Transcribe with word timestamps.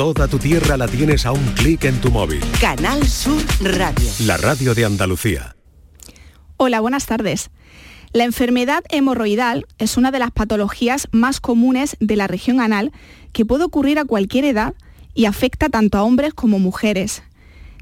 Toda 0.00 0.28
tu 0.28 0.38
tierra 0.38 0.78
la 0.78 0.88
tienes 0.88 1.26
a 1.26 1.32
un 1.32 1.44
clic 1.56 1.84
en 1.84 2.00
tu 2.00 2.10
móvil. 2.10 2.40
Canal 2.58 3.06
Sur 3.06 3.42
Radio. 3.60 4.08
La 4.24 4.38
radio 4.38 4.74
de 4.74 4.86
Andalucía. 4.86 5.54
Hola, 6.56 6.80
buenas 6.80 7.04
tardes. 7.04 7.50
La 8.14 8.24
enfermedad 8.24 8.82
hemorroidal 8.88 9.66
es 9.76 9.98
una 9.98 10.10
de 10.10 10.18
las 10.18 10.30
patologías 10.30 11.06
más 11.12 11.38
comunes 11.38 11.98
de 12.00 12.16
la 12.16 12.28
región 12.28 12.62
anal 12.62 12.92
que 13.34 13.44
puede 13.44 13.64
ocurrir 13.64 13.98
a 13.98 14.06
cualquier 14.06 14.46
edad 14.46 14.72
y 15.12 15.26
afecta 15.26 15.68
tanto 15.68 15.98
a 15.98 16.02
hombres 16.02 16.32
como 16.32 16.58
mujeres. 16.58 17.22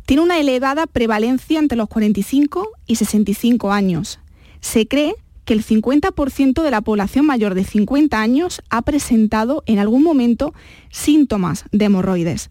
Tiene 0.04 0.24
una 0.24 0.40
elevada 0.40 0.88
prevalencia 0.88 1.60
entre 1.60 1.78
los 1.78 1.86
45 1.86 2.68
y 2.88 2.96
65 2.96 3.70
años. 3.70 4.18
Se 4.60 4.88
cree 4.88 5.14
que 5.48 5.54
el 5.54 5.64
50% 5.64 6.62
de 6.62 6.70
la 6.70 6.82
población 6.82 7.24
mayor 7.24 7.54
de 7.54 7.64
50 7.64 8.20
años 8.20 8.60
ha 8.68 8.82
presentado 8.82 9.62
en 9.64 9.78
algún 9.78 10.02
momento 10.02 10.52
síntomas 10.90 11.64
de 11.72 11.86
hemorroides. 11.86 12.50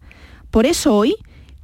Por 0.49 0.65
eso 0.65 0.95
hoy 0.95 1.15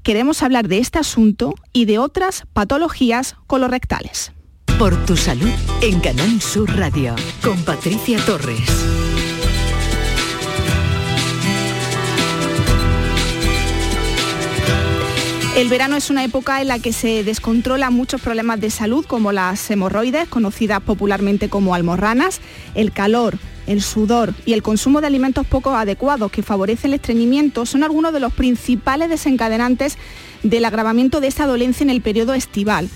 queremos 0.04 0.44
hablar 0.44 0.68
de 0.68 0.78
este 0.78 1.00
asunto 1.00 1.56
y 1.74 1.86
de 1.86 1.98
otras 1.98 2.44
patologías 2.54 3.36
colorectales. 3.48 4.32
Por 4.78 4.96
tu 5.06 5.18
salud 5.18 5.50
en 5.82 6.00
Canal 6.02 6.40
Sur 6.40 6.70
Radio 6.78 7.16
con 7.44 7.58
Patricia 7.64 8.24
Torres. 8.28 9.13
El 15.56 15.70
verano 15.70 15.96
es 15.96 16.10
una 16.10 16.24
época 16.24 16.62
en 16.62 16.68
la 16.68 16.80
que 16.80 16.92
se 16.92 17.24
descontrolan 17.24 17.94
muchos 17.94 18.20
problemas 18.20 18.60
de 18.60 18.72
salud 18.72 19.06
como 19.06 19.32
las 19.32 19.70
hemorroides, 19.70 20.28
conocidas 20.28 20.82
popularmente 20.82 21.48
como 21.48 21.76
almorranas, 21.76 22.42
el 22.74 22.92
calor, 22.92 23.38
el 23.68 23.84
sudor 23.84 24.34
y 24.48 24.54
el 24.54 24.64
consumo 24.64 25.00
de 25.00 25.06
alimentos 25.06 25.46
poco 25.46 25.76
adecuados 25.76 26.32
que 26.32 26.42
favorecen 26.42 26.90
el 26.90 26.96
estreñimiento 26.96 27.68
son 27.68 27.84
algunos 27.84 28.14
de 28.14 28.20
los 28.20 28.34
principales 28.34 29.10
desencadenantes 29.10 30.00
del 30.42 30.66
agravamiento 30.66 31.22
de 31.22 31.28
esta 31.28 31.46
dolencia 31.46 31.84
en 31.84 31.92
el 31.92 32.02
periodo 32.02 32.34
estival. 32.34 32.90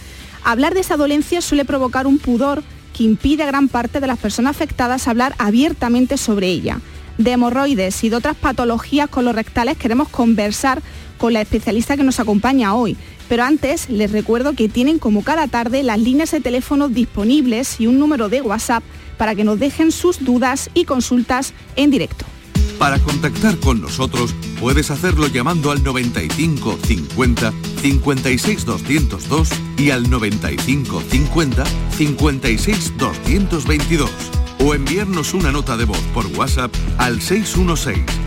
Hablar 0.44 0.74
de 0.74 0.80
esa 0.80 0.98
dolencia 0.98 1.42
suele 1.42 1.64
provocar 1.64 2.08
un 2.08 2.18
pudor 2.18 2.64
que 2.92 3.04
impide 3.04 3.44
a 3.44 3.48
gran 3.48 3.68
parte 3.68 4.00
de 4.00 4.08
las 4.08 4.18
personas 4.18 4.56
afectadas 4.56 5.08
hablar 5.08 5.36
abiertamente 5.38 6.18
sobre 6.18 6.48
ella. 6.48 6.80
De 7.20 7.32
hemorroides 7.32 8.04
y 8.04 8.10
de 8.10 8.16
otras 8.16 8.36
patologías 8.36 9.10
colorectales 9.10 9.78
queremos 9.78 10.10
conversar 10.10 10.82
con 11.18 11.34
la 11.34 11.42
especialista 11.42 11.98
que 11.98 12.04
nos 12.04 12.20
acompaña 12.20 12.74
hoy. 12.74 12.96
Pero 13.28 13.44
antes 13.44 13.90
les 13.90 14.12
recuerdo 14.12 14.54
que 14.54 14.70
tienen 14.70 15.00
como 15.00 15.24
cada 15.24 15.48
tarde 15.48 15.84
las 15.84 16.00
líneas 16.00 16.32
de 16.32 16.40
teléfono 16.40 16.88
disponibles 16.88 17.80
y 17.80 17.88
un 17.88 18.00
número 18.00 18.30
de 18.30 18.42
WhatsApp 18.42 18.84
para 19.18 19.36
que 19.36 19.44
nos 19.44 19.60
dejen 19.60 19.92
sus 19.92 20.24
dudas 20.24 20.70
y 20.74 20.86
consultas 20.86 21.54
en 21.76 21.92
directo. 21.92 22.26
Para 22.80 23.00
contactar 23.00 23.58
con 23.58 23.82
nosotros 23.82 24.36
puedes 24.60 24.92
hacerlo 24.92 25.28
llamando 25.28 25.72
al 25.72 25.84
95 25.84 26.78
50 26.84 27.54
56 27.82 28.66
202 28.66 29.50
y 29.78 29.90
al 29.90 30.10
95 30.10 31.02
50 31.10 31.64
56 31.98 32.94
222 32.98 34.12
o 34.60 34.74
enviarnos 34.76 35.34
una 35.34 35.52
nota 35.52 35.76
de 35.76 35.86
voz 35.86 36.02
por 36.14 36.28
WhatsApp 36.28 36.74
al 36.98 37.22
616 37.22 38.27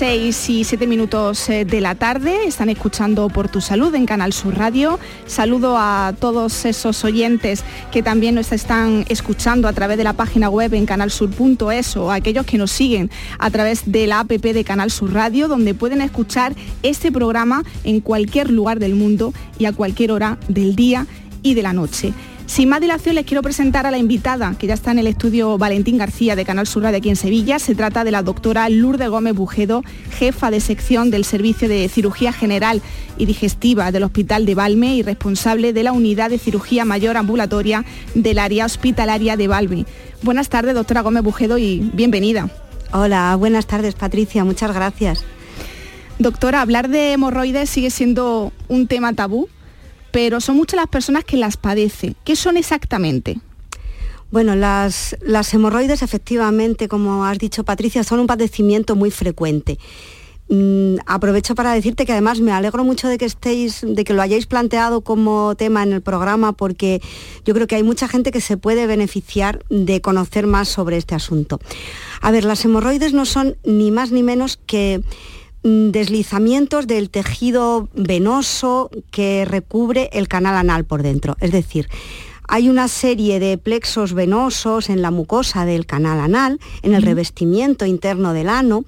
6 0.00 0.48
y 0.48 0.64
7 0.64 0.86
minutos 0.86 1.46
eh, 1.50 1.66
de 1.66 1.82
la 1.82 1.94
tarde. 1.94 2.46
Están 2.46 2.70
escuchando 2.70 3.28
Por 3.28 3.50
tu 3.50 3.60
Salud 3.60 3.94
en 3.94 4.06
Canal 4.06 4.32
Sur 4.32 4.56
Radio. 4.56 4.98
Saludo 5.26 5.76
a 5.76 6.14
todos 6.18 6.64
esos 6.64 7.04
oyentes 7.04 7.64
que 7.92 8.02
también 8.02 8.34
nos 8.34 8.50
están 8.50 9.04
escuchando 9.10 9.68
a 9.68 9.74
través 9.74 9.98
de 9.98 10.04
la 10.04 10.14
página 10.14 10.48
web 10.48 10.72
en 10.72 10.86
canalsur.es 10.86 11.98
o 11.98 12.10
a 12.10 12.14
aquellos 12.14 12.46
que 12.46 12.56
nos 12.56 12.70
siguen 12.70 13.10
a 13.38 13.50
través 13.50 13.92
de 13.92 14.06
la 14.06 14.20
APP 14.20 14.54
de 14.54 14.64
Canal 14.64 14.90
Sur 14.90 15.12
Radio, 15.12 15.48
donde 15.48 15.74
pueden 15.74 16.00
escuchar 16.00 16.54
este 16.82 17.12
programa 17.12 17.62
en 17.84 18.00
cualquier 18.00 18.50
lugar 18.50 18.78
del 18.78 18.94
mundo 18.94 19.34
y 19.58 19.66
a 19.66 19.74
cualquier 19.74 20.12
hora 20.12 20.38
del 20.48 20.76
día 20.76 21.06
y 21.42 21.52
de 21.52 21.62
la 21.62 21.74
noche. 21.74 22.14
Sin 22.50 22.68
más 22.68 22.80
dilación 22.80 23.14
les 23.14 23.26
quiero 23.26 23.42
presentar 23.42 23.86
a 23.86 23.92
la 23.92 23.98
invitada, 23.98 24.56
que 24.58 24.66
ya 24.66 24.74
está 24.74 24.90
en 24.90 24.98
el 24.98 25.06
estudio 25.06 25.56
Valentín 25.56 25.98
García 25.98 26.34
de 26.34 26.44
Canal 26.44 26.66
Sur 26.66 26.82
de 26.82 26.96
aquí 26.96 27.08
en 27.08 27.14
Sevilla. 27.14 27.60
Se 27.60 27.76
trata 27.76 28.02
de 28.02 28.10
la 28.10 28.24
doctora 28.24 28.68
Lourdes 28.68 29.08
Gómez 29.08 29.36
Bujedo, 29.36 29.84
jefa 30.18 30.50
de 30.50 30.58
sección 30.58 31.12
del 31.12 31.24
Servicio 31.24 31.68
de 31.68 31.88
Cirugía 31.88 32.32
General 32.32 32.82
y 33.16 33.26
Digestiva 33.26 33.92
del 33.92 34.02
Hospital 34.02 34.46
de 34.46 34.56
Valme 34.56 34.96
y 34.96 35.02
responsable 35.04 35.72
de 35.72 35.84
la 35.84 35.92
Unidad 35.92 36.28
de 36.28 36.38
Cirugía 36.38 36.84
Mayor 36.84 37.16
Ambulatoria 37.18 37.84
del 38.16 38.40
Área 38.40 38.66
Hospitalaria 38.66 39.36
de 39.36 39.46
Valme. 39.46 39.86
Buenas 40.22 40.48
tardes, 40.48 40.74
doctora 40.74 41.02
Gómez 41.02 41.22
Bujedo, 41.22 41.56
y 41.56 41.88
bienvenida. 41.94 42.50
Hola, 42.90 43.36
buenas 43.36 43.68
tardes, 43.68 43.94
Patricia. 43.94 44.44
Muchas 44.44 44.74
gracias. 44.74 45.24
Doctora, 46.18 46.62
hablar 46.62 46.88
de 46.88 47.12
hemorroides 47.12 47.70
sigue 47.70 47.90
siendo 47.90 48.52
un 48.66 48.88
tema 48.88 49.12
tabú 49.12 49.48
pero 50.10 50.40
son 50.40 50.56
muchas 50.56 50.76
las 50.76 50.88
personas 50.88 51.24
que 51.24 51.36
las 51.36 51.56
padecen. 51.56 52.16
¿Qué 52.24 52.36
son 52.36 52.56
exactamente? 52.56 53.38
Bueno, 54.30 54.54
las, 54.54 55.16
hemorroides 55.52 56.02
efectivamente, 56.02 56.86
como 56.86 57.24
has 57.24 57.38
dicho 57.38 57.64
Patricia, 57.64 58.04
son 58.04 58.20
un 58.20 58.26
padecimiento 58.28 58.94
muy 58.94 59.10
frecuente. 59.10 59.78
Mm, 60.48 60.96
aprovecho 61.06 61.54
para 61.54 61.72
decirte 61.72 62.06
que 62.06 62.12
además 62.12 62.40
me 62.40 62.52
alegro 62.52 62.84
mucho 62.84 63.08
de 63.08 63.18
que 63.18 63.24
estéis, 63.24 63.80
de 63.82 64.04
que 64.04 64.14
lo 64.14 64.22
hayáis 64.22 64.46
planteado 64.46 65.00
como 65.00 65.54
tema 65.56 65.82
en 65.82 65.92
el 65.92 66.00
programa, 66.00 66.52
porque 66.52 67.00
yo 67.44 67.54
creo 67.54 67.66
que 67.66 67.76
hay 67.76 67.82
mucha 67.82 68.06
gente 68.06 68.30
que 68.30 68.40
se 68.40 68.56
puede 68.56 68.86
beneficiar 68.86 69.64
de 69.68 70.00
conocer 70.00 70.46
más 70.46 70.68
sobre 70.68 70.96
este 70.96 71.14
asunto. 71.16 71.60
A 72.20 72.30
ver, 72.30 72.44
las 72.44 72.64
hemorroides 72.64 73.12
no 73.12 73.26
son 73.26 73.56
ni 73.64 73.90
más 73.90 74.12
ni 74.12 74.22
menos 74.22 74.60
que 74.64 75.02
deslizamientos 75.62 76.86
del 76.86 77.10
tejido 77.10 77.88
venoso 77.94 78.90
que 79.10 79.44
recubre 79.44 80.08
el 80.12 80.28
canal 80.28 80.56
anal 80.56 80.84
por 80.84 81.02
dentro. 81.02 81.36
Es 81.40 81.52
decir, 81.52 81.88
hay 82.48 82.68
una 82.68 82.88
serie 82.88 83.38
de 83.38 83.58
plexos 83.58 84.12
venosos 84.12 84.90
en 84.90 85.02
la 85.02 85.10
mucosa 85.10 85.64
del 85.64 85.86
canal 85.86 86.18
anal, 86.18 86.58
en 86.82 86.94
el 86.94 87.02
revestimiento 87.02 87.86
interno 87.86 88.32
del 88.32 88.48
ano, 88.48 88.84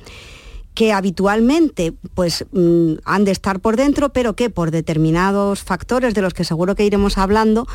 que 0.75 0.93
habitualmente 0.93 1.93
pues, 2.15 2.47
mm, 2.53 2.95
han 3.05 3.25
de 3.25 3.31
estar 3.31 3.61
por 3.61 3.77
dentro, 3.77 4.09
pero 4.09 4.35
que 4.35 4.51
por 4.51 4.71
determinados 4.71 5.63
factores 5.63 6.15
de 6.15 6.23
los 6.23 6.35
que 6.35 6.45
seguro 6.45 6.75
que 6.75 6.85
iremos 6.85 7.19
hablando, 7.19 7.67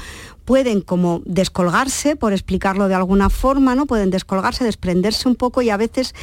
pueden 0.46 0.81
como 0.81 1.22
descolgarse, 1.25 2.16
por 2.16 2.34
explicarlo 2.34 2.88
de 2.88 2.96
alguna 2.96 3.30
forma, 3.30 3.75
¿no? 3.75 3.86
Pueden 3.86 4.09
descolgarse, 4.09 4.63
desprenderse 4.63 5.28
un 5.28 5.36
poco 5.36 5.62
y 5.62 5.69
a 5.69 5.78
veces 5.78 6.16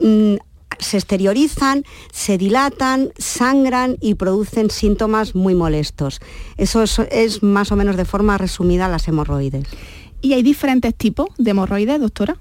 mm, 0.00 0.34
se 0.78 0.96
exteriorizan, 0.96 1.84
se 2.12 2.38
dilatan, 2.38 3.10
sangran 3.18 3.96
y 4.00 4.14
producen 4.14 4.70
síntomas 4.70 5.34
muy 5.34 5.54
molestos. 5.54 6.20
Eso 6.56 6.82
es, 7.10 7.42
más 7.42 7.72
o 7.72 7.76
menos 7.76 7.96
de 7.96 8.04
forma 8.04 8.38
resumida 8.38 8.88
las 8.88 9.08
hemorroides. 9.08 9.66
¿Y 10.20 10.32
hay 10.32 10.42
diferentes 10.42 10.94
tipos 10.94 11.28
de 11.38 11.50
hemorroides, 11.50 12.00
doctora? 12.00 12.36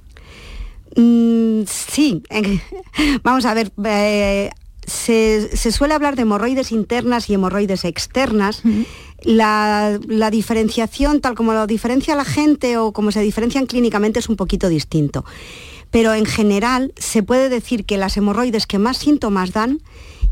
Mm, 0.96 1.64
sí, 1.66 2.24
vamos 3.24 3.46
a 3.46 3.54
ver. 3.54 3.72
Eh, 3.86 4.50
se, 4.86 5.72
suele 5.72 5.94
hablar 5.94 6.16
de 6.16 6.22
hemorroides 6.22 6.72
internas 6.72 7.30
y 7.30 7.34
hemorroides 7.34 7.86
externas. 7.86 8.62
la, 9.24 10.00
la, 10.08 10.30
diferenciación, 10.32 11.22
tal 11.22 11.36
como 11.36 11.54
lo 11.54 11.68
diferencia 11.68 12.16
la 12.16 12.24
gente 12.24 12.78
o 12.78 12.94
como 12.94 13.12
se 13.12 13.22
diferencian 13.22 13.66
clínicamente, 13.66 14.20
es 14.20 14.30
un 14.30 14.36
poquito 14.36 14.70
distinto 14.70 15.26
pero 15.92 16.14
en 16.14 16.26
general 16.26 16.94
se 16.98 17.24
puede 17.24 17.50
decir 17.50 17.86
que 17.86 17.98
las 17.98 18.18
hemorroides 18.18 18.68
que 18.68 18.80
más 18.80 18.98
síntomas 18.98 19.52
dan 19.52 19.82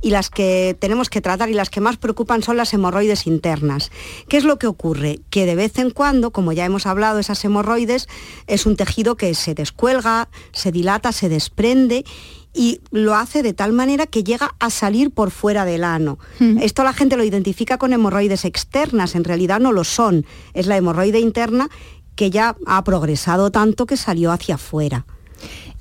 y 0.02 0.12
las 0.12 0.30
que 0.30 0.78
tenemos 0.80 1.10
que 1.10 1.22
tratar 1.22 1.50
y 1.50 1.54
las 1.54 1.70
que 1.70 1.82
más 1.82 1.98
preocupan 1.98 2.44
son 2.44 2.58
las 2.58 2.74
hemorroides 2.74 3.26
internas. 3.26 3.92
¿Qué 4.28 4.38
es 4.38 4.44
lo 4.44 4.60
que 4.60 4.68
ocurre? 4.68 5.22
Que 5.30 5.46
de 5.46 5.56
vez 5.56 5.80
en 5.80 5.90
cuando, 5.90 6.32
como 6.32 6.52
ya 6.52 6.66
hemos 6.66 6.86
hablado, 6.86 7.18
esas 7.18 7.44
hemorroides 7.44 8.08
es 8.46 8.66
un 8.66 8.76
tejido 8.76 9.16
que 9.16 9.34
se 9.34 9.56
descuelga, 9.56 10.30
se 10.52 10.72
dilata, 10.72 11.12
se 11.12 11.28
desprende 11.28 12.06
y 12.54 12.82
lo 12.92 13.16
hace 13.16 13.42
de 13.42 13.54
tal 13.54 13.74
manera 13.74 14.06
que 14.06 14.24
llega 14.24 14.56
a 14.60 14.70
salir 14.70 15.12
por 15.12 15.32
fuera 15.32 15.66
del 15.66 15.84
ano. 15.84 16.20
Hmm. 16.40 16.60
Esto 16.60 16.84
la 16.84 16.94
gente 16.94 17.18
lo 17.18 17.24
identifica 17.24 17.78
con 17.78 17.92
hemorroides 17.92 18.46
externas, 18.46 19.16
en 19.16 19.24
realidad 19.24 19.60
no 19.60 19.72
lo 19.72 19.84
son. 19.84 20.26
Es 20.54 20.68
la 20.68 20.78
hemorroide 20.78 21.20
interna 21.20 21.70
que 22.16 22.30
ya 22.30 22.56
ha 22.66 22.84
progresado 22.84 23.52
tanto 23.52 23.86
que 23.86 23.98
salió 23.98 24.32
hacia 24.32 24.56
afuera. 24.56 25.06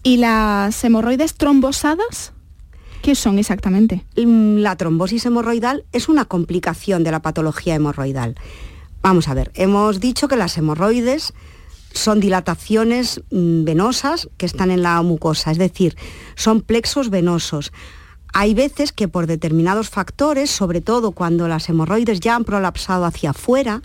¿Y 0.07 0.19
las 0.19 0.85
hemorroides 0.85 1.33
trombosadas? 1.35 2.35
¿Qué 3.01 3.15
son 3.15 3.39
exactamente? 3.39 4.05
Mm, 4.17 4.59
la 4.59 4.77
trombosis 4.77 5.25
hemorroidal 5.25 5.87
es 5.93 6.11
una 6.11 6.27
complicación 6.27 7.05
de 7.05 7.11
la 7.11 7.23
patología 7.23 7.75
hemorroidal. 7.75 8.35
Vamos 9.01 9.29
a 9.29 9.35
ver, 9.35 9.51
hemos 9.55 10.01
dicho 10.01 10.29
que 10.29 10.37
las 10.37 10.59
hemorroides 10.59 11.33
son 11.95 12.21
dilataciones 12.21 13.23
mm, 13.31 13.65
venosas 13.65 14.29
que 14.37 14.45
están 14.45 14.71
en 14.71 14.83
la 14.83 15.01
mucosa, 15.01 15.51
es 15.51 15.59
decir, 15.59 15.97
son 16.35 16.61
plexos 16.61 17.09
venosos. 17.09 17.73
Hay 18.35 18.53
veces 18.53 18.93
que 18.93 19.09
por 19.09 19.27
determinados 19.27 19.89
factores, 19.89 20.51
sobre 20.51 20.83
todo 20.83 21.13
cuando 21.13 21.49
las 21.49 21.67
hemorroides 21.71 22.21
ya 22.21 22.37
han 22.37 22.45
prolapsado 22.45 23.07
hacia 23.07 23.31
afuera, 23.31 23.81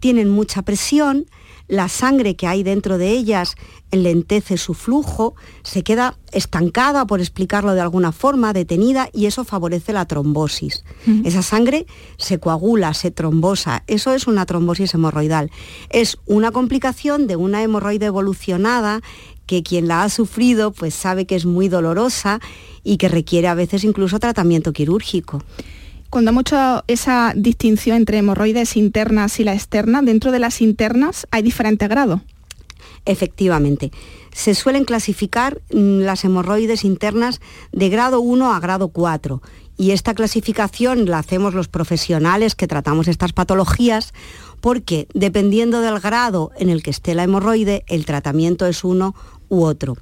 tienen 0.00 0.30
mucha 0.30 0.62
presión, 0.62 1.26
la 1.68 1.88
sangre 1.88 2.36
que 2.36 2.46
hay 2.46 2.62
dentro 2.62 2.98
de 2.98 3.10
ellas 3.10 3.56
enlentece 3.90 4.56
su 4.56 4.74
flujo, 4.74 5.34
se 5.62 5.82
queda 5.82 6.18
estancada, 6.32 7.06
por 7.06 7.20
explicarlo 7.20 7.74
de 7.74 7.80
alguna 7.80 8.12
forma, 8.12 8.52
detenida, 8.52 9.08
y 9.12 9.26
eso 9.26 9.44
favorece 9.44 9.92
la 9.92 10.04
trombosis. 10.04 10.84
Esa 11.24 11.42
sangre 11.42 11.86
se 12.18 12.38
coagula, 12.38 12.92
se 12.92 13.10
trombosa. 13.10 13.84
Eso 13.86 14.12
es 14.12 14.26
una 14.26 14.46
trombosis 14.46 14.94
hemorroidal. 14.94 15.50
Es 15.90 16.18
una 16.26 16.50
complicación 16.50 17.26
de 17.26 17.36
una 17.36 17.62
hemorroide 17.62 18.06
evolucionada 18.06 19.00
que 19.46 19.62
quien 19.62 19.88
la 19.88 20.02
ha 20.02 20.08
sufrido 20.08 20.72
pues 20.72 20.94
sabe 20.94 21.26
que 21.26 21.36
es 21.36 21.44
muy 21.46 21.68
dolorosa 21.68 22.40
y 22.82 22.96
que 22.96 23.08
requiere 23.08 23.48
a 23.48 23.54
veces 23.54 23.84
incluso 23.84 24.18
tratamiento 24.18 24.72
quirúrgico. 24.72 25.42
Cuando 26.14 26.30
hecho 26.42 26.84
esa 26.86 27.32
distinción 27.34 27.96
entre 27.96 28.18
hemorroides 28.18 28.76
internas 28.76 29.40
y 29.40 29.42
la 29.42 29.52
externa, 29.52 30.00
dentro 30.00 30.30
de 30.30 30.38
las 30.38 30.60
internas 30.60 31.26
hay 31.32 31.42
diferentes 31.42 31.88
grados. 31.88 32.20
Efectivamente. 33.04 33.90
Se 34.32 34.54
suelen 34.54 34.84
clasificar 34.84 35.60
mm, 35.72 36.02
las 36.02 36.24
hemorroides 36.24 36.84
internas 36.84 37.40
de 37.72 37.88
grado 37.88 38.20
1 38.20 38.54
a 38.54 38.60
grado 38.60 38.90
4 38.90 39.42
y 39.76 39.90
esta 39.90 40.14
clasificación 40.14 41.06
la 41.06 41.18
hacemos 41.18 41.52
los 41.52 41.66
profesionales 41.66 42.54
que 42.54 42.68
tratamos 42.68 43.08
estas 43.08 43.32
patologías 43.32 44.14
porque 44.60 45.08
dependiendo 45.14 45.80
del 45.80 45.98
grado 45.98 46.52
en 46.56 46.68
el 46.68 46.84
que 46.84 46.90
esté 46.90 47.16
la 47.16 47.24
hemorroide, 47.24 47.82
el 47.88 48.06
tratamiento 48.06 48.66
es 48.66 48.84
uno 48.84 49.16
u 49.48 49.64
otro. 49.64 49.96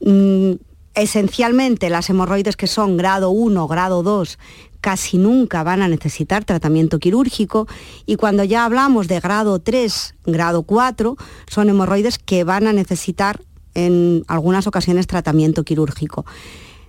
Mm, 0.00 0.54
esencialmente 0.96 1.90
las 1.90 2.10
hemorroides 2.10 2.56
que 2.56 2.66
son 2.66 2.96
grado 2.96 3.30
1, 3.30 3.68
grado 3.68 4.02
2, 4.02 4.38
casi 4.86 5.18
nunca 5.18 5.64
van 5.64 5.82
a 5.82 5.88
necesitar 5.88 6.44
tratamiento 6.44 7.00
quirúrgico 7.00 7.66
y 8.06 8.14
cuando 8.14 8.44
ya 8.44 8.64
hablamos 8.64 9.08
de 9.08 9.18
grado 9.18 9.58
3, 9.58 10.14
grado 10.26 10.62
4, 10.62 11.16
son 11.48 11.68
hemorroides 11.68 12.20
que 12.20 12.44
van 12.44 12.68
a 12.68 12.72
necesitar 12.72 13.42
en 13.74 14.22
algunas 14.28 14.68
ocasiones 14.68 15.08
tratamiento 15.08 15.64
quirúrgico. 15.64 16.24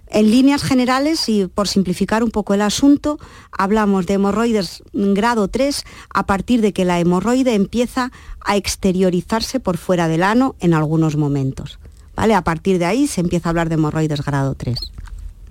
En 0.09 0.29
líneas 0.29 0.61
generales, 0.61 1.27
y 1.27 1.47
por 1.47 1.67
simplificar 1.67 2.23
un 2.23 2.29
poco 2.29 2.53
el 2.53 2.61
asunto, 2.61 3.17
hablamos 3.51 4.05
de 4.05 4.13
hemorroides 4.13 4.83
grado 4.94 5.47
3 5.47 5.83
a 6.13 6.27
partir 6.27 6.61
de 6.61 6.73
que 6.73 6.85
la 6.85 6.99
hemorroide 6.99 7.55
empieza 7.55 8.11
a 8.41 8.57
exteriorizarse 8.57 9.59
por 9.59 9.77
fuera 9.77 10.07
del 10.07 10.21
ano 10.21 10.55
en 10.59 10.75
algunos 10.75 11.15
momentos. 11.15 11.79
¿Vale? 12.15 12.35
A 12.35 12.44
partir 12.44 12.77
de 12.77 12.85
ahí 12.85 13.07
se 13.07 13.21
empieza 13.21 13.49
a 13.49 13.51
hablar 13.51 13.69
de 13.69 13.75
hemorroides 13.75 14.23
grado 14.23 14.53
3. 14.53 14.77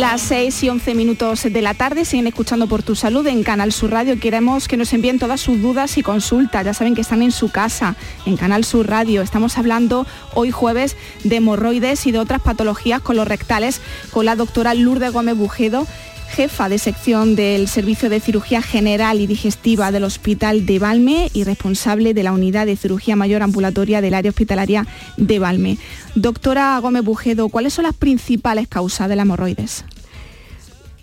Las 0.00 0.22
6 0.22 0.62
y 0.62 0.68
11 0.70 0.94
minutos 0.94 1.42
de 1.42 1.60
la 1.60 1.74
tarde, 1.74 2.06
siguen 2.06 2.26
escuchando 2.26 2.66
por 2.66 2.82
tu 2.82 2.94
salud 2.94 3.26
en 3.26 3.42
Canal 3.42 3.70
Sur 3.70 3.90
Radio. 3.90 4.18
Queremos 4.18 4.66
que 4.66 4.78
nos 4.78 4.94
envíen 4.94 5.18
todas 5.18 5.42
sus 5.42 5.60
dudas 5.60 5.98
y 5.98 6.02
consultas. 6.02 6.64
Ya 6.64 6.72
saben 6.72 6.94
que 6.94 7.02
están 7.02 7.20
en 7.20 7.32
su 7.32 7.50
casa, 7.50 7.96
en 8.24 8.38
Canal 8.38 8.64
Sur 8.64 8.88
Radio. 8.88 9.20
Estamos 9.20 9.58
hablando 9.58 10.06
hoy 10.32 10.52
jueves 10.52 10.96
de 11.22 11.36
hemorroides 11.36 12.06
y 12.06 12.12
de 12.12 12.18
otras 12.18 12.40
patologías 12.40 13.02
colorectales 13.02 13.82
con 14.10 14.24
la 14.24 14.36
doctora 14.36 14.72
Lourdes 14.72 15.12
Gómez 15.12 15.36
Bujedo 15.36 15.86
jefa 16.30 16.68
de 16.68 16.78
sección 16.78 17.34
del 17.34 17.68
Servicio 17.68 18.08
de 18.08 18.20
Cirugía 18.20 18.62
General 18.62 19.20
y 19.20 19.26
Digestiva 19.26 19.90
del 19.90 20.04
Hospital 20.04 20.64
de 20.64 20.78
Valme 20.78 21.28
y 21.34 21.44
responsable 21.44 22.14
de 22.14 22.22
la 22.22 22.32
Unidad 22.32 22.66
de 22.66 22.76
Cirugía 22.76 23.16
Mayor 23.16 23.42
Ambulatoria 23.42 24.00
del 24.00 24.14
Área 24.14 24.30
Hospitalaria 24.30 24.86
de 25.16 25.38
Valme. 25.38 25.76
Doctora 26.14 26.78
Gómez 26.78 27.02
Bujedo, 27.02 27.48
¿cuáles 27.48 27.74
son 27.74 27.84
las 27.84 27.94
principales 27.94 28.68
causas 28.68 29.08
de 29.08 29.16
la 29.16 29.22
hemorroides? 29.22 29.84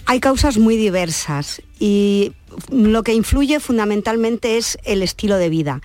Hay 0.05 0.21
causas 0.21 0.57
muy 0.57 0.77
diversas 0.77 1.61
y 1.77 2.31
lo 2.71 3.03
que 3.03 3.13
influye 3.13 3.59
fundamentalmente 3.59 4.57
es 4.57 4.77
el 4.85 5.03
estilo 5.03 5.37
de 5.37 5.49
vida. 5.49 5.81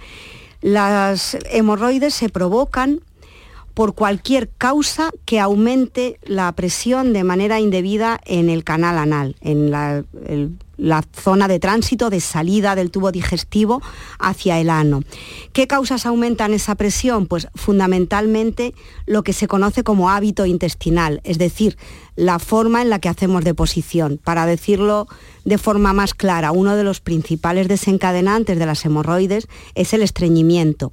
Las 0.61 1.37
hemorroides 1.51 2.15
se 2.15 2.29
provocan 2.29 3.01
por 3.75 3.95
cualquier 3.95 4.51
causa 4.51 5.11
que 5.25 5.41
aumente 5.41 6.19
la 6.25 6.53
presión 6.53 7.13
de 7.13 7.25
manera 7.25 7.61
indebida 7.61 8.21
en 8.25 8.51
el 8.51 8.65
canal 8.65 8.99
anal, 8.99 9.37
en 9.41 9.71
la, 9.71 10.05
zona 11.15 11.47
de 11.47 11.61
tránsito 11.61 12.11
de 12.11 12.21
salida 12.21 12.75
del 12.75 12.91
tubo 12.91 13.13
digestivo 13.13 13.81
hacia 14.19 14.59
el 14.59 14.69
ano. 14.69 15.03
¿Qué 15.53 15.69
causas 15.69 16.07
aumentan 16.07 16.55
esa 16.55 16.75
presión? 16.75 17.27
Pues 17.27 17.47
fundamentalmente 17.55 18.75
lo 19.07 19.23
que 19.23 19.33
se 19.33 19.47
conoce 19.47 19.85
como 19.85 20.11
hábito 20.11 20.45
intestinal, 20.45 21.21
es 21.23 21.39
decir, 21.39 21.77
la 22.17 22.41
forma 22.41 22.83
en 22.83 22.91
la 22.91 22.99
que 22.99 23.09
hacemos 23.09 23.45
deposición. 23.45 24.19
Para 24.23 24.45
decirlo 24.45 25.07
de 25.45 25.57
forma 25.57 25.93
más 25.93 26.15
clara, 26.15 26.51
uno 26.51 26.75
de 26.75 26.85
los 26.85 27.01
principales 27.01 27.69
desencadenantes 27.69 28.59
de 28.59 28.67
las 28.67 28.85
hemorroides 28.85 29.47
es 29.75 29.93
el 29.95 30.03
estreñimiento 30.03 30.91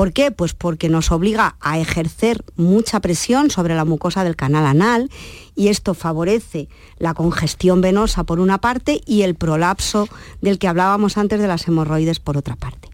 ¿Por 0.00 0.14
qué? 0.14 0.30
Pues 0.30 0.54
porque 0.54 0.88
nos 0.88 1.12
obliga 1.12 1.56
a 1.60 1.78
ejercer 1.78 2.42
mucha 2.56 3.00
presión 3.00 3.50
sobre 3.50 3.74
la 3.74 3.84
mucosa 3.84 4.24
del 4.24 4.34
canal 4.34 4.64
anal 4.64 5.10
y 5.54 5.68
esto 5.68 5.92
favorece 5.92 6.70
la 6.96 7.12
congestión 7.12 7.82
venosa 7.82 8.24
por 8.24 8.40
una 8.40 8.62
parte 8.62 9.02
y 9.04 9.24
el 9.24 9.34
prolapso 9.34 10.08
del 10.40 10.58
que 10.58 10.68
hablábamos 10.68 11.18
antes 11.18 11.38
de 11.38 11.46
las 11.46 11.68
hemorroides 11.68 12.18
por 12.18 12.38
otra 12.38 12.56
parte. 12.56 12.88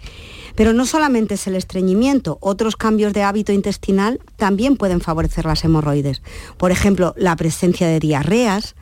Pero 0.57 0.73
no 0.73 0.85
solamente 0.85 1.35
es 1.35 1.47
el 1.47 1.55
estreñimiento, 1.55 2.39
otros 2.41 2.75
cambios 2.75 3.13
de 3.13 3.23
hábito 3.23 3.53
intestinal 3.53 4.19
también 4.35 4.77
pueden 4.77 5.01
favorecer 5.01 5.45
las 5.45 5.63
hemorroides. 5.63 6.23
Por 6.57 6.73
ejemplo, 6.73 7.15
la 7.17 7.37
presencia 7.37 7.87
de 7.87 8.01
diarreas, 8.01 8.75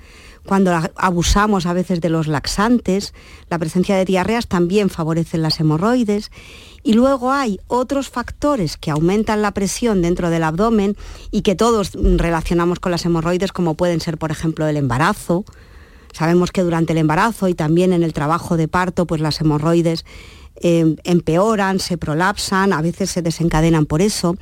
cuando 0.47 0.73
abusamos 0.97 1.67
a 1.67 1.73
veces 1.73 2.01
de 2.01 2.11
los 2.11 2.27
laxantes, 2.27 3.15
la 3.49 3.59
presencia 3.59 3.97
de 3.97 4.05
diarreas 4.05 4.47
también 4.47 4.91
favorece 4.91 5.39
las 5.39 5.59
hemorroides 5.59 6.31
y 6.83 6.93
luego 6.93 7.33
hay 7.33 7.59
otros 7.67 8.11
factores 8.11 8.77
que 8.77 8.91
aumentan 8.91 9.41
la 9.41 9.53
presión 9.53 10.03
dentro 10.03 10.29
del 10.29 10.45
abdomen 10.45 10.97
y 11.31 11.41
que 11.41 11.55
todos 11.55 11.93
relacionamos 11.95 12.79
con 12.79 12.93
las 12.93 13.07
hemorroides, 13.07 13.53
como 13.53 13.75
pueden 13.75 14.01
ser, 14.01 14.19
por 14.19 14.31
ejemplo, 14.31 14.67
el 14.67 14.77
embarazo. 14.77 15.45
Sabemos 16.13 16.53
que 16.53 16.63
durante 16.63 16.93
el 16.93 16.99
embarazo 16.99 17.49
y 17.49 17.55
también 17.55 17.95
en 17.95 18.03
el 18.03 18.13
trabajo 18.13 18.59
de 18.59 18.69
parto, 18.69 19.07
pues 19.07 19.23
las 19.23 19.41
hemorroides 19.41 20.05
eh, 20.57 20.95
empeoran, 21.05 21.81
se 21.81 21.97
prolapsan, 21.97 22.75
a 22.75 22.83
veces 22.83 23.11
se 23.11 23.23
desencadenan 23.23 23.87
por 23.87 24.03
eso. 24.03 24.37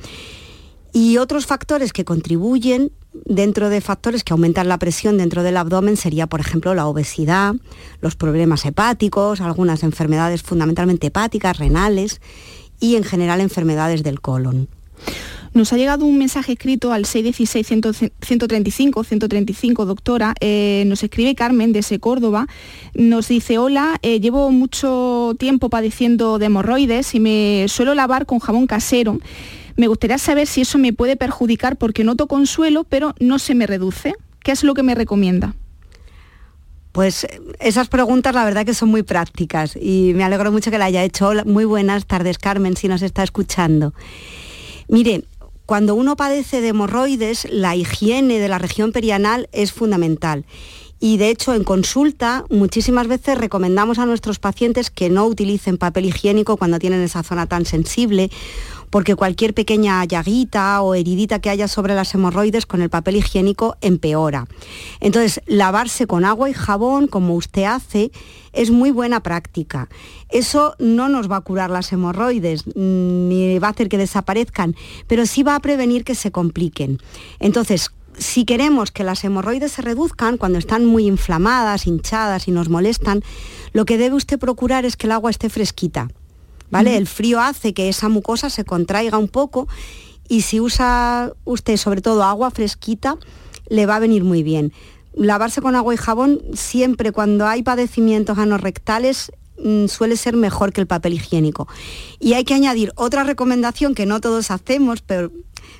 Y 0.91 1.17
otros 1.17 1.45
factores 1.45 1.93
que 1.93 2.03
contribuyen 2.05 2.91
dentro 3.25 3.69
de 3.69 3.81
factores 3.81 4.23
que 4.23 4.33
aumentan 4.33 4.67
la 4.67 4.77
presión 4.77 5.17
dentro 5.17 5.43
del 5.43 5.57
abdomen 5.57 5.97
sería, 5.97 6.27
por 6.27 6.39
ejemplo, 6.39 6.73
la 6.73 6.87
obesidad, 6.87 7.55
los 8.01 8.15
problemas 8.15 8.65
hepáticos, 8.65 9.41
algunas 9.41 9.83
enfermedades 9.83 10.41
fundamentalmente 10.41 11.07
hepáticas, 11.07 11.57
renales 11.57 12.21
y 12.79 12.95
en 12.95 13.03
general 13.03 13.41
enfermedades 13.41 14.03
del 14.03 14.21
colon. 14.21 14.67
Nos 15.53 15.71
ha 15.71 15.77
llegado 15.77 16.05
un 16.05 16.17
mensaje 16.17 16.51
escrito 16.53 16.91
al 16.91 17.05
616-135-135, 17.05 19.85
doctora. 19.85 20.33
Eh, 20.39 20.83
nos 20.87 21.03
escribe 21.03 21.35
Carmen 21.35 21.73
desde 21.73 21.99
Córdoba. 21.99 22.47
Nos 22.95 23.27
dice, 23.27 23.59
hola, 23.59 23.99
eh, 24.01 24.19
llevo 24.19 24.49
mucho 24.49 25.35
tiempo 25.37 25.69
padeciendo 25.69 26.39
de 26.39 26.47
hemorroides 26.47 27.13
y 27.13 27.19
me 27.19 27.65
suelo 27.67 27.93
lavar 27.93 28.25
con 28.25 28.39
jabón 28.39 28.65
casero. 28.65 29.19
Me 29.75 29.87
gustaría 29.87 30.17
saber 30.17 30.47
si 30.47 30.61
eso 30.61 30.77
me 30.77 30.93
puede 30.93 31.15
perjudicar 31.15 31.77
porque 31.77 32.03
noto 32.03 32.27
consuelo, 32.27 32.83
pero 32.83 33.15
no 33.19 33.39
se 33.39 33.55
me 33.55 33.67
reduce. 33.67 34.13
¿Qué 34.43 34.51
es 34.51 34.63
lo 34.63 34.73
que 34.73 34.83
me 34.83 34.93
recomienda? 34.95 35.55
Pues 36.91 37.25
esas 37.59 37.87
preguntas 37.87 38.35
la 38.35 38.45
verdad 38.45 38.65
que 38.65 38.75
son 38.75 38.89
muy 38.89 39.01
prácticas 39.01 39.75
y 39.75 40.13
me 40.15 40.23
alegro 40.23 40.51
mucho 40.51 40.69
que 40.69 40.77
la 40.77 40.85
haya 40.85 41.03
hecho. 41.03 41.31
Muy 41.45 41.65
buenas 41.65 42.05
tardes, 42.05 42.37
Carmen, 42.37 42.77
si 42.77 42.87
nos 42.87 43.01
está 43.01 43.23
escuchando. 43.23 43.95
Mire, 44.87 45.23
cuando 45.65 45.95
uno 45.95 46.15
padece 46.15 46.61
de 46.61 46.67
hemorroides, 46.67 47.47
la 47.49 47.75
higiene 47.75 48.37
de 48.37 48.47
la 48.47 48.59
región 48.59 48.91
perianal 48.91 49.49
es 49.53 49.71
fundamental. 49.71 50.45
Y 50.99 51.17
de 51.17 51.29
hecho, 51.29 51.53
en 51.53 51.63
consulta, 51.63 52.45
muchísimas 52.49 53.07
veces 53.07 53.37
recomendamos 53.37 53.97
a 53.97 54.05
nuestros 54.05 54.39
pacientes 54.39 54.89
que 54.91 55.09
no 55.09 55.25
utilicen 55.25 55.77
papel 55.77 56.05
higiénico 56.05 56.57
cuando 56.57 56.79
tienen 56.79 57.01
esa 57.01 57.23
zona 57.23 57.47
tan 57.47 57.65
sensible 57.65 58.29
porque 58.93 59.15
cualquier 59.15 59.55
pequeña 59.55 60.05
llaguita 60.05 60.79
o 60.83 60.93
heridita 60.93 61.39
que 61.39 61.49
haya 61.49 61.67
sobre 61.67 61.95
las 61.95 62.13
hemorroides 62.13 62.67
con 62.67 62.83
el 62.83 62.91
papel 62.91 63.15
higiénico 63.15 63.75
empeora. 63.81 64.45
Entonces, 64.99 65.41
lavarse 65.47 66.05
con 66.05 66.25
agua 66.25 66.47
y 66.47 66.53
jabón, 66.53 67.07
como 67.07 67.33
usted 67.33 67.63
hace, 67.63 68.11
es 68.51 68.69
muy 68.69 68.91
buena 68.91 69.23
práctica. 69.23 69.89
Eso 70.29 70.75
no 70.77 71.09
nos 71.09 71.27
va 71.27 71.37
a 71.37 71.41
curar 71.41 71.71
las 71.71 71.91
hemorroides 71.91 72.67
mm, 72.67 73.29
ni 73.29 73.57
va 73.57 73.69
a 73.69 73.71
hacer 73.71 73.89
que 73.89 73.97
desaparezcan, 73.97 74.75
pero 75.07 75.25
sí 75.25 75.41
va 75.41 75.55
a 75.55 75.59
prevenir 75.59 76.03
que 76.03 76.13
se 76.13 76.31
compliquen. 76.31 76.99
Entonces, 77.39 77.89
si 78.19 78.45
queremos 78.45 78.91
que 78.91 79.03
las 79.03 79.23
hemorroides 79.23 79.71
se 79.71 79.81
reduzcan 79.81 80.37
cuando 80.37 80.59
están 80.59 80.85
muy 80.85 81.07
inflamadas, 81.07 81.87
hinchadas 81.87 82.47
y 82.47 82.51
nos 82.51 82.69
molestan, 82.69 83.23
lo 83.71 83.85
que 83.85 83.97
debe 83.97 84.15
usted 84.15 84.37
procurar 84.37 84.85
es 84.85 84.97
que 84.97 85.07
el 85.07 85.13
agua 85.13 85.31
esté 85.31 85.49
fresquita. 85.49 86.09
El 86.73 87.07
frío 87.07 87.39
hace 87.39 87.73
que 87.73 87.89
esa 87.89 88.09
mucosa 88.09 88.49
se 88.49 88.65
contraiga 88.65 89.17
un 89.17 89.27
poco 89.27 89.67
y 90.27 90.41
si 90.41 90.59
usa 90.59 91.33
usted 91.45 91.77
sobre 91.77 92.01
todo 92.01 92.23
agua 92.23 92.51
fresquita, 92.51 93.17
le 93.67 93.85
va 93.85 93.97
a 93.97 93.99
venir 93.99 94.23
muy 94.23 94.43
bien. 94.43 94.73
Lavarse 95.13 95.61
con 95.61 95.75
agua 95.75 95.93
y 95.93 95.97
jabón 95.97 96.41
siempre 96.53 97.11
cuando 97.11 97.45
hay 97.45 97.61
padecimientos 97.61 98.37
anorrectales 98.37 99.31
mm, 99.63 99.87
suele 99.87 100.17
ser 100.17 100.35
mejor 100.35 100.73
que 100.73 100.81
el 100.81 100.87
papel 100.87 101.13
higiénico. 101.13 101.67
Y 102.19 102.33
hay 102.33 102.45
que 102.45 102.55
añadir 102.55 102.91
otra 102.95 103.23
recomendación 103.23 103.93
que 103.93 104.05
no 104.05 104.21
todos 104.21 104.49
hacemos, 104.49 105.01
pero 105.01 105.31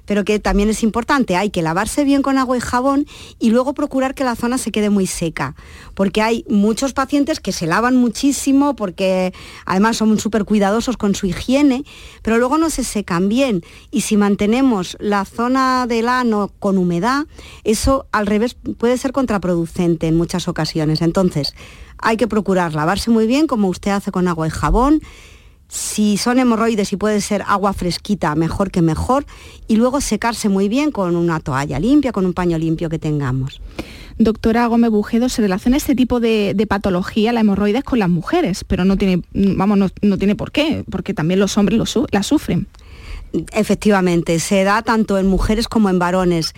pero 0.06 0.24
que 0.24 0.40
también 0.40 0.70
es 0.70 0.84
importante. 0.84 1.36
Hay 1.36 1.50
que 1.50 1.62
lavarse 1.62 2.04
bien 2.04 2.22
con 2.22 2.38
agua 2.38 2.58
y 2.58 2.62
jabón 2.62 3.06
y 3.40 3.50
luego 3.50 3.74
procurar 3.74 4.16
que 4.16 4.24
la 4.24 4.36
zona 4.36 4.58
se 4.58 4.72
quede 4.72 4.90
muy 4.90 5.08
seca, 5.08 5.56
porque 5.94 6.22
hay 6.22 6.46
muchos 6.50 6.94
pacientes 6.94 7.40
que 7.40 7.52
se 7.52 7.68
lavan 7.68 7.96
muchísimo 7.96 8.76
porque 8.76 9.34
además 9.66 9.98
son 9.98 10.20
súper 10.20 10.46
cuidadosos 10.46 10.98
con 10.98 11.16
su 11.16 11.28
higiene, 11.28 11.84
pero 12.22 12.38
luego 12.38 12.58
no 12.58 12.70
se 12.70 12.84
secan 12.84 13.30
bien 13.30 13.64
y 13.92 14.02
si 14.02 14.18
mantenemos 14.18 14.98
la 15.00 15.26
zona 15.26 15.88
del 15.88 16.10
ano 16.10 16.52
con 16.60 16.78
humedad, 16.78 17.26
eso 17.64 18.08
al 18.12 18.28
revés 18.28 18.56
puede 18.78 18.98
ser 18.98 19.12
contraproducente 19.12 20.08
en 20.08 20.18
muchas 20.18 20.48
ocasiones. 20.48 21.02
Entonces, 21.02 21.54
hay 21.98 22.18
que 22.18 22.28
procurar 22.28 22.74
lavarse 22.74 23.12
muy 23.12 23.28
bien 23.28 23.48
como 23.48 23.70
usted 23.70 23.92
hace 23.92 24.12
con 24.12 24.28
agua 24.28 24.48
y 24.48 24.50
jabón 24.52 25.02
si 25.74 26.18
son 26.18 26.38
hemorroides 26.38 26.94
y 26.94 26.98
puede 26.98 27.20
ser 27.20 27.44
agua 27.48 27.74
fresquita, 27.74 28.36
mejor 28.36 28.70
que 28.70 28.84
mejor. 28.84 29.26
Y 29.68 29.76
luego 29.76 30.02
secarse 30.02 30.48
muy 30.48 30.70
bien 30.70 30.92
con 30.92 31.16
una 31.16 31.40
toalla 31.40 31.80
limpia, 31.80 32.12
con 32.12 32.28
un 32.28 32.34
paño 32.34 32.60
limpio 32.60 32.90
que 32.90 33.00
tengamos. 33.00 33.60
Doctora 34.20 34.68
Gómez 34.68 34.92
Bujedo, 34.92 35.30
se 35.30 35.42
relaciona 35.42 35.78
este 35.78 35.96
tipo 35.96 36.20
de, 36.20 36.64
patología, 36.70 37.34
la 37.34 37.40
hemorroides, 37.40 37.84
con 37.84 37.98
las 37.98 38.10
mujeres, 38.10 38.64
pero 38.64 38.86
no 38.86 38.98
tiene, 38.98 39.24
vamos, 39.34 39.92
no, 40.04 40.18
tiene 40.20 40.36
por 40.36 40.52
qué, 40.52 40.86
porque 40.92 41.16
también 41.16 41.40
los 41.40 41.58
hombres 41.58 41.98
la 42.12 42.22
sufren. 42.22 42.68
Efectivamente, 43.52 44.38
se 44.38 44.64
da 44.64 44.84
tanto 44.84 45.18
en 45.18 45.26
mujeres 45.26 45.68
como 45.68 45.90
en 45.90 45.98
varones. 45.98 46.54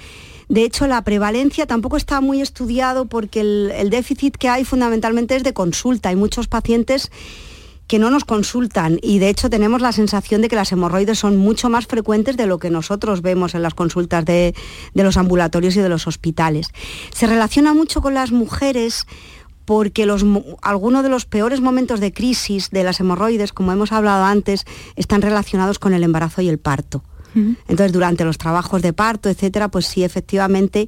De 0.50 0.66
hecho, 0.66 0.88
la 0.88 1.02
prevalencia 1.06 1.66
tampoco 1.66 1.96
está 1.96 2.20
muy 2.20 2.42
estudiado 2.42 3.06
porque 3.06 3.40
el, 3.40 3.72
el 3.78 3.90
déficit 3.90 4.36
que 4.36 4.50
hay 4.50 4.66
fundamentalmente 4.66 5.38
es 5.38 5.44
de 5.44 5.54
consulta. 5.54 6.10
Hay 6.10 6.18
muchos 6.18 6.50
pacientes 6.50 7.12
que 7.88 8.00
no 8.00 8.10
nos 8.10 8.26
consultan 8.26 9.00
y 9.02 9.20
de 9.20 9.30
hecho 9.30 9.50
tenemos 9.50 9.82
la 9.82 9.92
sensación 9.92 10.42
de 10.42 10.48
que 10.48 10.56
las 10.56 10.72
hemorroides 10.72 11.20
son 11.20 11.38
mucho 11.38 11.70
más 11.70 11.88
frecuentes 11.88 12.38
de 12.38 12.48
lo 12.48 12.58
que 12.58 12.70
nosotros 12.70 13.22
vemos 13.22 13.56
en 13.56 13.62
las 13.62 13.74
consultas 13.74 14.26
de, 14.26 14.56
los 14.94 15.18
ambulatorios 15.18 15.76
y 15.76 15.82
de 15.82 15.90
los 15.90 16.08
hospitales. 16.08 16.70
Se 17.14 17.28
relaciona 17.28 17.74
mucho 17.74 18.02
con 18.02 18.14
las 18.14 18.32
mujeres 18.32 19.06
porque 19.66 20.06
los, 20.06 20.24
algunos 20.62 21.04
de 21.04 21.10
los 21.10 21.26
peores 21.26 21.62
momentos 21.62 22.00
de 22.00 22.14
crisis 22.14 22.70
de 22.70 22.84
las 22.84 23.00
hemorroides, 23.00 23.52
como 23.52 23.72
hemos 23.72 23.92
hablado 23.92 24.26
antes, 24.26 24.66
están 24.96 25.22
relacionados 25.22 25.80
con 25.80 25.94
el 25.94 26.04
embarazo 26.04 26.42
y 26.42 26.50
el 26.50 26.60
parto. 26.60 27.04
Entonces, 27.68 27.92
durante 27.92 28.24
los 28.24 28.38
trabajos 28.38 28.82
de 28.82 28.94
parto, 28.94 29.28
etcétera, 29.28 29.68
pues 29.68 29.88
sí, 29.88 30.06
efectivamente, 30.06 30.88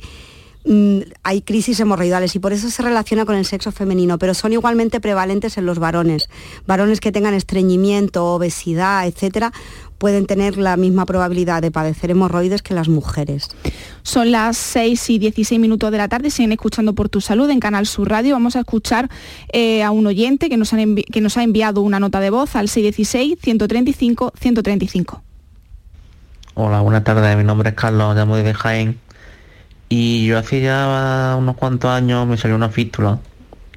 hay 1.24 1.42
crisis 1.42 1.80
hemorroidales 1.80 2.36
y 2.36 2.40
por 2.40 2.52
eso 2.52 2.70
se 2.70 2.84
relaciona 2.84 3.24
con 3.26 3.36
el 3.36 3.46
sexo 3.46 3.72
femenino, 3.72 4.18
pero 4.18 4.34
son 4.34 4.52
igualmente 4.54 5.00
prevalentes 5.00 5.58
en 5.58 5.66
los 5.66 5.80
varones. 5.80 6.28
Varones 6.66 7.00
que 7.00 7.14
tengan 7.14 7.34
estreñimiento, 7.34 8.26
obesidad, 8.26 9.08
etcétera, 9.08 9.54
pueden 9.98 10.26
tener 10.26 10.58
la 10.58 10.76
misma 10.76 11.06
probabilidad 11.06 11.62
de 11.62 11.72
padecer 11.72 12.12
hemorroides 12.12 12.62
que 12.62 12.74
las 12.74 12.90
mujeres. 12.90 13.48
Son 14.04 14.30
las 14.32 14.58
6 14.58 15.10
y 15.10 15.20
16 15.20 15.58
minutos 15.60 15.90
de 15.92 15.98
la 15.98 16.10
tarde, 16.10 16.32
siguen 16.32 16.52
escuchando 16.52 16.94
por 16.94 17.08
tu 17.10 17.22
salud 17.22 17.50
en 17.50 17.62
Canal 17.62 17.86
Sur 17.86 18.10
Radio. 18.10 18.36
Vamos 18.36 18.58
a 18.58 18.60
escuchar 18.60 19.10
eh, 19.54 19.84
a 19.84 19.92
un 19.92 20.06
oyente 20.06 20.50
que 20.50 20.58
nos, 20.58 20.72
que 20.72 21.22
nos 21.22 21.38
ha 21.38 21.44
enviado 21.44 21.82
una 21.82 22.00
nota 22.00 22.20
de 22.20 22.30
voz 22.30 22.58
al 22.58 22.68
616-135-135. 22.68 25.22
Hola, 26.56 26.82
buenas 26.82 27.04
tardes, 27.04 27.38
mi 27.38 27.44
nombre 27.44 27.70
es 27.70 27.76
Carlos, 27.76 28.16
llamo 28.16 28.36
de 28.36 28.52
Jaén 28.54 29.00
y 29.90 30.26
yo 30.26 30.38
hace 30.38 30.62
ya 30.62 31.36
unos 31.38 31.56
cuantos 31.56 31.90
años 31.92 32.28
me 32.28 32.38
salió 32.38 32.56
una 32.56 32.70
fístula 32.70 33.20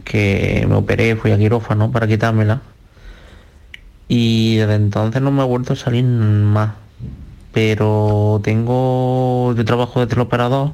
que 0.05 0.67
me 0.69 0.75
operé, 0.75 1.17
fui 1.17 1.33
a 1.33 1.39
quirófano 1.39 1.91
para 1.93 2.07
quitármela. 2.07 2.63
Y 4.09 4.57
desde 4.57 4.75
entonces 4.75 5.23
no 5.23 5.31
me 5.31 5.43
ha 5.43 5.45
vuelto 5.45 5.75
a 5.75 5.77
salir 5.77 6.05
más. 6.05 6.73
Pero 7.53 8.41
tengo, 8.43 9.55
yo 9.57 9.65
trabajo 9.65 10.01
desde 10.01 10.15
el 10.15 10.21
operador 10.23 10.73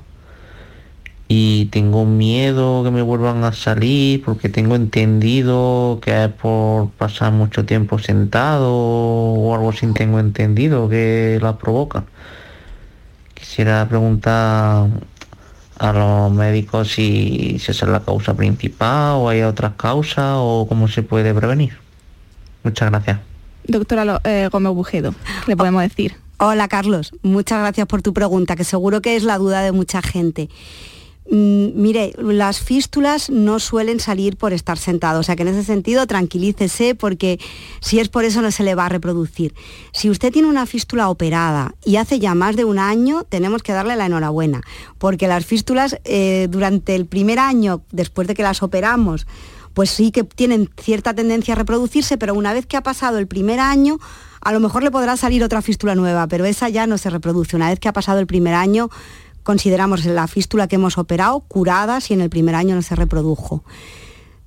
y 1.29 1.67
tengo 1.67 2.05
miedo 2.05 2.85
que 2.85 2.91
me 2.91 3.03
vuelvan 3.03 3.43
a 3.45 3.53
salir 3.53 4.23
porque 4.25 4.49
tengo 4.49 4.77
entendido 4.77 5.99
que 6.03 6.25
es 6.25 6.31
por 6.31 6.91
pasar 6.91 7.33
mucho 7.33 7.65
tiempo 7.65 7.99
sentado 7.99 8.73
o 8.73 9.55
algo 9.55 9.71
así 9.71 9.87
tengo 9.93 10.21
entendido 10.21 10.89
que 10.89 11.39
la 11.43 11.59
provoca. 11.59 12.05
Quisiera 13.35 13.87
preguntar 13.89 14.89
a 15.79 15.93
los 15.93 16.33
médicos 16.33 16.93
si, 16.93 17.57
esa 17.57 17.73
es 17.73 17.83
la 17.83 18.01
causa 18.01 18.35
principal 18.35 19.17
o 19.17 19.29
hay 19.29 19.43
otras 19.43 19.73
causas 19.77 20.35
o 20.37 20.67
cómo 20.69 20.89
se 20.89 21.03
puede 21.03 21.35
prevenir. 21.35 21.77
Muchas 22.63 22.91
gracias. 22.91 23.21
Doctora 23.65 24.21
eh, 24.25 24.49
Gómez 24.51 24.73
Bujedo, 24.73 25.15
le 25.47 25.57
podemos 25.57 25.83
decir? 25.83 26.15
Hola 26.39 26.69
Carlos, 26.69 27.13
muchas 27.23 27.61
gracias 27.61 27.87
por 27.87 28.03
tu 28.03 28.13
pregunta, 28.13 28.57
que 28.57 28.65
seguro 28.65 29.01
que 29.01 29.17
es 29.17 29.23
la 29.23 29.39
duda 29.39 29.63
de 29.63 29.73
mucha 29.73 30.03
gente. 30.03 30.49
Mm, 31.29 31.71
mire, 31.75 32.13
las 32.19 32.61
fístulas 32.61 33.31
no 33.31 33.59
suelen 33.59 33.99
salir 33.99 34.37
por 34.37 34.53
estar 34.53 34.79
sentado, 34.79 35.21
o 35.21 35.23
sea 35.25 35.35
que 35.35 35.43
en 35.43 35.49
ese 35.49 35.65
sentido 35.65 36.07
tranquilícese 36.07 36.95
porque 36.95 37.41
si 37.81 37.99
es 37.99 38.09
por 38.09 38.25
eso 38.25 38.43
no 38.43 38.53
se 38.53 38.63
le 38.63 38.77
va 38.77 38.87
a 38.87 38.89
reproducir. 38.89 39.53
Si 39.93 40.09
usted 40.09 40.33
tiene 40.33 40.49
una 40.49 40.67
fístula 40.67 41.09
operada 41.09 41.75
y 41.85 41.97
hace 41.97 42.21
ya 42.21 42.35
más 42.37 42.55
de 42.55 42.65
un 42.65 42.79
año, 42.79 43.25
tenemos 43.25 43.65
que 43.65 43.73
darle 43.73 43.97
la 43.97 44.07
enhorabuena, 44.07 44.63
porque 44.99 45.27
las 45.27 45.45
fístulas 45.45 45.99
eh, 46.05 46.47
durante 46.49 46.95
el 46.95 47.07
primer 47.07 47.41
año, 47.41 47.83
después 47.91 48.29
de 48.29 48.35
que 48.35 48.45
las 48.45 48.63
operamos, 48.63 49.27
pues 49.75 49.91
sí 49.91 50.13
que 50.13 50.23
tienen 50.23 50.71
cierta 50.81 51.13
tendencia 51.13 51.55
a 51.55 51.57
reproducirse, 51.57 52.17
pero 52.17 52.35
una 52.35 52.55
vez 52.55 52.67
que 52.67 52.77
ha 52.77 52.83
pasado 52.83 53.19
el 53.19 53.27
primer 53.27 53.59
año, 53.59 53.99
a 54.41 54.53
lo 54.53 54.61
mejor 54.61 54.85
le 54.85 54.93
podrá 54.93 55.17
salir 55.17 55.43
otra 55.43 55.61
fístula 55.61 55.97
nueva, 55.97 56.29
pero 56.29 56.45
esa 56.45 56.69
ya 56.69 56.87
no 56.87 56.99
se 56.99 57.11
reproduce. 57.11 57.57
Una 57.57 57.69
vez 57.69 57.81
que 57.81 57.89
ha 57.89 57.93
pasado 57.93 58.21
el 58.21 58.27
primer 58.27 58.55
año, 58.55 58.91
consideramos 59.47 60.05
la 60.05 60.27
fístula 60.27 60.67
que 60.67 60.75
hemos 60.75 60.99
operado 60.99 61.39
curada 61.39 62.01
si 62.01 62.15
en 62.15 62.21
el 62.21 62.29
primer 62.29 62.57
año 62.57 62.75
no 62.75 62.83
se 62.83 62.97
reprodujo. 62.97 63.63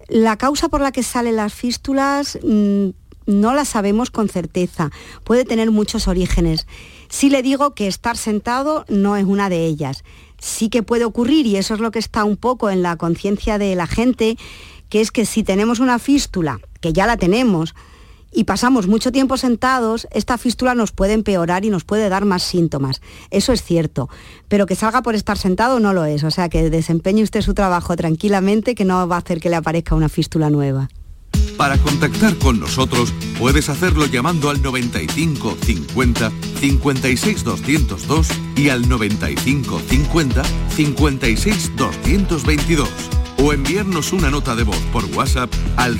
La 0.09 0.35
causa 0.35 0.67
por 0.67 0.81
la 0.81 0.91
que 0.91 1.03
salen 1.03 1.37
las 1.37 1.53
fístulas 1.53 2.37
mm, 2.43 2.89
no 3.25 3.53
la 3.53 3.63
sabemos 3.63 4.11
con 4.11 4.27
certeza, 4.27 4.91
puede 5.23 5.45
tener 5.45 5.71
muchos 5.71 6.09
orígenes. 6.09 6.67
Sí 7.07 7.29
le 7.29 7.41
digo 7.41 7.73
que 7.75 7.87
estar 7.87 8.17
sentado 8.17 8.83
no 8.89 9.15
es 9.15 9.23
una 9.23 9.47
de 9.47 9.65
ellas. 9.65 10.03
Sí 10.37 10.67
que 10.67 10.83
puede 10.83 11.05
ocurrir, 11.05 11.47
y 11.47 11.55
eso 11.55 11.73
es 11.75 11.79
lo 11.79 11.91
que 11.91 11.99
está 11.99 12.25
un 12.25 12.35
poco 12.35 12.69
en 12.69 12.81
la 12.81 12.97
conciencia 12.97 13.57
de 13.57 13.75
la 13.75 13.87
gente, 13.87 14.37
que 14.89 14.99
es 14.99 15.11
que 15.11 15.25
si 15.25 15.43
tenemos 15.43 15.79
una 15.79 15.97
fístula, 15.97 16.59
que 16.81 16.91
ya 16.91 17.07
la 17.07 17.15
tenemos, 17.15 17.73
y 18.31 18.43
pasamos 18.43 18.87
mucho 18.87 19.11
tiempo 19.11 19.37
sentados, 19.37 20.07
esta 20.11 20.37
fístula 20.37 20.75
nos 20.75 20.91
puede 20.91 21.13
empeorar 21.13 21.65
y 21.65 21.69
nos 21.69 21.83
puede 21.83 22.09
dar 22.09 22.25
más 22.25 22.43
síntomas. 22.43 23.01
Eso 23.31 23.53
es 23.53 23.63
cierto, 23.63 24.09
pero 24.47 24.65
que 24.65 24.75
salga 24.75 25.01
por 25.01 25.15
estar 25.15 25.37
sentado 25.37 25.79
no 25.79 25.93
lo 25.93 26.05
es. 26.05 26.23
O 26.23 26.31
sea, 26.31 26.49
que 26.49 26.69
desempeñe 26.69 27.23
usted 27.23 27.41
su 27.41 27.53
trabajo 27.53 27.95
tranquilamente, 27.95 28.75
que 28.75 28.85
no 28.85 29.07
va 29.07 29.15
a 29.15 29.19
hacer 29.19 29.39
que 29.39 29.49
le 29.49 29.55
aparezca 29.55 29.95
una 29.95 30.09
fístula 30.09 30.49
nueva. 30.49 30.89
Para 31.57 31.77
contactar 31.77 32.37
con 32.37 32.59
nosotros 32.59 33.13
puedes 33.37 33.67
hacerlo 33.67 34.05
llamando 34.05 34.49
al 34.49 34.61
95 34.61 35.57
50 35.61 36.31
56 36.61 37.43
202 37.43 38.27
y 38.55 38.69
al 38.69 38.87
95 38.87 39.81
50 39.89 40.43
56 40.69 41.71
222 41.75 42.89
o 43.43 43.53
enviarnos 43.53 44.13
una 44.13 44.29
nota 44.29 44.55
de 44.55 44.63
voz 44.63 44.79
por 44.93 45.03
WhatsApp 45.15 45.51
al 45.75 45.99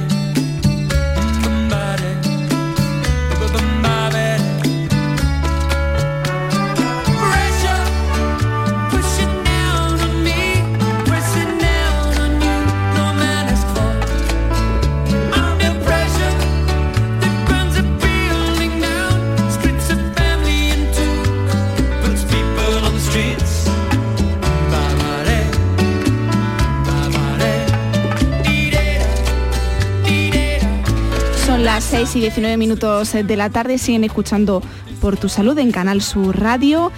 Las 31.81 31.89
6 31.89 32.15
y 32.17 32.19
19 32.19 32.57
minutos 32.57 33.13
de 33.13 33.35
la 33.35 33.49
tarde 33.49 33.79
siguen 33.79 34.03
escuchando 34.03 34.61
por 34.99 35.17
tu 35.17 35.29
salud 35.29 35.57
en 35.57 35.71
Canal 35.71 36.03
Sur 36.03 36.39
Radio. 36.39 36.91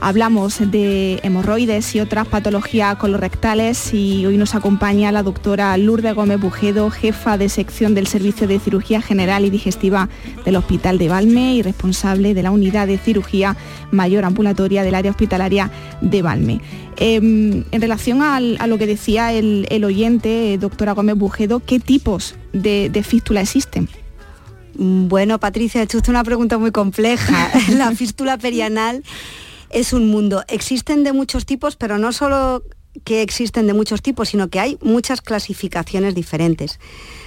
Hablamos 0.00 0.58
de 0.72 1.20
hemorroides 1.22 1.94
y 1.94 2.00
otras 2.00 2.26
patologías 2.26 2.96
colorectales 2.96 3.94
y 3.94 4.26
hoy 4.26 4.36
nos 4.36 4.56
acompaña 4.56 5.12
la 5.12 5.22
doctora 5.22 5.76
Lourdes 5.76 6.14
Gómez 6.14 6.40
Bujedo, 6.40 6.90
jefa 6.90 7.38
de 7.38 7.48
sección 7.48 7.94
del 7.94 8.08
Servicio 8.08 8.48
de 8.48 8.58
Cirugía 8.58 9.00
General 9.00 9.44
y 9.44 9.50
Digestiva 9.50 10.08
del 10.44 10.56
Hospital 10.56 10.98
de 10.98 11.08
Valme 11.08 11.54
y 11.54 11.62
responsable 11.62 12.34
de 12.34 12.42
la 12.42 12.50
unidad 12.50 12.88
de 12.88 12.98
cirugía 12.98 13.56
mayor 13.92 14.24
ambulatoria 14.24 14.82
del 14.82 14.96
área 14.96 15.12
hospitalaria 15.12 15.70
de 16.00 16.22
Valme. 16.22 16.60
Em, 16.96 17.62
en 17.70 17.80
relación 17.80 18.20
a 18.20 18.40
lo 18.40 18.78
que 18.78 18.86
decía 18.88 19.32
el, 19.32 19.84
oyente, 19.84 20.58
doctora 20.58 20.92
Gómez 20.92 21.16
Bujedo, 21.16 21.60
¿qué 21.60 21.78
tipos 21.78 22.34
de, 22.52 22.90
de 22.90 23.02
fístula 23.04 23.40
existen? 23.40 23.88
Mm, 24.76 25.08
bueno, 25.08 25.38
Patricia, 25.38 25.82
hecho 25.82 25.98
usted 25.98 26.10
una 26.10 26.24
pregunta 26.24 26.58
muy 26.58 26.70
compleja. 26.70 27.50
la 27.70 27.92
fístula 27.92 28.38
perianal 28.38 29.02
es 29.70 29.92
un 29.92 30.08
mundo. 30.08 30.44
Existen 30.48 31.04
de 31.04 31.12
muchos 31.12 31.46
tipos, 31.46 31.76
pero 31.76 31.98
no 31.98 32.12
solo 32.12 32.62
que 33.02 33.22
existen 33.22 33.66
de 33.66 33.74
muchos 33.74 34.02
tipos, 34.02 34.28
sino 34.28 34.48
que 34.48 34.60
hay 34.60 34.78
muchas 34.80 35.20
clasificaciones 35.20 36.14
diferentes. 36.14 36.78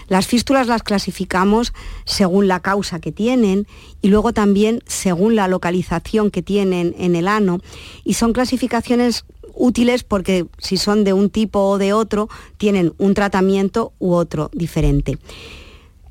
Las 0.08 0.26
fístulas 0.26 0.68
las 0.68 0.84
clasificamos 0.84 1.74
según 2.06 2.48
la 2.48 2.62
causa 2.62 3.00
que 3.00 3.12
tienen 3.12 3.68
y 4.02 4.08
luego 4.08 4.32
también 4.32 4.82
según 4.88 5.36
la 5.36 5.50
localización 5.50 6.32
que 6.32 6.42
tienen 6.42 6.96
en 6.98 7.18
el 7.18 7.28
ano 7.28 7.60
y 8.06 8.14
son 8.14 8.32
clasificaciones 8.32 9.26
útiles 9.54 10.04
porque 10.04 10.46
si 10.60 10.78
son 10.78 11.04
de 11.04 11.12
un 11.12 11.30
tipo 11.30 11.60
o 11.60 11.78
de 11.78 11.92
otro 11.92 12.30
tienen 12.58 12.94
un 12.98 13.14
tratamiento 13.14 13.92
u 14.00 14.14
otro 14.14 14.50
diferente 14.54 15.18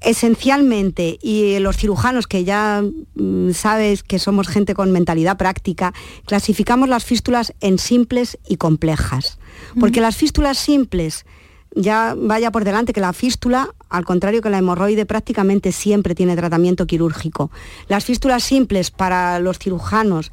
esencialmente, 0.07 1.19
y 1.21 1.59
los 1.59 1.77
cirujanos 1.77 2.29
que 2.29 2.45
ya 2.45 2.83
mm, 3.17 3.51
sabes 3.51 4.05
que 4.05 4.21
somos 4.21 4.47
gente 4.47 4.73
con 4.73 4.93
mentalidad 4.93 5.37
práctica, 5.37 5.93
clasificamos 6.25 6.89
las 6.89 7.05
fístulas 7.05 7.53
en 7.61 7.79
simples 7.79 8.39
y 8.49 8.57
complejas. 8.57 9.39
Porque 9.79 10.01
las 10.01 10.17
fístulas 10.17 10.59
simples, 10.59 11.27
ya 11.75 12.15
vaya 12.17 12.53
por 12.53 12.65
delante 12.65 12.93
que 12.93 13.01
la 13.01 13.13
fístula, 13.13 13.75
al 13.91 14.05
contrario 14.05 14.43
que 14.43 14.49
la 14.49 14.59
hemorroide, 14.59 15.07
prácticamente 15.07 15.73
siempre 15.73 16.15
tiene 16.15 16.37
tratamiento 16.37 16.87
quirúrgico. 16.87 17.51
Las 17.89 18.05
fístulas 18.05 18.45
simples 18.45 18.93
para 18.93 19.41
los 19.41 19.59
cirujanos 19.59 20.31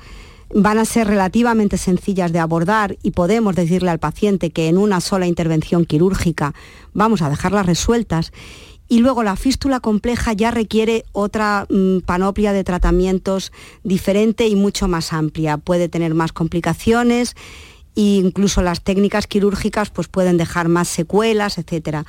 van 0.54 0.78
a 0.78 0.86
ser 0.86 1.08
relativamente 1.08 1.78
sencillas 1.78 2.32
de 2.32 2.38
abordar 2.38 2.98
y 3.02 3.12
podemos 3.12 3.56
decirle 3.56 3.90
al 3.90 3.98
paciente 3.98 4.52
que 4.52 4.68
en 4.68 4.78
una 4.78 5.02
sola 5.02 5.26
intervención 5.26 5.86
quirúrgica 5.86 6.54
vamos 6.94 7.24
a 7.24 7.30
dejarlas 7.30 7.66
resueltas 7.66 8.32
y 8.88 9.00
luego 9.00 9.24
la 9.24 9.36
fístula 9.36 9.80
compleja 9.80 10.34
ya 10.34 10.52
requiere 10.52 11.06
otra 11.12 11.66
mm, 11.70 12.00
panoplia 12.00 12.54
de 12.54 12.64
tratamientos 12.64 13.52
diferente 13.84 14.48
y 14.48 14.56
mucho 14.56 14.88
más 14.88 15.14
amplia. 15.14 15.58
Puede 15.58 15.90
tener 15.90 16.14
más 16.14 16.32
complicaciones 16.34 17.36
e 17.96 18.02
incluso 18.02 18.62
las 18.62 18.84
técnicas 18.84 19.28
quirúrgicas 19.28 19.90
pues 19.90 20.08
pueden 20.08 20.38
dejar 20.38 20.68
más 20.68 20.88
secuelas, 20.88 21.58
etc. 21.58 22.06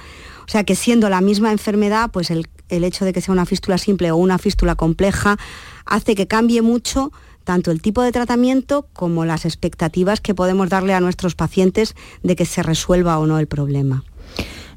O 0.47 0.49
sea 0.49 0.65
que 0.65 0.75
siendo 0.75 1.09
la 1.09 1.21
misma 1.21 1.53
enfermedad, 1.53 2.11
pues 2.11 2.31
el, 2.31 2.49
el 2.69 2.85
hecho 2.85 3.05
de 3.05 3.13
que 3.13 3.21
sea 3.21 3.33
una 3.33 3.47
fístula 3.47 3.79
simple 3.79 4.11
o 4.11 4.17
una 4.17 4.39
fístula 4.39 4.75
compleja 4.75 5.39
hace 5.85 6.15
que 6.15 6.27
cambie 6.27 6.63
mucho 6.63 7.13
tanto 7.45 7.71
el 7.71 7.83
tipo 7.83 8.03
de 8.03 8.11
tratamiento 8.11 8.89
como 8.95 9.25
las 9.25 9.45
expectativas 9.45 10.21
que 10.21 10.35
podemos 10.35 10.71
darle 10.71 10.95
a 10.95 11.01
nuestros 11.01 11.35
pacientes 11.35 11.95
de 12.23 12.37
que 12.37 12.47
se 12.47 12.63
resuelva 12.63 13.19
o 13.19 13.27
no 13.27 13.39
el 13.39 13.47
problema. 13.47 14.03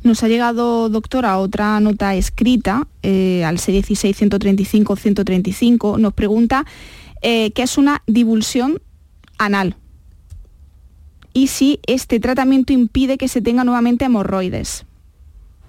Nos 0.03 0.21
ha 0.23 0.27
llegado, 0.27 0.89
doctora, 0.89 1.39
otra 1.39 1.79
nota 1.79 2.13
escrita 2.15 2.87
eh, 3.03 3.45
al 3.45 3.57
C16-135-135. 3.57 5.99
Nos 5.99 6.13
pregunta 6.13 6.65
eh, 7.21 7.51
qué 7.51 7.63
es 7.63 7.77
una 7.77 8.03
divulsión 8.07 8.81
anal 9.37 9.77
y 11.37 11.47
si 11.47 11.79
este 11.85 12.19
tratamiento 12.19 12.73
impide 12.73 13.19
que 13.19 13.27
se 13.27 13.43
tenga 13.43 13.63
nuevamente 13.63 14.05
hemorroides. 14.05 14.85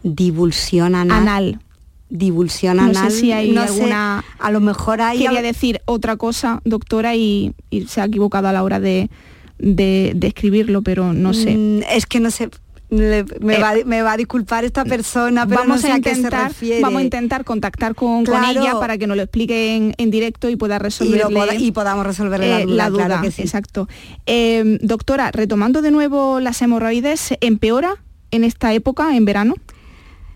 Divulsión 0.03 0.95
anal. 0.95 1.21
Anal. 1.21 1.61
Divulsión 2.09 2.81
anal. 2.81 2.95
No 2.95 3.11
sé 3.11 3.11
si 3.11 3.33
hay 3.33 3.55
alguna... 3.55 4.25
a 4.38 4.51
lo 4.51 4.61
mejor 4.61 5.03
hay... 5.03 5.19
Quería 5.19 5.43
decir 5.43 5.83
otra 5.85 6.17
cosa, 6.17 6.62
doctora, 6.64 7.17
y, 7.17 7.55
se 7.87 8.01
ha 8.01 8.07
equivocado 8.07 8.49
a 8.49 8.55
la 8.55 8.62
hora 8.62 8.81
de, 8.81 9.11
de, 9.59 10.17
escribirlo, 10.23 10.81
pero 10.81 11.12
no 11.12 11.35
sé. 11.35 11.55
Mm, 11.55 11.83
es 11.91 12.07
que 12.07 12.21
no 12.21 12.31
sé, 12.31 12.49
eh, 12.90 13.24
me, 13.40 14.03
va, 14.03 14.12
a 14.12 14.16
disculpar 14.16 14.64
esta 14.64 14.85
persona, 14.85 15.46
pero 15.46 15.61
vamos 15.61 15.83
no 15.83 15.88
sé 15.88 15.92
a, 15.92 15.96
intentar, 15.96 16.55
se 16.55 16.81
Vamos 16.81 17.01
a 17.01 17.05
intentar 17.05 17.44
contactar 17.44 17.94
con, 17.94 18.24
ella 18.27 18.81
para 18.81 18.96
que 18.96 19.07
nos 19.07 19.16
lo 19.16 19.22
explique 19.22 19.92
en, 19.96 20.11
directo 20.11 20.48
y 20.48 20.57
pueda 20.57 20.79
resolver 20.79 21.27
y, 21.59 21.72
podamos 21.72 22.07
resolverle 22.07 22.64
la 22.66 22.87
eh, 22.87 22.90
duda. 22.90 23.22
Exacto. 23.37 23.88
Eh, 24.24 24.79
doctora, 24.81 25.31
retomando 25.33 25.83
de 25.83 25.90
nuevo 25.90 26.40
las 26.40 26.62
hemorroides, 26.62 27.35
¿empeora 27.40 27.96
en 28.31 28.44
esta 28.44 28.72
época, 28.72 29.14
en 29.14 29.27
verano? 29.27 29.55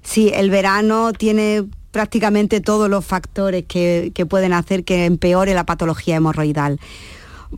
Sí, 0.03 0.31
el 0.35 0.51
verano 0.51 1.13
tiene 1.13 1.65
prácticamente 1.91 2.61
todos 2.61 2.91
los 2.91 3.05
factores 3.05 3.65
que 3.67 4.27
pueden 4.29 4.53
hacer 4.53 4.85
que 4.85 5.07
empeore 5.07 5.55
la 5.55 5.65
patología 5.65 6.17
hemorroidal. 6.17 6.79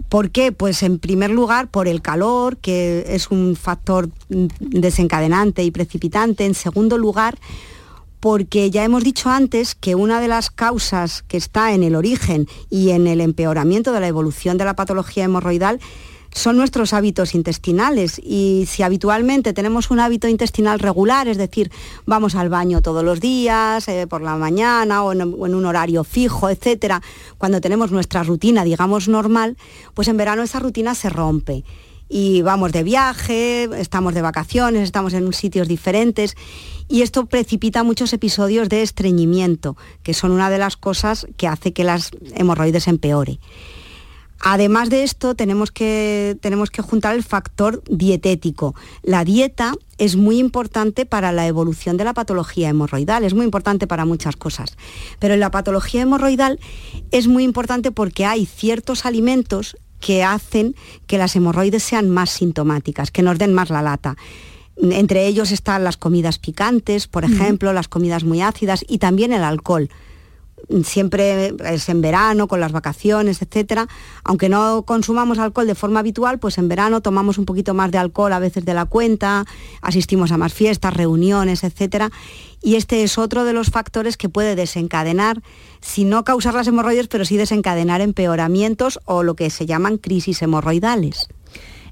¿Por 0.09 0.31
qué? 0.31 0.53
Pues 0.53 0.83
en 0.83 0.99
primer 0.99 1.31
lugar 1.31 1.69
por 1.69 1.89
el 1.89 2.03
calor, 2.03 2.57
que 2.57 3.05
es 3.09 3.31
un 3.31 3.57
factor 3.57 4.09
desencadenante 4.29 5.63
y 5.63 5.71
precipitante. 5.71 6.45
En 6.45 6.55
segundo 6.55 6.99
lugar, 6.99 7.39
porque 8.21 8.71
ya 8.71 8.85
hemos 8.85 9.05
dicho 9.05 9.29
antes 9.29 9.75
que 9.75 9.95
una 9.95 10.21
de 10.21 10.29
las 10.29 10.51
causas 10.51 11.23
que 11.23 11.37
está 11.37 11.75
en 11.75 11.83
el 11.83 11.95
origen 11.95 12.49
y 12.71 12.91
en 12.91 13.07
el 13.07 13.21
empeoramiento 13.21 13.93
de 13.93 14.01
la 14.01 14.09
evolución 14.09 14.57
de 14.57 14.65
la 14.65 14.75
patología 14.75 15.25
hemorroidal 15.25 15.81
son 16.35 16.57
nuestros 16.57 16.93
hábitos 16.93 17.35
intestinales 17.35 18.21
y 18.23 18.67
si 18.69 18.83
habitualmente 18.83 19.53
tenemos 19.53 19.91
un 19.91 20.01
hábito 20.01 20.27
intestinal 20.27 20.81
regular, 20.81 21.29
es 21.29 21.39
decir, 21.39 21.71
vamos 22.07 22.35
al 22.35 22.49
baño 22.49 22.83
todos 22.83 23.05
los 23.05 23.21
días, 23.21 23.87
eh, 23.87 24.09
por 24.09 24.21
la 24.21 24.35
mañana 24.37 25.05
o 25.05 25.13
en, 25.13 25.23
un 25.23 25.65
horario 25.65 26.03
fijo, 26.03 26.51
etcétera, 26.51 27.01
cuando 27.39 27.61
tenemos 27.61 27.93
nuestra 27.93 28.25
rutina, 28.25 28.65
digamos, 28.65 29.07
normal, 29.07 29.57
pues 29.95 30.09
en 30.09 30.17
verano 30.17 30.43
esa 30.43 30.59
rutina 30.59 30.97
se 30.97 31.09
rompe 31.09 31.65
y 32.09 32.43
vamos 32.43 32.73
de 32.73 32.83
viaje, 32.83 33.69
estamos 33.79 34.13
de 34.13 34.23
vacaciones, 34.23 34.83
estamos 34.83 35.15
en 35.15 35.33
sitios 35.33 35.69
diferentes 35.69 36.37
y 36.89 37.03
esto 37.03 37.27
precipita 37.27 37.85
muchos 37.85 38.13
episodios 38.13 38.69
de 38.69 38.83
estreñimiento, 38.83 39.77
que 40.03 40.15
son 40.15 40.33
una 40.33 40.51
de 40.51 40.59
las 40.59 40.77
cosas 40.77 41.29
que 41.37 41.47
hace 41.47 41.73
que 41.73 41.85
las 41.85 42.11
hemorroides 42.35 42.89
empeore. 42.89 43.39
Además 44.47 44.91
de 44.91 45.05
esto, 45.05 45.35
tenemos 45.35 45.73
que, 45.73 46.37
tenemos 46.43 46.71
que 46.71 46.83
juntar 46.83 47.15
el 47.15 47.23
factor 47.23 47.83
dietético. 47.89 48.75
La 49.03 49.25
dieta 49.25 49.73
es 49.97 50.17
muy 50.17 50.39
importante 50.39 51.07
para 51.07 51.33
la 51.33 51.47
evolución 51.47 51.97
de 51.97 52.05
la 52.05 52.13
patología 52.13 52.69
hemorroidal, 52.69 53.25
es 53.25 53.33
muy 53.33 53.47
importante 53.47 53.87
para 53.87 54.05
muchas 54.05 54.37
cosas. 54.37 54.77
Pero 55.19 55.33
en 55.33 55.41
la 55.41 55.51
patología 55.51 56.03
hemorroidal 56.03 56.61
es 57.11 57.27
muy 57.27 57.43
importante 57.43 57.91
porque 57.91 58.27
hay 58.27 58.45
ciertos 58.45 59.07
alimentos 59.07 59.79
que 59.99 60.23
hacen 60.23 60.77
que 61.07 61.17
las 61.17 61.35
hemorroides 61.35 61.83
sean 61.83 62.11
más 62.11 62.29
sintomáticas, 62.29 63.11
que 63.11 63.23
nos 63.23 63.39
den 63.39 63.55
más 63.55 63.71
la 63.71 63.81
lata. 63.81 64.15
Entre 64.77 65.27
ellos 65.27 65.53
están 65.53 65.85
las 65.85 65.97
comidas 65.97 66.39
picantes, 66.39 67.07
por 67.07 67.25
ejemplo, 67.25 67.73
las 67.73 67.89
comidas 67.89 68.25
muy 68.25 68.43
ácidas 68.43 68.85
y 68.87 68.99
también 68.99 69.33
el 69.33 69.43
alcohol 69.43 69.89
siempre 70.85 71.55
es 71.65 71.89
en 71.89 72.01
verano, 72.01 72.49
con 72.49 72.61
las 72.61 72.73
vacaciones, 72.73 73.43
etcétera. 73.43 73.89
Aunque 74.25 74.49
no 74.49 74.85
consumamos 74.87 75.39
alcohol 75.39 75.67
de 75.67 75.75
forma 75.75 76.01
habitual, 76.01 76.39
pues 76.39 76.59
en 76.59 76.69
verano 76.69 77.01
tomamos 77.01 77.39
un 77.39 77.45
poquito 77.45 77.75
más 77.75 77.91
de 77.91 77.99
alcohol 77.99 78.33
a 78.33 78.39
veces 78.39 78.65
de 78.65 78.75
la 78.75 78.85
cuenta, 78.87 79.45
asistimos 79.81 80.33
a 80.33 80.37
más 80.37 80.53
fiestas, 80.53 80.95
reuniones, 80.95 81.65
etcétera. 81.65 82.11
Y 82.63 82.77
este 82.77 83.03
es 83.03 83.19
otro 83.19 83.45
de 83.45 83.53
los 83.53 83.71
factores 83.71 84.17
que 84.17 84.29
puede 84.29 84.57
desencadenar, 84.57 85.43
si 85.81 86.05
no 86.05 86.25
causar 86.25 86.55
las 86.55 86.67
hemorroides, 86.67 87.09
pero 87.09 87.25
sí 87.25 87.37
desencadenar 87.37 88.01
empeoramientos 88.01 89.01
o 89.05 89.23
lo 89.23 89.35
que 89.35 89.51
se 89.51 89.67
llaman 89.67 89.99
crisis 89.99 90.41
hemorroidales. 90.41 91.29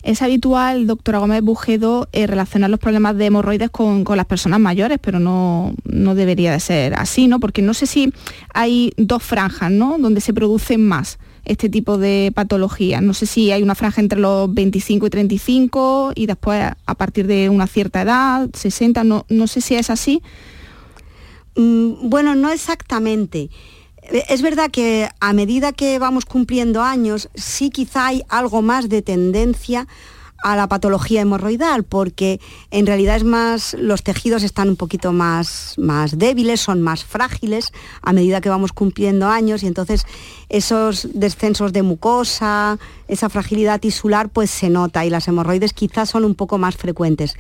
Es 0.02 0.20
habitual, 0.20 0.86
doctora 0.86 1.18
Gómez 1.18 1.42
Bujedo, 1.42 2.08
eh, 2.12 2.26
relacionar 2.26 2.70
los 2.70 2.80
problemas 2.80 3.16
de 3.16 3.26
hemorroides 3.26 3.70
con, 3.70 4.04
las 4.16 4.26
personas 4.26 4.58
mayores, 4.58 4.98
pero 5.00 5.20
no, 5.20 5.74
no, 5.84 6.14
debería 6.16 6.52
de 6.52 6.60
ser 6.60 6.94
así, 6.94 7.28
¿no? 7.28 7.38
Porque 7.38 7.62
no 7.62 7.72
sé 7.72 7.86
si 7.86 8.12
hay 8.52 8.92
dos 8.96 9.22
franjas, 9.22 9.70
¿no? 9.70 9.98
Donde 9.98 10.20
se 10.20 10.34
producen 10.34 10.86
más 10.86 11.18
este 11.44 11.68
tipo 11.68 11.98
de 11.98 12.32
patologías. 12.34 13.02
No 13.02 13.14
sé 13.14 13.26
si 13.26 13.52
hay 13.52 13.62
una 13.62 13.74
franja 13.74 14.00
entre 14.00 14.18
los 14.18 14.52
25 14.52 15.06
y 15.06 15.10
35 15.10 16.12
y 16.14 16.26
después 16.26 16.72
a 16.84 16.94
partir 16.94 17.26
de 17.26 17.48
una 17.48 17.66
cierta 17.66 18.02
edad, 18.02 18.48
60, 18.52 19.04
no, 19.04 19.24
no 19.28 19.46
sé 19.46 19.60
si 19.60 19.76
es 19.76 19.88
así. 19.90 20.22
Mm, 21.56 22.08
bueno, 22.08 22.34
no 22.34 22.50
exactamente. 22.50 23.50
Es 24.02 24.42
verdad 24.42 24.70
que 24.70 25.08
a 25.20 25.32
medida 25.32 25.72
que 25.72 25.98
vamos 25.98 26.24
cumpliendo 26.24 26.82
años, 26.82 27.28
sí 27.34 27.70
quizá 27.70 28.08
hay 28.08 28.22
algo 28.28 28.60
más 28.60 28.88
de 28.88 29.00
tendencia 29.00 29.86
a 30.42 30.56
la 30.56 30.68
patología 30.68 31.20
hemorroidal, 31.20 31.84
porque 31.84 32.40
en 32.70 32.84
realidad 32.86 33.16
es 33.16 33.24
más, 33.24 33.74
los 33.74 34.02
tejidos 34.02 34.42
están 34.42 34.68
un 34.68 34.76
poquito 34.76 35.12
más, 35.12 35.74
más 35.78 36.18
débiles, 36.18 36.60
son 36.60 36.82
más 36.82 37.04
frágiles 37.04 37.72
a 38.02 38.12
medida 38.12 38.40
que 38.40 38.48
vamos 38.48 38.72
cumpliendo 38.72 39.28
años 39.28 39.62
y 39.62 39.68
entonces 39.68 40.04
esos 40.48 41.08
descensos 41.14 41.72
de 41.72 41.82
mucosa, 41.82 42.78
esa 43.06 43.28
fragilidad 43.28 43.80
tisular, 43.80 44.28
pues 44.28 44.50
se 44.50 44.68
nota 44.68 45.06
y 45.06 45.10
las 45.10 45.28
hemorroides 45.28 45.72
quizás 45.72 46.10
son 46.10 46.24
un 46.24 46.34
poco 46.34 46.58
más 46.58 46.76
frecuentes. 46.76 47.36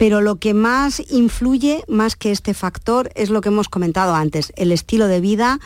Pero 0.00 0.22
lo 0.22 0.36
que 0.36 0.54
más 0.54 1.02
influye, 1.10 1.84
más 1.86 2.16
que 2.16 2.30
este 2.30 2.54
factor, 2.54 3.10
es 3.16 3.28
lo 3.28 3.42
que 3.42 3.50
hemos 3.50 3.68
comentado 3.68 4.14
antes, 4.14 4.50
el 4.56 4.72
estilo 4.72 5.08
de 5.08 5.20
vida, 5.20 5.60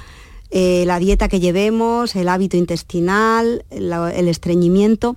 eh, 0.50 0.82
la 0.88 0.98
dieta 0.98 1.28
que 1.28 1.38
llevemos, 1.38 2.16
el 2.16 2.28
hábito 2.28 2.56
intestinal, 2.56 3.64
el, 3.70 4.26
estreñimiento. 4.26 5.14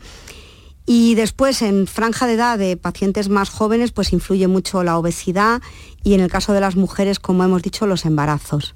Y 0.86 1.16
después, 1.16 1.64
en 1.64 1.88
franja 1.88 2.28
de 2.28 2.34
edad 2.34 2.60
de 2.60 2.78
pacientes 2.78 3.28
más 3.28 3.50
jóvenes, 3.50 3.92
pues 3.92 4.14
influye 4.14 4.48
mucho 4.48 4.84
la 4.84 5.00
obesidad 5.00 5.64
y 6.04 6.14
en 6.14 6.20
el 6.20 6.30
caso 6.30 6.54
de 6.54 6.62
las 6.62 6.76
mujeres, 6.76 7.20
como 7.20 7.44
hemos 7.44 7.64
dicho, 7.64 7.88
los 7.88 8.06
embarazos. 8.06 8.76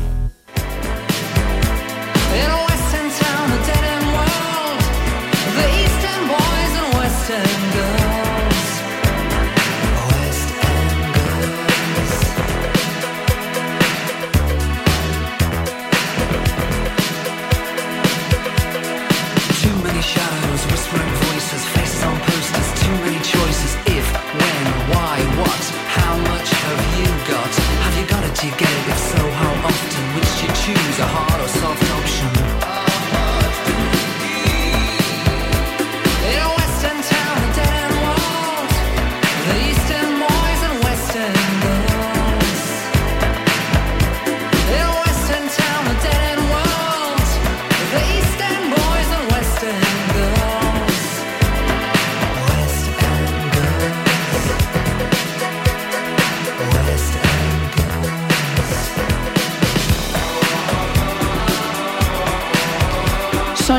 a 31.01 31.07
heart. 31.07 31.30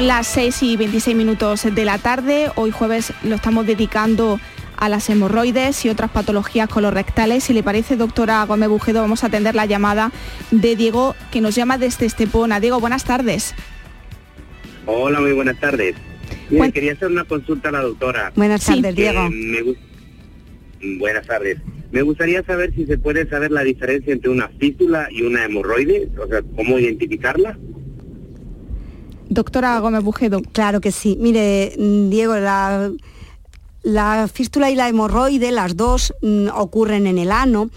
Las 0.03 0.27
6 0.27 0.63
y 0.65 0.77
26 0.77 1.17
minutos 1.17 1.63
de 1.63 1.85
la 1.85 1.99
tarde. 1.99 2.49
Hoy 2.57 2.73
jueves 2.73 3.13
lo 3.23 3.37
estamos 3.37 3.67
dedicando 3.67 4.41
a 4.77 4.89
las 4.89 5.09
hemorroides 5.09 5.85
y 5.85 5.91
otras 5.91 6.11
patologías 6.11 6.69
colorectales. 6.69 7.45
Si 7.45 7.53
le 7.53 7.63
parece, 7.63 7.97
doctora 7.97 8.45
Gómez 8.45 8.69
Bujedo, 8.69 9.01
vamos 9.01 9.23
a 9.23 9.29
atender 9.29 9.55
la 9.55 9.67
llamada 9.67 10.11
de 10.51 10.75
Diego, 10.75 11.15
que 11.31 11.41
nos 11.41 11.55
llama 11.55 11.79
desde 11.79 12.07
Estepona. 12.07 12.59
Diego, 12.59 12.81
buenas 12.81 13.05
tardes. 13.05 13.55
Hola, 14.87 15.21
muy 15.21 15.33
buenas 15.33 15.59
tardes. 15.61 15.95
quería 16.75 16.93
hacer 16.93 17.09
una 17.09 17.25
consulta 17.25 17.69
a 17.69 17.73
la 17.73 17.83
doctora. 17.83 18.33
Buenas 18.35 18.67
tardes, 18.67 18.97
Diego. 18.97 19.29
Buenas 20.99 21.27
tardes. 21.27 21.59
Me 21.93 22.03
gustaría 22.03 22.43
saber 22.43 22.75
si 22.75 22.87
se 22.87 22.99
puede 22.99 23.29
saber 23.29 23.53
la 23.53 23.63
diferencia 23.63 24.13
entre 24.13 24.31
una 24.31 24.49
fístula 24.59 25.09
y 25.13 25.23
una 25.23 25.45
hemorroide, 25.45 26.09
o 26.19 26.27
sea, 26.27 26.43
cómo 26.57 26.79
identificarla. 26.79 27.57
Doctora 29.33 29.79
Gómez 29.81 30.03
Bujedo. 30.03 30.43
Claro 30.53 30.83
que 30.83 30.93
sí. 30.93 31.17
Mire, 31.19 31.75
mm, 31.79 32.11
Diego, 32.11 32.35
la, 32.37 34.29
fístula 34.31 34.71
y 34.71 34.75
la 34.75 34.91
hemorroide, 34.91 35.51
las 35.53 35.75
dos 35.75 36.13
mm, 36.21 36.49
ocurren 36.55 37.07
en 37.07 37.17
el 37.17 37.33
ano. 37.33 37.71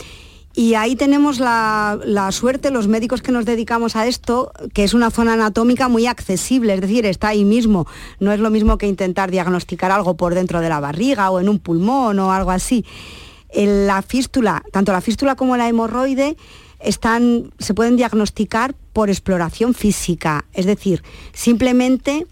Y 0.54 0.74
ahí 0.74 0.98
tenemos 0.98 1.40
la, 1.40 1.98
suerte, 2.32 2.72
los 2.72 2.88
médicos 2.88 3.22
que 3.22 3.32
nos 3.32 3.46
dedicamos 3.46 3.96
a 3.96 4.06
esto, 4.06 4.52
que 4.74 4.84
es 4.84 4.94
una 4.94 5.12
zona 5.12 5.34
anatómica 5.34 5.88
muy 5.88 6.08
accesible, 6.08 6.74
es 6.74 6.82
decir, 6.82 7.06
está 7.06 7.30
ahí 7.30 7.46
mismo. 7.46 7.88
No 8.20 8.34
es 8.34 8.40
lo 8.40 8.50
mismo 8.50 8.78
que 8.78 8.88
intentar 8.88 9.32
diagnosticar 9.32 9.92
algo 9.92 10.16
por 10.16 10.34
dentro 10.34 10.60
de 10.60 10.70
la 10.70 10.82
barriga 10.82 11.30
o 11.30 11.40
en 11.40 11.48
un 11.48 11.60
pulmón 11.60 12.20
o 12.20 12.34
algo 12.34 12.52
así. 12.52 12.86
la 13.54 14.02
fístula, 14.02 14.62
tanto 14.74 14.92
la 14.92 15.00
fístula 15.00 15.36
como 15.36 15.56
la 15.56 15.70
hemorroide, 15.70 16.36
están, 16.86 17.52
se 17.60 17.74
pueden 17.74 17.98
diagnosticar 17.98 18.76
por 18.94 19.10
exploración 19.10 19.74
física, 19.74 20.46
es 20.54 20.66
decir, 20.66 21.04
simplemente 21.34 22.26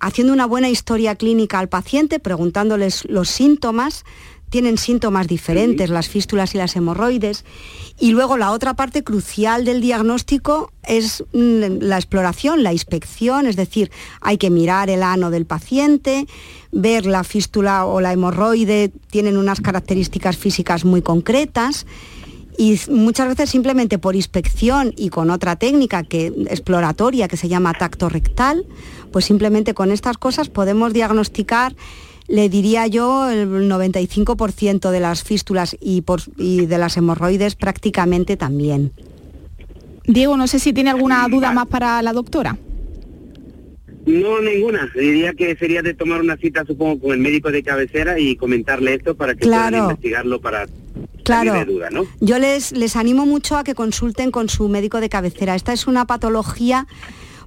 haciendo 0.00 0.32
una 0.32 0.46
buena 0.46 0.68
historia 0.68 1.16
clínica 1.16 1.58
al 1.58 1.68
paciente, 1.68 2.20
preguntándoles 2.20 3.04
los 3.06 3.28
síntomas, 3.28 4.04
tienen 4.50 4.78
síntomas 4.78 5.26
diferentes, 5.26 5.90
las 5.90 6.08
fístulas 6.08 6.54
y 6.54 6.58
las 6.58 6.74
hemorroides. 6.74 7.44
Y 7.98 8.12
luego 8.12 8.36
la 8.36 8.52
otra 8.52 8.74
parte 8.74 9.04
crucial 9.04 9.64
del 9.64 9.80
diagnóstico 9.80 10.72
es 10.84 11.22
mm, 11.32 11.82
la 11.82 11.96
exploración, 11.96 12.62
la 12.62 12.72
inspección, 12.72 13.46
es 13.46 13.56
decir, 13.56 13.90
hay 14.20 14.38
que 14.38 14.50
mirar 14.50 14.88
el 14.88 15.02
ano 15.02 15.30
del 15.30 15.44
paciente, 15.44 16.26
ver 16.72 17.04
la 17.04 17.24
fístula 17.24 17.84
o 17.84 18.00
la 18.00 18.12
hemorroide, 18.12 18.90
tienen 19.10 19.36
unas 19.36 19.60
características 19.60 20.36
físicas 20.36 20.84
muy 20.84 21.02
concretas 21.02 21.86
y 22.58 22.78
muchas 22.90 23.28
veces 23.28 23.50
simplemente 23.50 23.98
por 23.98 24.16
inspección 24.16 24.92
y 24.96 25.10
con 25.10 25.30
otra 25.30 25.54
técnica 25.54 26.02
que, 26.02 26.26
exploratoria 26.26 27.28
que 27.28 27.36
se 27.36 27.48
llama 27.48 27.72
tacto 27.72 28.08
rectal, 28.08 28.66
pues 29.12 29.26
simplemente 29.26 29.74
con 29.74 29.92
estas 29.92 30.18
cosas 30.18 30.48
podemos 30.48 30.92
diagnosticar 30.92 31.76
le 32.26 32.50
diría 32.50 32.86
yo 32.86 33.30
el 33.30 33.70
95% 33.70 34.90
de 34.90 35.00
las 35.00 35.22
fístulas 35.22 35.76
y, 35.80 36.04
y, 36.36 36.66
de 36.66 36.78
las 36.78 36.96
hemorroides 36.98 37.54
prácticamente 37.54 38.36
también. 38.36 38.92
Diego, 40.04 40.36
no 40.36 40.46
sé 40.46 40.58
si 40.58 40.72
tiene 40.72 40.90
alguna 40.90 41.26
duda 41.28 41.52
más 41.52 41.68
para 41.68 42.02
la 42.02 42.12
doctora. 42.12 42.58
No, 44.08 44.40
ninguna. 44.40 44.90
Diría 44.94 45.34
que 45.34 45.54
sería 45.56 45.82
de 45.82 45.94
tomar 45.94 46.20
una 46.20 46.36
cita, 46.36 46.64
supongo, 46.66 47.00
con 47.00 47.12
el 47.12 47.18
médico 47.18 47.50
de 47.50 47.62
cabecera 47.62 48.18
y 48.18 48.36
comentarle 48.36 48.94
esto 48.94 49.14
para 49.14 49.34
que 49.34 49.46
puedan 49.46 49.74
investigarlo 49.74 50.40
para 50.40 50.66
Claro, 51.24 51.52
yo 52.20 52.38
les, 52.38 52.72
les 52.72 52.96
animo 52.96 53.26
mucho 53.26 53.58
a 53.58 53.64
que 53.64 53.74
consulten 53.74 54.30
con 54.30 54.48
su 54.48 54.66
médico 54.70 54.98
de 54.98 55.10
cabecera. 55.10 55.54
Esta 55.54 55.74
es 55.74 55.86
una 55.86 56.06
patología 56.06 56.86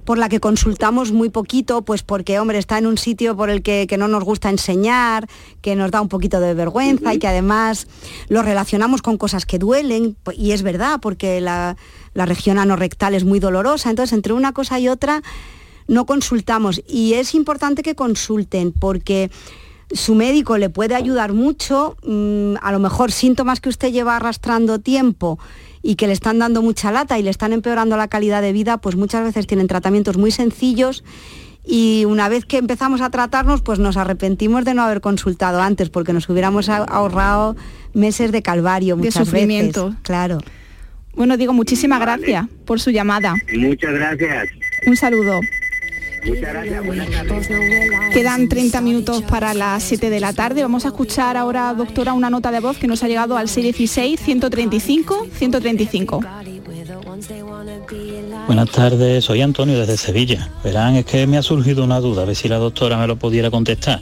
por 0.04 0.18
la 0.18 0.28
que 0.28 0.38
consultamos 0.38 1.10
muy 1.10 1.30
poquito, 1.30 1.82
pues 1.82 2.04
porque, 2.04 2.38
hombre, 2.38 2.58
está 2.58 2.78
en 2.78 2.86
un 2.86 2.96
sitio 2.96 3.36
por 3.36 3.50
el 3.50 3.62
que, 3.62 3.88
no 3.98 4.06
nos 4.06 4.22
gusta 4.22 4.50
enseñar, 4.50 5.28
que 5.60 5.74
nos 5.74 5.90
da 5.90 6.00
un 6.00 6.08
poquito 6.08 6.38
de 6.38 6.54
vergüenza 6.54 7.12
y 7.12 7.18
que 7.18 7.26
además 7.26 7.88
lo 8.28 8.42
relacionamos 8.42 9.02
con 9.02 9.16
cosas 9.16 9.46
que 9.46 9.58
duelen, 9.58 10.16
y 10.36 10.52
es 10.52 10.62
verdad, 10.62 10.98
porque 11.00 11.40
la, 11.40 11.76
la 12.14 12.26
región 12.26 12.58
anorrectal 12.58 13.14
es 13.14 13.24
muy 13.24 13.40
dolorosa, 13.40 13.90
entonces 13.90 14.12
entre 14.12 14.32
una 14.32 14.52
cosa 14.52 14.78
y 14.78 14.88
otra 14.88 15.22
no 15.92 16.06
consultamos. 16.06 16.82
Y 16.88 17.14
es 17.14 17.34
importante 17.34 17.82
que 17.82 17.94
consulten 17.94 18.72
porque 18.72 19.30
su 19.92 20.14
médico 20.14 20.56
le 20.58 20.70
puede 20.70 20.94
ayudar 20.94 21.32
mucho, 21.32 21.96
mm, 22.02 22.54
a 22.62 22.72
lo 22.72 22.78
mejor 22.78 23.12
síntomas 23.12 23.60
que 23.60 23.68
usted 23.68 23.92
lleva 23.92 24.16
arrastrando 24.16 24.78
tiempo 24.78 25.38
y 25.82 25.96
que 25.96 26.06
le 26.06 26.14
están 26.14 26.38
dando 26.38 26.62
mucha 26.62 26.90
lata 26.90 27.18
y 27.18 27.22
le 27.22 27.30
están 27.30 27.52
empeorando 27.52 27.96
la 27.96 28.08
calidad 28.08 28.40
de 28.40 28.52
vida, 28.52 28.78
pues 28.78 28.96
muchas 28.96 29.22
veces 29.24 29.46
tienen 29.46 29.66
tratamientos 29.66 30.16
muy 30.16 30.30
sencillos 30.30 31.04
y 31.64 32.04
una 32.06 32.28
vez 32.28 32.44
que 32.44 32.58
empezamos 32.58 33.02
a 33.02 33.10
tratarnos, 33.10 33.62
pues 33.62 33.78
nos 33.78 33.96
arrepentimos 33.96 34.64
de 34.64 34.74
no 34.74 34.82
haber 34.82 35.00
consultado 35.00 35.60
antes, 35.60 35.90
porque 35.90 36.12
nos 36.12 36.28
hubiéramos 36.28 36.68
ahorrado 36.68 37.56
meses 37.92 38.32
de 38.32 38.42
calvario, 38.42 38.96
muchas 38.96 39.14
de 39.14 39.24
sufrimiento. 39.24 39.94
Claro. 40.02 40.38
Bueno, 41.14 41.36
digo, 41.36 41.52
muchísimas 41.52 42.00
gracias 42.00 42.46
por 42.64 42.80
su 42.80 42.90
llamada. 42.90 43.34
Muchas 43.54 43.92
gracias. 43.92 44.48
Un 44.86 44.96
saludo. 44.96 45.40
Muchas 46.24 46.52
gracias, 46.52 46.84
Quedan 48.12 48.48
30 48.48 48.80
minutos 48.80 49.22
para 49.22 49.54
las 49.54 49.82
7 49.82 50.08
de 50.08 50.20
la 50.20 50.32
tarde. 50.32 50.62
Vamos 50.62 50.84
a 50.84 50.88
escuchar 50.88 51.36
ahora, 51.36 51.74
doctora, 51.74 52.12
una 52.12 52.30
nota 52.30 52.52
de 52.52 52.60
voz 52.60 52.78
que 52.78 52.86
nos 52.86 53.02
ha 53.02 53.08
llegado 53.08 53.36
al 53.36 53.48
616-135-135. 53.48 56.24
Buenas 58.46 58.70
tardes, 58.70 59.24
soy 59.24 59.42
Antonio 59.42 59.80
desde 59.80 59.96
Sevilla. 59.96 60.48
Verán, 60.62 60.94
es 60.96 61.06
que 61.06 61.26
me 61.26 61.38
ha 61.38 61.42
surgido 61.42 61.82
una 61.82 61.98
duda, 61.98 62.22
a 62.22 62.26
ver 62.26 62.36
si 62.36 62.48
la 62.48 62.58
doctora 62.58 62.96
me 62.98 63.08
lo 63.08 63.16
pudiera 63.16 63.50
contestar. 63.50 64.00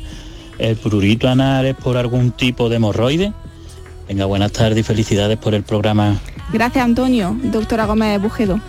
¿El 0.58 0.76
prurito 0.76 1.26
anal 1.28 1.64
es 1.66 1.76
por 1.76 1.96
algún 1.96 2.32
tipo 2.32 2.68
de 2.68 2.76
hemorroide? 2.76 3.32
Venga, 4.08 4.26
buenas 4.26 4.52
tardes 4.52 4.78
y 4.78 4.82
felicidades 4.82 5.38
por 5.38 5.54
el 5.54 5.62
programa. 5.62 6.20
Gracias, 6.52 6.84
Antonio. 6.84 7.34
Doctora 7.44 7.86
Gómez 7.86 8.20
Bujedo. 8.20 8.60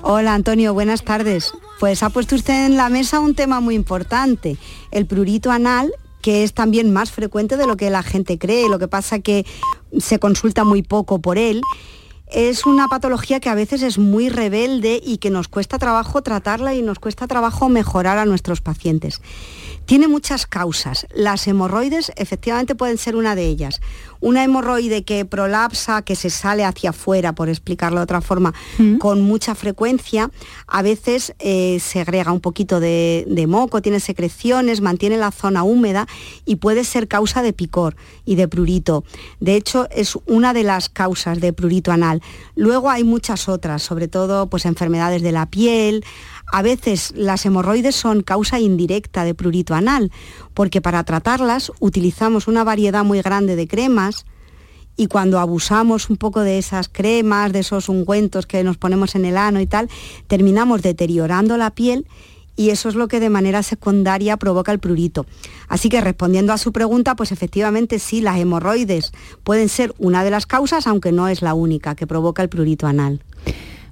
Hola, 0.00 0.32
Antonio, 0.34 0.72
buenas 0.72 1.02
tardes. 1.02 1.52
Pues 1.78 2.02
ha 2.02 2.10
puesto 2.10 2.34
usted 2.34 2.66
en 2.66 2.76
la 2.76 2.88
mesa 2.88 3.20
un 3.20 3.34
tema 3.34 3.60
muy 3.60 3.74
importante, 3.74 4.56
el 4.90 5.06
prurito 5.06 5.50
anal 5.50 5.92
que 6.22 6.42
es 6.42 6.52
también 6.52 6.92
más 6.92 7.10
frecuente 7.10 7.56
de 7.56 7.66
lo 7.66 7.76
que 7.76 7.90
la 7.90 8.02
gente 8.02 8.38
cree, 8.38 8.68
lo 8.68 8.78
que 8.78 8.88
pasa 8.88 9.20
que 9.20 9.46
se 9.98 10.18
consulta 10.18 10.64
muy 10.64 10.82
poco 10.82 11.20
por 11.20 11.38
él. 11.38 11.62
Es 12.26 12.66
una 12.66 12.88
patología 12.88 13.40
que 13.40 13.48
a 13.48 13.54
veces 13.54 13.82
es 13.82 13.96
muy 13.98 14.28
rebelde 14.28 15.00
y 15.02 15.16
que 15.18 15.30
nos 15.30 15.48
cuesta 15.48 15.78
trabajo 15.78 16.20
tratarla 16.20 16.74
y 16.74 16.82
nos 16.82 16.98
cuesta 16.98 17.26
trabajo 17.26 17.70
mejorar 17.70 18.18
a 18.18 18.26
nuestros 18.26 18.60
pacientes. 18.60 19.22
Tiene 19.86 20.08
muchas 20.08 20.46
causas. 20.46 21.06
Las 21.14 21.48
hemorroides 21.48 22.12
efectivamente 22.16 22.74
pueden 22.74 22.98
ser 22.98 23.16
una 23.16 23.34
de 23.34 23.46
ellas. 23.46 23.80
Una 24.20 24.44
hemorroide 24.44 25.04
que 25.04 25.24
prolapsa, 25.24 26.02
que 26.02 26.16
se 26.16 26.30
sale 26.30 26.64
hacia 26.64 26.90
afuera, 26.90 27.34
por 27.34 27.48
explicarlo 27.48 27.98
de 27.98 28.04
otra 28.04 28.20
forma, 28.20 28.54
mm. 28.78 28.96
con 28.96 29.22
mucha 29.22 29.54
frecuencia, 29.54 30.30
a 30.66 30.82
veces 30.82 31.34
eh, 31.38 31.78
segrega 31.80 32.32
un 32.32 32.40
poquito 32.40 32.80
de, 32.80 33.24
de, 33.28 33.46
moco, 33.46 33.82
tiene 33.82 34.00
secreciones, 34.00 34.80
mantiene 34.80 35.16
la 35.16 35.30
zona 35.30 35.62
húmeda 35.62 36.06
y 36.44 36.56
puede 36.56 36.84
ser 36.84 37.08
causa 37.08 37.42
de 37.42 37.52
picor 37.52 37.96
y 38.24 38.34
de 38.34 38.48
prurito. 38.48 39.04
De 39.40 39.54
hecho, 39.54 39.88
es 39.90 40.16
una 40.26 40.52
de 40.52 40.62
las 40.62 40.88
causas 40.88 41.40
de 41.40 41.52
prurito 41.52 41.92
anal. 41.92 42.22
Luego 42.54 42.90
hay 42.90 43.04
muchas 43.04 43.48
otras, 43.48 43.82
sobre 43.82 44.08
todo 44.08 44.48
pues, 44.48 44.66
enfermedades 44.66 45.22
de 45.22 45.32
la 45.32 45.46
piel, 45.46 46.04
a 46.50 46.62
veces 46.62 47.12
las 47.14 47.44
hemorroides 47.44 47.94
son 47.94 48.22
causa 48.22 48.58
indirecta 48.58 49.24
de 49.24 49.34
prurito 49.34 49.74
anal, 49.74 50.10
porque 50.58 50.80
para 50.80 51.04
tratarlas 51.04 51.70
utilizamos 51.78 52.48
una 52.48 52.64
variedad 52.64 53.04
muy 53.04 53.22
grande 53.22 53.54
de 53.54 53.68
cremas 53.68 54.26
y 54.96 55.06
cuando 55.06 55.38
abusamos 55.38 56.10
un 56.10 56.16
poco 56.16 56.40
de 56.40 56.58
esas 56.58 56.88
cremas, 56.88 57.52
de 57.52 57.60
esos 57.60 57.88
ungüentos 57.88 58.44
que 58.44 58.64
nos 58.64 58.76
ponemos 58.76 59.14
en 59.14 59.24
el 59.24 59.36
ano 59.36 59.60
y 59.60 59.68
tal, 59.68 59.88
terminamos 60.26 60.82
deteriorando 60.82 61.56
la 61.56 61.70
piel 61.70 62.08
y 62.56 62.70
eso 62.70 62.88
es 62.88 62.96
lo 62.96 63.06
que 63.06 63.20
de 63.20 63.30
manera 63.30 63.62
secundaria 63.62 64.36
provoca 64.36 64.72
el 64.72 64.80
prurito. 64.80 65.26
Así 65.68 65.88
que 65.88 66.00
respondiendo 66.00 66.52
a 66.52 66.58
su 66.58 66.72
pregunta, 66.72 67.14
pues 67.14 67.30
efectivamente 67.30 68.00
sí, 68.00 68.20
las 68.20 68.36
hemorroides 68.36 69.12
pueden 69.44 69.68
ser 69.68 69.94
una 69.98 70.24
de 70.24 70.32
las 70.32 70.46
causas, 70.46 70.88
aunque 70.88 71.12
no 71.12 71.28
es 71.28 71.40
la 71.40 71.54
única 71.54 71.94
que 71.94 72.08
provoca 72.08 72.42
el 72.42 72.48
prurito 72.48 72.88
anal. 72.88 73.22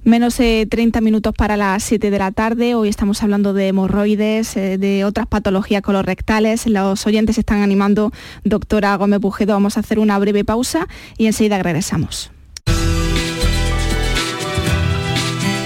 Menos 0.07 0.39
de 0.39 0.69
30 0.71 1.01
minutos 1.01 1.35
para 1.37 1.57
las 1.57 1.83
7 1.83 2.13
de 2.13 2.19
la 2.21 2.31
tarde. 2.31 2.77
Hoy 2.77 2.89
estamos 2.89 3.25
hablando 3.25 3.53
de 3.53 3.67
hemorroides, 3.67 4.57
eh, 4.57 4.79
de 4.79 5.05
otras 5.05 5.27
patologías 5.27 5.83
colorectales. 5.83 6.69
Los 6.69 7.05
oyentes 7.09 7.39
están 7.39 7.61
animando. 7.61 8.13
Doctora 8.45 8.95
Gómez 8.95 9.19
Bujedo, 9.19 9.55
vamos 9.55 9.77
a 9.77 9.81
hacer 9.81 9.99
una 9.99 10.17
breve 10.21 10.45
pausa 10.45 10.87
y 11.19 11.27
enseguida 11.27 11.61
regresamos. 11.61 12.31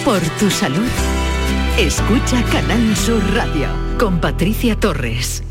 Por 0.07 0.20
tu 0.38 0.50
salud, 0.50 0.88
escucha 1.79 2.42
Canal 2.44 2.96
Sur 2.96 3.22
Radio 3.35 3.68
con 3.98 4.22
Patricia 4.22 4.74
Torres. 4.74 5.42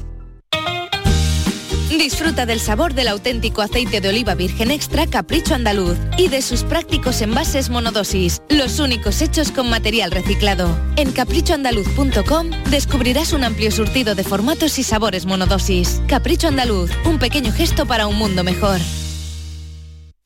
Disfruta 1.89 2.45
del 2.45 2.59
sabor 2.59 2.93
del 2.93 3.07
auténtico 3.07 3.61
aceite 3.61 3.99
de 3.99 4.09
oliva 4.09 4.35
virgen 4.35 4.69
extra 4.69 5.07
Capricho 5.07 5.55
Andaluz 5.55 5.97
y 6.17 6.27
de 6.27 6.41
sus 6.41 6.63
prácticos 6.63 7.21
envases 7.21 7.69
monodosis, 7.69 8.41
los 8.49 8.79
únicos 8.79 9.21
hechos 9.21 9.51
con 9.51 9.69
material 9.69 10.11
reciclado. 10.11 10.69
En 10.95 11.11
caprichoandaluz.com 11.11 12.51
descubrirás 12.69 13.33
un 13.33 13.43
amplio 13.43 13.71
surtido 13.71 14.13
de 14.15 14.23
formatos 14.23 14.77
y 14.77 14.83
sabores 14.83 15.25
monodosis. 15.25 16.01
Capricho 16.07 16.47
Andaluz, 16.47 16.91
un 17.05 17.17
pequeño 17.17 17.51
gesto 17.51 17.85
para 17.85 18.07
un 18.07 18.17
mundo 18.17 18.43
mejor. 18.43 18.79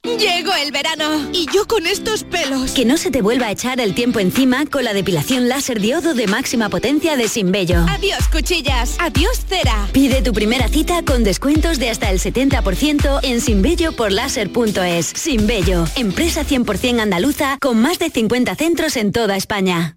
Llegó 0.03 0.53
el 0.53 0.71
verano 0.71 1.29
y 1.31 1.47
yo 1.53 1.65
con 1.65 1.87
estos 1.87 2.25
pelos. 2.25 2.71
Que 2.71 2.83
no 2.83 2.97
se 2.97 3.09
te 3.09 3.21
vuelva 3.21 3.47
a 3.47 3.51
echar 3.51 3.79
el 3.79 3.95
tiempo 3.95 4.19
encima 4.19 4.65
con 4.65 4.83
la 4.83 4.93
depilación 4.93 5.47
láser 5.47 5.79
diodo 5.79 6.13
de 6.13 6.27
máxima 6.27 6.69
potencia 6.69 7.15
de 7.15 7.29
Sinbello. 7.29 7.85
Adiós 7.89 8.27
cuchillas, 8.29 8.97
adiós 8.99 9.45
cera. 9.47 9.87
Pide 9.93 10.21
tu 10.21 10.33
primera 10.33 10.67
cita 10.67 11.03
con 11.03 11.23
descuentos 11.23 11.79
de 11.79 11.89
hasta 11.89 12.11
el 12.11 12.19
70% 12.19 13.21
en 13.23 13.39
sinbello 13.39 13.93
por 13.93 14.11
láser.es. 14.11 15.05
Sinbello, 15.15 15.85
empresa 15.95 16.43
100% 16.43 16.99
andaluza 16.99 17.57
con 17.61 17.81
más 17.81 17.97
de 17.97 18.09
50 18.09 18.55
centros 18.55 18.97
en 18.97 19.13
toda 19.13 19.37
España. 19.37 19.95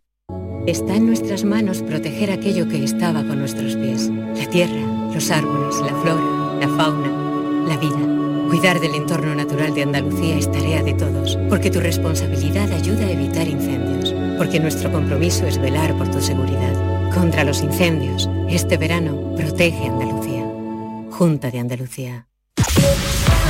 Está 0.68 0.94
en 0.94 1.06
nuestras 1.06 1.42
manos 1.44 1.82
proteger 1.82 2.30
aquello 2.30 2.68
que 2.68 2.82
estaba 2.82 3.24
con 3.24 3.40
nuestros 3.40 3.74
pies. 3.74 4.08
La 4.36 4.48
tierra, 4.48 5.10
los 5.12 5.30
árboles, 5.30 5.76
la 5.80 6.00
flora, 6.00 6.58
la 6.60 6.68
fauna, 6.76 7.66
la 7.68 7.76
vida. 7.76 8.15
Cuidar 8.48 8.80
del 8.80 8.94
entorno 8.94 9.34
natural 9.34 9.74
de 9.74 9.82
Andalucía 9.82 10.38
es 10.38 10.50
tarea 10.50 10.82
de 10.82 10.94
todos, 10.94 11.36
porque 11.48 11.70
tu 11.70 11.80
responsabilidad 11.80 12.70
ayuda 12.72 13.06
a 13.06 13.10
evitar 13.10 13.48
incendios, 13.48 14.14
porque 14.38 14.60
nuestro 14.60 14.90
compromiso 14.92 15.46
es 15.46 15.58
velar 15.58 15.96
por 15.98 16.10
tu 16.10 16.20
seguridad. 16.20 17.12
Contra 17.12 17.44
los 17.44 17.62
incendios, 17.62 18.28
este 18.48 18.76
verano 18.76 19.34
protege 19.36 19.86
Andalucía. 19.86 20.44
Junta 21.10 21.50
de 21.50 21.58
Andalucía. 21.58 22.26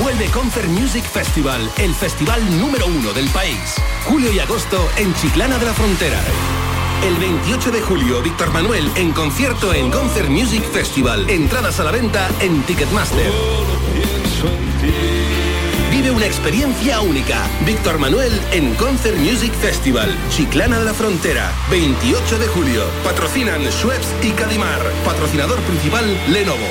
Vuelve 0.02 0.26
Concert 0.26 0.68
Music 0.68 1.04
Festival, 1.04 1.70
el 1.78 1.94
festival 1.94 2.40
número 2.58 2.86
uno 2.86 3.12
del 3.12 3.28
país. 3.30 3.76
Julio 4.04 4.32
y 4.32 4.38
agosto 4.38 4.78
en 4.96 5.12
Chiclana 5.14 5.58
de 5.58 5.66
la 5.66 5.74
Frontera. 5.74 6.20
El 7.02 7.14
28 7.16 7.70
de 7.70 7.80
julio, 7.82 8.22
Víctor 8.22 8.52
Manuel 8.52 8.90
en 8.96 9.12
concierto 9.12 9.72
en 9.72 9.90
Concert 9.90 10.28
Music 10.28 10.62
Festival. 10.64 11.28
Entradas 11.28 11.78
a 11.78 11.84
la 11.84 11.90
venta 11.92 12.28
en 12.40 12.62
Ticketmaster. 12.62 13.30
Vive 15.90 16.10
una 16.10 16.26
experiencia 16.26 17.00
única. 17.00 17.46
Víctor 17.64 17.98
Manuel 17.98 18.32
en 18.52 18.74
Concert 18.74 19.16
Music 19.18 19.52
Festival, 19.52 20.12
Chiclana 20.30 20.78
de 20.78 20.84
la 20.84 20.94
Frontera, 20.94 21.52
28 21.70 22.38
de 22.38 22.46
julio. 22.48 22.82
Patrocinan 23.04 23.62
Schweppes 23.70 24.14
y 24.22 24.30
Cadimar. 24.30 24.80
Patrocinador 25.04 25.58
principal 25.60 26.04
Lenovo. 26.28 26.66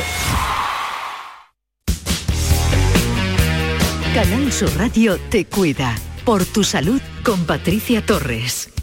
Canal 4.14 4.52
Sur 4.52 4.76
Radio 4.78 5.18
te 5.30 5.46
cuida. 5.46 5.96
Por 6.24 6.46
tu 6.46 6.64
salud 6.64 7.02
con 7.24 7.46
Patricia 7.46 8.06
Torres. 8.06 8.75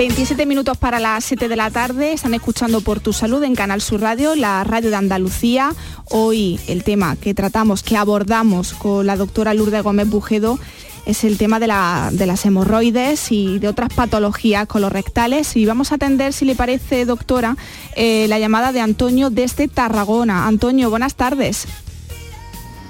27 0.00 0.46
minutos 0.46 0.78
para 0.78 0.98
las 0.98 1.22
7 1.26 1.46
de 1.46 1.56
la 1.56 1.70
tarde, 1.70 2.14
están 2.14 2.32
escuchando 2.32 2.80
por 2.80 3.00
tu 3.00 3.12
salud 3.12 3.44
en 3.44 3.54
Canal 3.54 3.82
Sur 3.82 4.00
Radio, 4.00 4.34
la 4.34 4.64
radio 4.64 4.88
de 4.88 4.96
Andalucía. 4.96 5.74
Hoy 6.06 6.58
el 6.68 6.84
tema 6.84 7.16
que 7.16 7.34
tratamos, 7.34 7.82
que 7.82 7.98
abordamos 7.98 8.72
con 8.72 9.06
la 9.06 9.16
doctora 9.16 9.52
Lourdes 9.52 9.82
Gómez 9.82 10.08
Bujedo 10.08 10.58
es 11.04 11.22
el 11.22 11.36
tema 11.36 11.60
de, 11.60 11.66
las 11.66 12.46
hemorroides 12.46 13.30
y 13.30 13.58
de 13.58 13.68
otras 13.68 13.92
patologías 13.92 14.66
colorectales. 14.66 15.54
Y 15.54 15.66
vamos 15.66 15.92
a 15.92 15.96
atender, 15.96 16.32
si 16.32 16.46
le 16.46 16.54
parece, 16.54 17.04
doctora, 17.04 17.58
eh, 17.94 18.24
la 18.26 18.38
llamada 18.38 18.72
de 18.72 18.80
Antonio 18.80 19.28
desde 19.28 19.68
Tarragona. 19.68 20.46
Antonio, 20.46 20.88
buenas 20.88 21.14
tardes. 21.14 21.66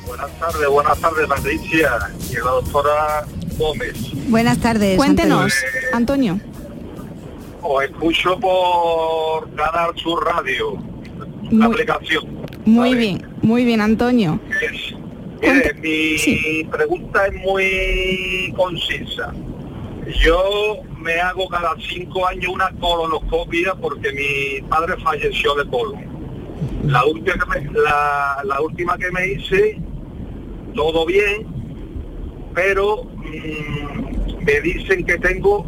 Buenas 0.06 0.30
tardes, 0.38 0.68
buenas 0.68 0.98
tardes, 1.00 1.26
Patricia 1.26 1.90
y 2.30 2.34
la 2.34 2.50
doctora 2.52 3.26
Gómez. 3.58 3.96
Buenas 4.28 4.58
tardes. 4.58 4.96
Cuéntenos, 4.96 5.52
Antonio. 5.92 6.38
Os 7.62 7.84
escucho 7.84 8.38
por 8.40 9.50
Canal 9.54 9.92
Sur 9.96 10.24
Radio, 10.24 10.78
la 11.50 11.66
aplicación. 11.66 12.24
Muy 12.64 12.94
bien, 12.94 13.26
muy 13.42 13.64
bien, 13.64 13.80
Antonio. 13.80 14.40
Mire, 15.40 15.74
mi 15.74 16.64
pregunta 16.64 17.26
es 17.26 17.34
muy 17.34 18.52
concisa. 18.56 19.32
Yo 20.22 20.82
me 20.98 21.14
hago 21.20 21.48
cada 21.48 21.74
cinco 21.88 22.26
años 22.26 22.52
una 22.52 22.70
colonoscopia 22.80 23.74
porque 23.74 24.12
mi 24.12 24.68
padre 24.68 24.96
falleció 25.02 25.54
de 25.54 25.68
colon. 25.68 26.04
La 26.84 27.04
última 27.04 27.34
que 27.34 27.60
me, 27.60 27.72
la, 27.72 28.60
última 28.60 28.98
que 28.98 29.10
me 29.12 29.26
hice, 29.32 29.78
todo 30.74 31.06
bien, 31.06 31.46
pero 32.54 33.04
mm, 33.04 34.44
me 34.44 34.60
dicen 34.60 35.04
que 35.04 35.18
tengo 35.18 35.64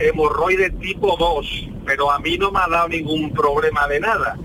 hemorroides 0.00 0.78
tipo 0.80 1.16
2, 1.16 1.68
pero 1.84 2.10
a 2.10 2.18
mí 2.18 2.36
no 2.38 2.50
me 2.50 2.60
ha 2.60 2.68
dado 2.68 2.88
ningún 2.88 3.32
problema 3.32 3.86
de 3.88 4.00
nada. 4.00 4.36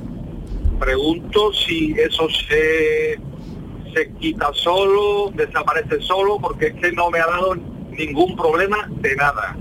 Pregunto 0.80 1.54
si 1.54 1.94
eso 1.98 2.28
se, 2.30 3.20
se 3.94 4.12
quita 4.20 4.52
solo, 4.54 5.32
desaparece 5.36 6.02
solo, 6.02 6.40
porque 6.40 6.68
es 6.68 6.74
que 6.76 6.92
no 6.92 7.10
me 7.10 7.20
ha 7.20 7.28
dado 7.28 7.56
ningún 7.92 8.36
problema 8.36 8.90
de 9.02 9.16
nada. 9.16 9.58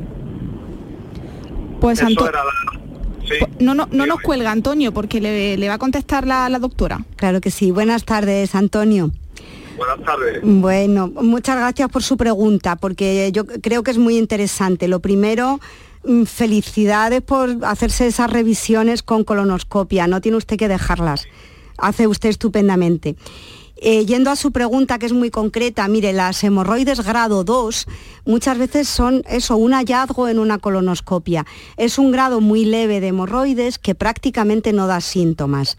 Pues 1.80 2.02
Antonio... 2.02 2.32
No, 3.60 3.74
no, 3.74 3.86
no 3.92 4.06
nos 4.06 4.20
cuelga, 4.20 4.50
Antonio, 4.50 4.92
porque 4.92 5.20
le, 5.20 5.68
va 5.68 5.74
a 5.74 5.78
contestar 5.78 6.26
la, 6.26 6.48
la 6.48 6.58
doctora. 6.58 7.04
Claro 7.16 7.40
que 7.40 7.50
sí. 7.50 7.70
Buenas 7.70 8.04
tardes, 8.04 8.54
Antonio. 8.54 9.12
Buenas 9.80 10.04
tardes. 10.04 10.40
Bueno, 10.42 11.08
muchas 11.08 11.56
gracias 11.56 11.88
por 11.88 12.02
su 12.02 12.18
pregunta, 12.18 12.76
porque 12.76 13.32
yo 13.32 13.46
creo 13.46 13.82
que 13.82 13.90
es 13.90 13.96
muy 13.96 14.18
interesante. 14.18 14.88
Lo 14.88 15.00
primero, 15.00 15.58
mm, 16.04 16.24
felicidades 16.24 17.22
por 17.22 17.56
hacerse 17.62 18.06
esas 18.06 18.30
revisiones 18.30 19.02
con 19.02 19.24
colonoscopia, 19.24 20.06
no 20.06 20.20
tiene 20.20 20.36
usted 20.36 20.58
que 20.58 20.68
dejarlas, 20.68 21.24
hace 21.78 22.06
usted 22.06 22.28
estupendamente. 22.28 23.16
Eh, 23.76 24.04
yendo 24.04 24.30
a 24.30 24.36
su 24.36 24.52
pregunta, 24.52 24.98
que 24.98 25.06
es 25.06 25.14
muy 25.14 25.30
concreta, 25.30 25.88
mire, 25.88 26.12
las 26.12 26.44
hemorroides 26.44 27.00
grado 27.00 27.42
2 27.42 27.86
muchas 28.26 28.58
veces 28.58 28.86
son 28.86 29.22
eso, 29.30 29.56
un 29.56 29.72
hallazgo 29.72 30.28
en 30.28 30.38
una 30.38 30.58
colonoscopia. 30.58 31.46
Es 31.78 31.96
un 31.96 32.12
grado 32.12 32.42
muy 32.42 32.66
leve 32.66 33.00
de 33.00 33.06
hemorroides 33.06 33.78
que 33.78 33.94
prácticamente 33.94 34.74
no 34.74 34.86
da 34.86 35.00
síntomas. 35.00 35.78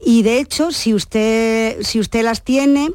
Y 0.00 0.22
de 0.22 0.38
hecho, 0.38 0.72
si 0.72 0.94
usted, 0.94 1.82
si 1.82 2.00
usted 2.00 2.22
las 2.24 2.42
tiene, 2.42 2.92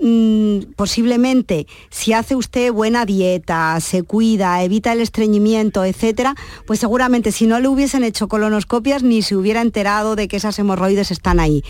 mm, 0.00 0.72
posiblemente 0.76 1.66
si 1.90 2.12
hace 2.12 2.36
usted 2.36 2.72
buena 2.72 3.04
dieta, 3.06 3.78
se 3.80 4.02
cuida, 4.02 4.62
evita 4.62 4.92
el 4.92 5.00
estreñimiento, 5.00 5.84
etcétera, 5.84 6.34
pues 6.66 6.80
seguramente 6.80 7.32
si 7.32 7.46
no 7.46 7.60
le 7.60 7.68
hubiesen 7.68 8.04
hecho 8.04 8.28
colonoscopias 8.28 9.02
ni 9.02 9.22
se 9.22 9.36
hubiera 9.36 9.60
enterado 9.60 10.16
de 10.16 10.28
que 10.28 10.36
esas 10.36 10.58
hemorroides 10.58 11.10
están 11.10 11.40
ahí. 11.40 11.62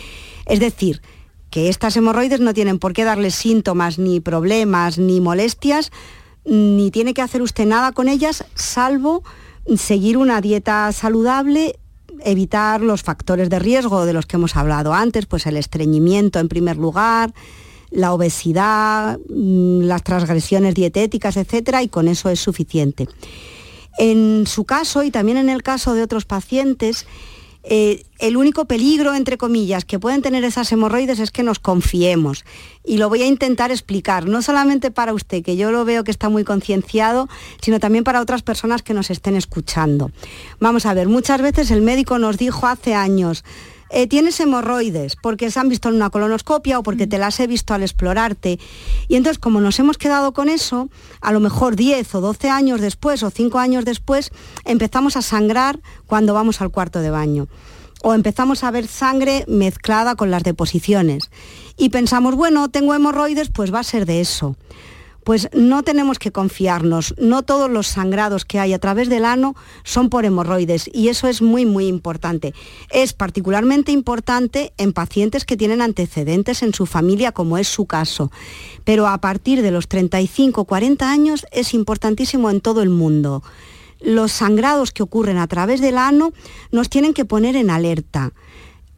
Es 0.46 0.60
decir, 0.60 1.02
que 1.50 1.68
estas 1.68 1.96
hemorroides 1.96 2.40
no 2.40 2.54
tienen 2.54 2.78
por 2.78 2.92
qué 2.92 3.04
darle 3.04 3.30
síntomas, 3.30 3.98
ni 3.98 4.20
problemas, 4.20 4.98
ni 4.98 5.20
molestias, 5.20 5.90
ni 6.44 6.90
tiene 6.90 7.14
que 7.14 7.22
hacer 7.22 7.42
usted 7.42 7.66
nada 7.66 7.92
con 7.92 8.08
ellas, 8.08 8.44
salvo 8.54 9.22
seguir 9.76 10.16
una 10.16 10.40
dieta 10.40 10.90
saludable, 10.92 11.78
evitar 12.24 12.80
los 12.80 13.02
factores 13.02 13.50
de 13.50 13.58
riesgo 13.58 14.06
de 14.06 14.12
los 14.12 14.26
que 14.26 14.36
hemos 14.36 14.56
hablado 14.56 14.94
antes, 14.94 15.26
pues 15.26 15.46
el 15.46 15.56
estreñimiento 15.56 16.38
en 16.38 16.48
primer 16.48 16.76
lugar, 16.76 17.34
la 17.90 18.12
obesidad, 18.12 19.18
mm, 19.28 19.82
las 19.82 20.02
transgresiones 20.02 20.74
dietéticas, 20.74 21.36
etcétera, 21.36 21.82
y 21.82 21.88
con 21.88 22.08
eso 22.08 22.28
es 22.28 22.40
suficiente. 22.40 23.08
En 23.98 24.46
su 24.46 24.64
caso 24.64 25.02
y 25.02 25.10
también 25.10 25.38
en 25.38 25.48
el 25.48 25.62
caso 25.62 25.94
de 25.94 26.02
otros 26.02 26.24
pacientes, 26.24 27.06
eh, 27.70 28.04
el 28.18 28.36
único 28.36 28.64
peligro, 28.64 29.14
entre 29.14 29.36
comillas, 29.36 29.84
que 29.84 29.98
pueden 29.98 30.22
tener 30.22 30.42
esas 30.44 30.70
hemorroides 30.72 31.18
es 31.18 31.30
que 31.30 31.42
nos 31.42 31.58
confiemos. 31.58 32.44
Y 32.84 32.96
lo 32.96 33.08
voy 33.08 33.22
a 33.22 33.26
intentar 33.26 33.70
explicar, 33.70 34.26
no 34.26 34.40
solamente 34.40 34.90
para 34.90 35.12
usted, 35.12 35.42
que 35.42 35.56
yo 35.56 35.70
lo 35.70 35.84
veo 35.84 36.04
que 36.04 36.10
está 36.10 36.28
muy 36.28 36.44
concienciado, 36.44 37.28
sino 37.60 37.78
también 37.78 38.04
para 38.04 38.20
otras 38.22 38.42
personas 38.42 38.82
que 38.82 38.94
nos 38.94 39.10
estén 39.10 39.36
escuchando. 39.36 40.10
Vamos 40.60 40.86
a 40.86 40.94
ver, 40.94 41.08
muchas 41.08 41.42
veces 41.42 41.70
el 41.70 41.82
médico 41.82 42.18
nos 42.18 42.38
dijo 42.38 42.66
hace 42.66 42.94
años, 42.94 43.44
eh, 43.90 44.06
tienes 44.06 44.38
hemorroides 44.40 45.16
porque 45.16 45.50
se 45.50 45.60
han 45.60 45.68
visto 45.68 45.88
en 45.88 45.96
una 45.96 46.10
colonoscopia 46.10 46.78
o 46.78 46.82
porque 46.82 47.06
te 47.06 47.18
las 47.18 47.38
he 47.40 47.46
visto 47.46 47.74
al 47.74 47.82
explorarte. 47.82 48.58
Y 49.08 49.16
entonces, 49.16 49.38
como 49.38 49.60
nos 49.60 49.78
hemos 49.78 49.98
quedado 49.98 50.32
con 50.32 50.48
eso, 50.48 50.88
a 51.20 51.32
lo 51.32 51.40
mejor 51.40 51.76
10 51.76 52.14
o 52.14 52.20
12 52.20 52.50
años 52.50 52.80
después 52.80 53.22
o 53.22 53.30
5 53.30 53.58
años 53.58 53.84
después, 53.84 54.30
empezamos 54.64 55.16
a 55.16 55.22
sangrar 55.22 55.80
cuando 56.06 56.34
vamos 56.34 56.60
al 56.60 56.70
cuarto 56.70 57.00
de 57.00 57.10
baño. 57.10 57.48
O 58.02 58.14
empezamos 58.14 58.62
a 58.62 58.70
ver 58.70 58.86
sangre 58.86 59.44
mezclada 59.48 60.14
con 60.14 60.30
las 60.30 60.44
deposiciones. 60.44 61.30
Y 61.76 61.88
pensamos, 61.88 62.36
bueno, 62.36 62.68
tengo 62.68 62.94
hemorroides, 62.94 63.50
pues 63.50 63.74
va 63.74 63.80
a 63.80 63.84
ser 63.84 64.06
de 64.06 64.20
eso 64.20 64.56
pues 65.28 65.50
no 65.52 65.82
tenemos 65.82 66.18
que 66.18 66.32
confiarnos. 66.32 67.14
No 67.18 67.42
todos 67.42 67.70
los 67.70 67.86
sangrados 67.86 68.46
que 68.46 68.58
hay 68.58 68.72
a 68.72 68.78
través 68.78 69.10
del 69.10 69.26
ano 69.26 69.56
son 69.84 70.08
por 70.08 70.24
hemorroides 70.24 70.88
y 70.90 71.08
eso 71.08 71.28
es 71.28 71.42
muy, 71.42 71.66
muy 71.66 71.86
importante. 71.86 72.54
Es 72.88 73.12
particularmente 73.12 73.92
importante 73.92 74.72
en 74.78 74.94
pacientes 74.94 75.44
que 75.44 75.58
tienen 75.58 75.82
antecedentes 75.82 76.62
en 76.62 76.72
su 76.72 76.86
familia, 76.86 77.32
como 77.32 77.58
es 77.58 77.68
su 77.68 77.84
caso. 77.84 78.32
Pero 78.84 79.06
a 79.06 79.18
partir 79.18 79.60
de 79.60 79.70
los 79.70 79.86
35 79.86 80.64
40 80.64 81.10
años 81.10 81.44
es 81.52 81.74
importantísimo 81.74 82.48
en 82.48 82.62
todo 82.62 82.80
el 82.80 82.88
mundo. 82.88 83.42
Los 84.00 84.32
sangrados 84.32 84.92
que 84.92 85.02
ocurren 85.02 85.36
a 85.36 85.46
través 85.46 85.82
del 85.82 85.98
ano 85.98 86.32
nos 86.72 86.88
tienen 86.88 87.12
que 87.12 87.26
poner 87.26 87.54
en 87.54 87.68
alerta 87.68 88.32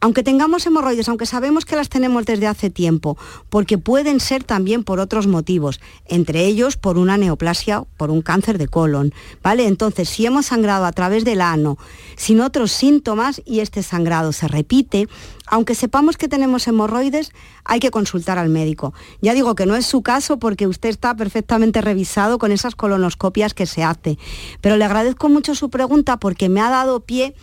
aunque 0.01 0.23
tengamos 0.23 0.65
hemorroides, 0.65 1.07
aunque 1.07 1.27
sabemos 1.27 1.63
que 1.63 1.75
las 1.75 1.87
tenemos 1.87 2.25
desde 2.25 2.47
hace 2.47 2.71
tiempo, 2.71 3.17
porque 3.49 3.77
pueden 3.77 4.19
ser 4.19 4.43
también 4.43 4.83
por 4.83 4.99
otros 4.99 5.27
motivos, 5.27 5.79
entre 6.07 6.45
ellos 6.45 6.75
por 6.75 6.97
una 6.97 7.17
neoplasia, 7.17 7.83
por 7.97 8.09
un 8.09 8.23
cáncer 8.23 8.57
de 8.57 8.67
colon, 8.67 9.13
¿vale? 9.43 9.67
Entonces, 9.67 10.09
si 10.09 10.25
hemos 10.25 10.47
sangrado 10.47 10.85
a 10.85 10.91
través 10.91 11.23
del 11.23 11.39
ano 11.39 11.77
sin 12.17 12.41
otros 12.41 12.71
síntomas 12.71 13.41
y 13.45 13.59
este 13.59 13.83
sangrado 13.83 14.33
se 14.33 14.47
repite, 14.47 15.07
aunque 15.45 15.75
sepamos 15.75 16.17
que 16.17 16.27
tenemos 16.27 16.67
hemorroides, 16.67 17.31
hay 17.63 17.79
que 17.79 17.91
consultar 17.91 18.39
al 18.39 18.49
médico. 18.49 18.93
Ya 19.21 19.33
digo 19.33 19.53
que 19.53 19.67
no 19.67 19.75
es 19.75 19.85
su 19.85 20.01
caso 20.01 20.39
porque 20.39 20.65
usted 20.65 20.89
está 20.89 21.15
perfectamente 21.15 21.79
revisado 21.79 22.39
con 22.39 22.51
esas 22.51 22.73
colonoscopias 22.73 23.53
que 23.53 23.67
se 23.67 23.83
hace, 23.83 24.17
pero 24.61 24.77
le 24.77 24.85
agradezco 24.85 25.29
mucho 25.29 25.53
su 25.53 25.69
pregunta 25.69 26.17
porque 26.17 26.49
me 26.49 26.61
ha 26.61 26.71
dado 26.71 27.01
pie 27.01 27.35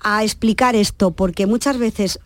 a 0.00 0.22
explicar 0.22 0.76
esto, 0.76 1.10
porque 1.10 1.46
muchas 1.46 1.78
veces 1.78 2.20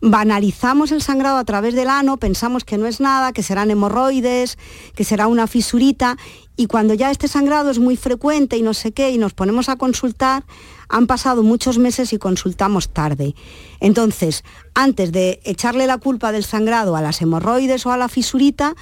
banalizamos 0.00 0.92
el 0.92 1.02
sangrado 1.02 1.36
a 1.36 1.44
través 1.44 1.74
del 1.74 1.88
ano, 1.88 2.16
pensamos 2.16 2.64
que 2.64 2.78
no 2.78 2.86
es 2.86 3.00
nada, 3.00 3.32
que 3.32 3.42
serán 3.42 3.70
hemorroides, 3.70 4.58
que 4.94 5.04
será 5.04 5.26
una 5.26 5.46
fisurita, 5.46 6.16
y 6.56 6.66
cuando 6.66 6.94
ya 6.94 7.10
este 7.10 7.28
sangrado 7.28 7.70
es 7.70 7.78
muy 7.78 7.96
frecuente 7.96 8.56
y 8.56 8.62
no 8.62 8.74
sé 8.74 8.92
qué, 8.92 9.10
y 9.10 9.18
nos 9.18 9.34
ponemos 9.34 9.68
a 9.68 9.76
consultar, 9.76 10.44
han 10.88 11.06
pasado 11.06 11.42
muchos 11.42 11.78
meses 11.78 12.12
y 12.12 12.18
consultamos 12.18 12.88
tarde. 12.88 13.34
Entonces, 13.80 14.42
antes 14.74 15.12
de 15.12 15.40
echarle 15.44 15.86
la 15.86 15.98
culpa 15.98 16.32
del 16.32 16.44
sangrado 16.44 16.96
a 16.96 17.02
las 17.02 17.20
hemorroides 17.20 17.84
o 17.86 17.92
a 17.92 17.96
la 17.96 18.08
fisurita, 18.08 18.74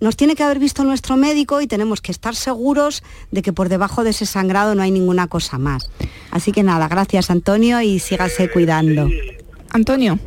nos 0.00 0.16
tiene 0.16 0.34
que 0.34 0.42
haber 0.42 0.58
visto 0.58 0.82
nuestro 0.84 1.16
médico 1.16 1.60
y 1.60 1.66
tenemos 1.66 2.00
que 2.00 2.12
estar 2.12 2.34
seguros 2.34 3.02
de 3.30 3.42
que 3.42 3.52
por 3.52 3.68
debajo 3.68 4.02
de 4.04 4.10
ese 4.10 4.26
sangrado 4.26 4.74
no 4.74 4.82
hay 4.82 4.90
ninguna 4.90 5.28
cosa 5.28 5.58
más. 5.58 5.90
Así 6.30 6.52
que 6.52 6.62
nada, 6.62 6.88
gracias 6.88 7.30
Antonio 7.30 7.80
y 7.80 7.98
sígase 7.98 8.50
cuidando. 8.50 9.08
Antonio. 9.70 10.18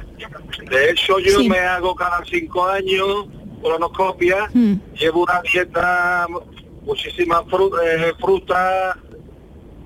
De 0.69 0.91
hecho 0.91 1.19
yo 1.19 1.43
me 1.43 1.59
hago 1.59 1.95
cada 1.95 2.23
cinco 2.25 2.65
años 2.65 3.27
colonoscopia, 3.61 4.49
mm. 4.53 4.73
llevo 4.99 5.23
una 5.23 5.41
dieta, 5.41 6.27
muchísima 6.85 7.43
eh, 7.85 8.11
fruta, 8.19 8.97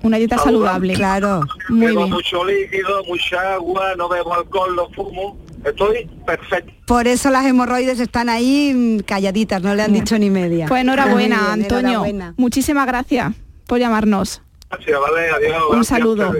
una 0.02 0.16
dieta 0.16 0.38
saludable, 0.38 0.94
claro. 0.94 1.42
bebo 1.68 2.06
mucho 2.06 2.44
líquido, 2.44 3.02
mucha 3.04 3.54
agua, 3.54 3.94
no 3.96 4.08
bebo 4.08 4.34
alcohol, 4.34 4.76
no 4.76 4.88
fumo 4.90 5.36
Estoy 5.64 6.08
perfecto. 6.26 6.72
Por 6.86 7.06
eso 7.06 7.30
las 7.30 7.44
hemorroides 7.46 8.00
están 8.00 8.28
ahí 8.28 8.72
mm, 8.74 9.00
calladitas, 9.00 9.62
no 9.62 9.74
le 9.74 9.82
han 9.82 9.92
dicho 9.92 10.18
ni 10.18 10.30
media. 10.30 10.66
Pues 10.66 10.82
enhorabuena, 10.82 11.52
Antonio. 11.52 12.04
Muchísimas 12.36 12.86
gracias 12.86 13.34
por 13.66 13.78
llamarnos. 13.78 14.42
Gracias, 14.70 15.00
vale, 15.00 15.30
adiós. 15.30 15.64
Un 15.70 15.84
saludo. 15.84 16.32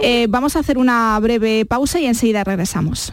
Eh, 0.00 0.26
vamos 0.28 0.56
a 0.56 0.60
hacer 0.60 0.78
una 0.78 1.18
breve 1.20 1.64
pausa 1.66 2.00
y 2.00 2.06
enseguida 2.06 2.44
regresamos. 2.44 3.12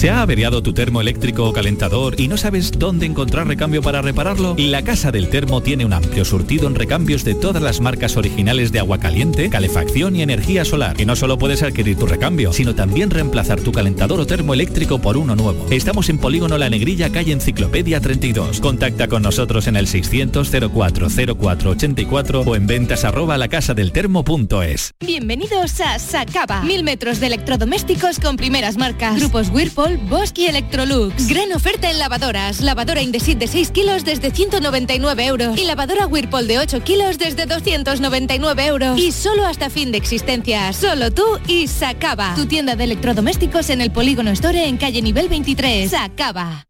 ¿Se 0.00 0.08
ha 0.08 0.22
averiado 0.22 0.62
tu 0.62 0.72
termo 0.72 1.02
eléctrico 1.02 1.44
o 1.44 1.52
calentador 1.52 2.18
y 2.18 2.26
no 2.26 2.38
sabes 2.38 2.72
dónde 2.72 3.04
encontrar 3.04 3.46
recambio 3.46 3.82
para 3.82 4.00
repararlo? 4.00 4.54
La 4.56 4.80
Casa 4.80 5.12
del 5.12 5.28
Termo 5.28 5.60
tiene 5.60 5.84
un 5.84 5.92
amplio 5.92 6.24
surtido 6.24 6.66
en 6.68 6.74
recambios 6.74 7.22
de 7.22 7.34
todas 7.34 7.62
las 7.62 7.82
marcas 7.82 8.16
originales 8.16 8.72
de 8.72 8.78
agua 8.78 8.96
caliente, 8.96 9.50
calefacción 9.50 10.16
y 10.16 10.22
energía 10.22 10.64
solar. 10.64 10.98
Y 10.98 11.04
no 11.04 11.16
solo 11.16 11.36
puedes 11.36 11.62
adquirir 11.62 11.98
tu 11.98 12.06
recambio, 12.06 12.54
sino 12.54 12.74
también 12.74 13.10
reemplazar 13.10 13.60
tu 13.60 13.72
calentador 13.72 14.20
o 14.20 14.26
termo 14.26 14.54
eléctrico 14.54 15.02
por 15.02 15.18
uno 15.18 15.36
nuevo. 15.36 15.66
Estamos 15.70 16.08
en 16.08 16.16
Polígono 16.16 16.56
La 16.56 16.70
Negrilla, 16.70 17.12
calle 17.12 17.32
Enciclopedia 17.32 18.00
32. 18.00 18.58
Contacta 18.60 19.06
con 19.06 19.20
nosotros 19.20 19.66
en 19.66 19.76
el 19.76 19.86
600 19.86 20.50
04 20.72 21.08
84 21.08 22.40
o 22.40 22.56
en 22.56 22.66
ventas 22.66 23.04
arroba 23.04 23.36
lacasadeltermo.es. 23.36 24.92
Bienvenidos 25.04 25.78
a 25.82 25.98
Sacaba. 25.98 26.62
Mil 26.62 26.84
metros 26.84 27.20
de 27.20 27.26
electrodomésticos 27.26 28.18
con 28.18 28.38
primeras 28.38 28.78
marcas. 28.78 29.18
Grupos 29.18 29.50
Whirlpool, 29.50 29.89
Y 30.36 30.46
Electrolux. 30.46 31.26
Gran 31.28 31.52
oferta 31.52 31.90
en 31.90 31.98
lavadoras. 31.98 32.60
Lavadora 32.60 33.02
Indesit 33.02 33.38
de 33.38 33.46
6 33.46 33.70
kilos 33.72 34.04
desde 34.04 34.30
199 34.30 35.26
euros. 35.26 35.58
Y 35.58 35.64
lavadora 35.64 36.06
Whirlpool 36.06 36.46
de 36.46 36.58
8 36.58 36.82
kilos 36.82 37.18
desde 37.18 37.46
299 37.46 38.66
euros. 38.66 38.98
Y 38.98 39.12
solo 39.12 39.44
hasta 39.44 39.68
fin 39.68 39.92
de 39.92 39.98
existencia. 39.98 40.72
Solo 40.72 41.10
tú 41.10 41.24
y 41.46 41.66
Sacaba. 41.68 42.34
Tu 42.36 42.46
tienda 42.46 42.76
de 42.76 42.84
electrodomésticos 42.84 43.70
en 43.70 43.80
el 43.80 43.90
Polígono 43.90 44.30
Store 44.30 44.66
en 44.66 44.76
calle 44.76 45.02
nivel 45.02 45.28
23. 45.28 45.90
Sacaba. 45.90 46.66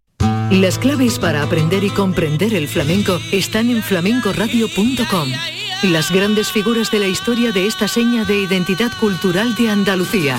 Las 0.51 0.79
claves 0.79 1.19
para 1.19 1.43
aprender 1.43 1.85
y 1.85 1.91
comprender 1.91 2.55
el 2.55 2.67
flamenco 2.67 3.21
están 3.31 3.71
en 3.71 3.83
flamencoradio.com. 3.83 5.29
Las 5.85 6.11
grandes 6.11 6.51
figuras 6.51 6.91
de 6.91 6.99
la 6.99 7.07
historia 7.07 7.53
de 7.53 7.67
esta 7.67 7.87
seña 7.87 8.25
de 8.25 8.41
identidad 8.41 8.91
cultural 8.99 9.55
de 9.55 9.71
Andalucía. 9.71 10.39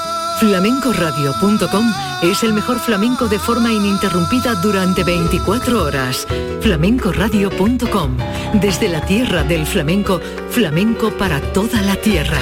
Flamencoradio.com 0.41 1.93
es 2.23 2.41
el 2.41 2.53
mejor 2.53 2.79
flamenco 2.79 3.27
de 3.27 3.37
forma 3.37 3.71
ininterrumpida 3.71 4.55
durante 4.55 5.03
24 5.03 5.83
horas. 5.83 6.25
Flamencoradio.com, 6.61 8.17
desde 8.59 8.89
la 8.89 9.01
tierra 9.01 9.43
del 9.43 9.67
flamenco, 9.67 10.19
flamenco 10.49 11.11
para 11.11 11.39
toda 11.53 11.83
la 11.83 11.95
tierra. 11.95 12.39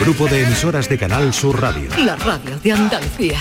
Grupo 0.00 0.28
de 0.28 0.44
emisoras 0.44 0.88
de 0.88 0.96
Canal 0.96 1.34
Sur 1.34 1.60
Radio. 1.60 1.90
La 1.98 2.16
radio 2.16 2.58
de 2.58 2.72
Andalucía. 2.72 3.38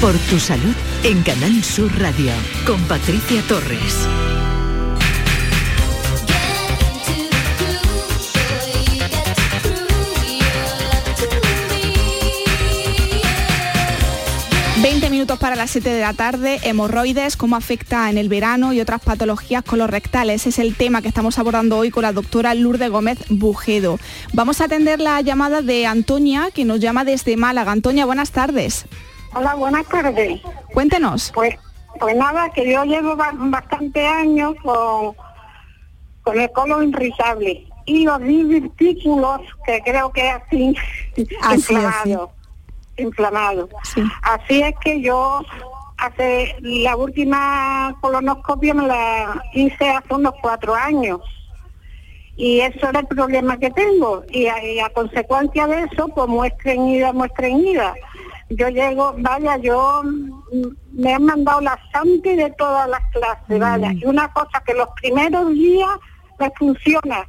Por 0.00 0.16
tu 0.30 0.38
salud 0.38 0.74
en 1.02 1.20
Canal 1.24 1.64
Sur 1.64 1.90
Radio 1.98 2.30
con 2.64 2.80
Patricia 2.84 3.42
Torres. 3.48 4.06
Minutos 15.30 15.46
para 15.48 15.54
las 15.54 15.70
7 15.70 15.88
de 15.90 16.00
la 16.00 16.12
tarde, 16.12 16.58
hemorroides, 16.64 17.36
cómo 17.36 17.54
afecta 17.54 18.10
en 18.10 18.18
el 18.18 18.28
verano 18.28 18.72
y 18.72 18.80
otras 18.80 19.00
patologías 19.00 19.62
colorectales. 19.62 20.44
Es 20.48 20.58
el 20.58 20.74
tema 20.74 21.02
que 21.02 21.08
estamos 21.08 21.38
abordando 21.38 21.78
hoy 21.78 21.92
con 21.92 22.02
la 22.02 22.12
doctora 22.12 22.52
Lourdes 22.54 22.90
Gómez 22.90 23.20
Bujedo. 23.28 24.00
Vamos 24.32 24.60
a 24.60 24.64
atender 24.64 25.00
la 25.00 25.20
llamada 25.20 25.62
de 25.62 25.86
Antonia, 25.86 26.50
que 26.52 26.64
nos 26.64 26.80
llama 26.80 27.04
desde 27.04 27.36
Málaga. 27.36 27.70
Antonia, 27.70 28.06
buenas 28.06 28.32
tardes. 28.32 28.86
Hola, 29.32 29.54
buenas 29.54 29.86
tardes. 29.86 30.40
Cuéntenos. 30.74 31.30
Pues, 31.32 31.54
pues 32.00 32.16
nada, 32.16 32.50
que 32.50 32.68
yo 32.72 32.82
llevo 32.84 33.14
ba- 33.14 33.30
bastante 33.32 34.04
años 34.04 34.54
con, 34.64 35.14
con 36.22 36.40
el 36.40 36.50
colon 36.50 36.88
irritable 36.88 37.68
y 37.86 38.02
los 38.04 38.18
divertículos, 38.20 39.42
que 39.64 39.80
creo 39.84 40.10
que 40.10 40.28
es 41.14 41.28
así, 41.40 41.76
Así, 41.76 42.16
inflamado. 43.00 43.68
Así 44.22 44.62
es 44.62 44.74
que 44.80 45.00
yo 45.00 45.42
hace 45.96 46.56
la 46.60 46.96
última 46.96 47.96
colonoscopia 48.00 48.74
me 48.74 48.86
la 48.86 49.42
hice 49.52 49.90
hace 49.90 50.14
unos 50.14 50.34
cuatro 50.40 50.74
años. 50.74 51.20
Y 52.36 52.60
eso 52.60 52.88
era 52.88 53.00
el 53.00 53.06
problema 53.06 53.58
que 53.58 53.70
tengo. 53.70 54.24
Y 54.30 54.46
a, 54.46 54.64
y 54.64 54.80
a 54.80 54.88
consecuencia 54.90 55.66
de 55.66 55.82
eso, 55.84 56.08
pues 56.08 56.26
muestra 56.26 56.72
en 56.72 56.88
ida, 56.88 57.12
muestra 57.12 57.48
en 57.48 57.66
ida. 57.66 57.94
Yo 58.48 58.68
llego, 58.68 59.14
vaya, 59.18 59.58
yo 59.58 60.02
mm, 60.02 60.68
me 60.92 61.14
han 61.14 61.24
mandado 61.24 61.60
la 61.60 61.78
sangre 61.92 62.36
de 62.36 62.50
todas 62.52 62.88
las 62.88 63.02
clases, 63.12 63.58
vaya. 63.58 63.92
Y 63.92 64.06
una 64.06 64.32
cosa 64.32 64.62
que 64.64 64.74
los 64.74 64.88
primeros 65.00 65.50
días 65.50 65.90
me 66.38 66.50
funciona 66.58 67.28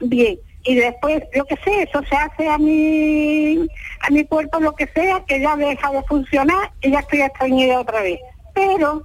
bien. 0.00 0.38
Y 0.64 0.74
después, 0.76 1.22
yo 1.34 1.44
qué 1.44 1.56
sé, 1.64 1.82
eso 1.82 2.02
se 2.08 2.14
hace 2.16 2.48
a 2.48 2.56
mi, 2.58 3.66
a 4.00 4.10
mi 4.10 4.24
cuerpo 4.24 4.60
lo 4.60 4.72
que 4.74 4.86
sea, 4.88 5.20
que 5.26 5.40
ya 5.40 5.56
deja 5.56 5.90
de 5.90 6.02
funcionar 6.04 6.70
y 6.80 6.92
ya 6.92 7.00
estoy 7.00 7.22
estreñida 7.22 7.80
otra 7.80 8.00
vez. 8.02 8.20
Pero 8.54 9.02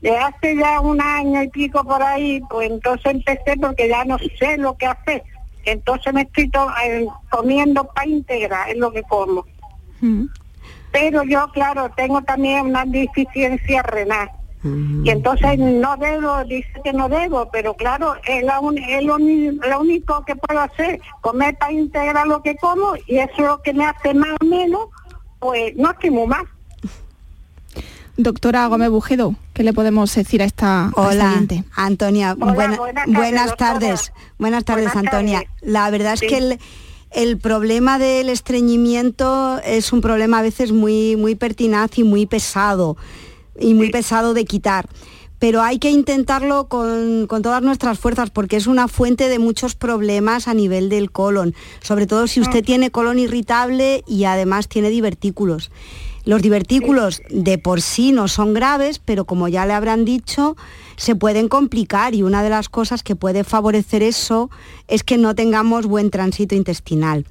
de 0.00 0.16
hace 0.16 0.56
ya 0.56 0.80
un 0.80 1.00
año 1.00 1.42
y 1.42 1.48
pico 1.48 1.84
por 1.84 2.02
ahí, 2.02 2.40
pues 2.48 2.70
entonces 2.70 3.06
empecé 3.12 3.56
porque 3.60 3.88
ya 3.88 4.04
no 4.04 4.16
sé 4.38 4.56
lo 4.56 4.74
que 4.76 4.86
hacer. 4.86 5.22
Entonces 5.66 6.12
me 6.12 6.22
estoy 6.22 6.48
to- 6.50 6.70
eh, 6.84 7.06
comiendo 7.30 7.84
para 7.84 8.06
integrar, 8.08 8.68
es 8.70 8.76
lo 8.76 8.90
que 8.92 9.02
como. 9.02 9.44
Pero 10.92 11.24
yo, 11.24 11.48
claro, 11.52 11.90
tengo 11.96 12.22
también 12.22 12.66
una 12.66 12.84
deficiencia 12.86 13.82
renal. 13.82 14.30
Y 14.64 15.10
entonces 15.10 15.58
no 15.58 15.94
debo, 15.98 16.42
dice 16.44 16.68
que 16.82 16.92
no 16.94 17.08
debo, 17.10 17.50
pero 17.52 17.74
claro, 17.74 18.14
es, 18.26 18.42
la 18.44 18.60
un- 18.60 18.78
es 18.78 19.02
lo, 19.04 19.16
único 19.16 20.24
que 20.24 20.34
puedo 20.36 20.58
hacer, 20.60 21.00
comer 21.20 21.56
para 21.58 21.72
integrar 21.72 22.26
lo 22.26 22.42
que 22.42 22.56
como 22.56 22.94
y 23.06 23.18
eso 23.18 23.32
es 23.36 23.44
lo 23.44 23.60
que 23.62 23.74
me 23.74 23.84
hace 23.84 24.14
más 24.14 24.30
o 24.40 24.44
menos, 24.46 24.88
pues 25.38 25.76
no 25.76 25.90
estoy 25.90 26.10
muy 26.10 26.26
mal. 26.26 26.46
Doctora 28.16 28.66
Gómez 28.68 28.90
Bujedo, 28.90 29.34
¿qué 29.54 29.64
le 29.64 29.72
podemos 29.72 30.14
decir 30.14 30.40
a 30.40 30.44
esta, 30.44 30.84
a 30.86 30.88
esta 30.88 31.00
Hola, 31.00 31.30
oyente? 31.32 31.64
Antonia. 31.74 32.36
Hola, 32.40 32.52
buena- 32.54 32.76
buenas 32.76 33.06
buenas, 33.08 33.56
tardes. 33.56 34.12
Buenas 34.38 34.64
tardes, 34.64 34.84
Buenas 34.94 35.12
Antonia. 35.12 35.38
tardes. 35.42 35.54
La 35.62 35.90
verdad 35.90 36.12
es 36.14 36.20
Sí. 36.20 36.26
que 36.28 36.38
el, 36.38 36.58
el 37.10 37.38
problema 37.38 37.98
del 37.98 38.28
estreñimiento 38.28 39.58
es 39.64 39.92
un 39.92 40.00
problema 40.00 40.38
a 40.38 40.42
veces 40.42 40.70
muy, 40.70 41.16
muy 41.16 41.34
pertinaz 41.34 41.98
y 41.98 42.04
muy 42.04 42.26
pesado, 42.26 42.96
y 43.58 43.74
muy 43.74 43.90
pesado 43.90 44.34
de 44.34 44.44
quitar. 44.44 44.88
Pero 45.38 45.62
hay 45.62 45.78
que 45.78 45.90
intentarlo 45.90 46.68
con, 46.68 47.26
con 47.26 47.42
todas 47.42 47.62
nuestras 47.62 47.98
fuerzas 47.98 48.30
porque 48.30 48.56
es 48.56 48.66
una 48.66 48.88
fuente 48.88 49.28
de 49.28 49.38
muchos 49.38 49.74
problemas 49.74 50.48
a 50.48 50.54
nivel 50.54 50.88
del 50.88 51.10
colon, 51.10 51.54
sobre 51.82 52.06
todo 52.06 52.26
si 52.26 52.40
usted 52.40 52.64
tiene 52.64 52.90
colon 52.90 53.18
irritable 53.18 54.04
y 54.06 54.24
además 54.24 54.68
tiene 54.68 54.90
divertículos. 54.90 55.70
Los 56.24 56.40
divertículos 56.40 57.20
de 57.28 57.58
por 57.58 57.82
sí 57.82 58.10
no 58.10 58.28
son 58.28 58.54
graves, 58.54 58.98
pero 58.98 59.26
como 59.26 59.48
ya 59.48 59.66
le 59.66 59.74
habrán 59.74 60.06
dicho, 60.06 60.56
se 60.96 61.14
pueden 61.14 61.48
complicar 61.48 62.14
y 62.14 62.22
una 62.22 62.42
de 62.42 62.48
las 62.48 62.70
cosas 62.70 63.02
que 63.02 63.14
puede 63.14 63.44
favorecer 63.44 64.02
eso 64.02 64.50
es 64.88 65.04
que 65.04 65.18
no 65.18 65.34
tengamos 65.34 65.84
buen 65.84 66.10
tránsito 66.10 66.54
intestinal. 66.54 67.26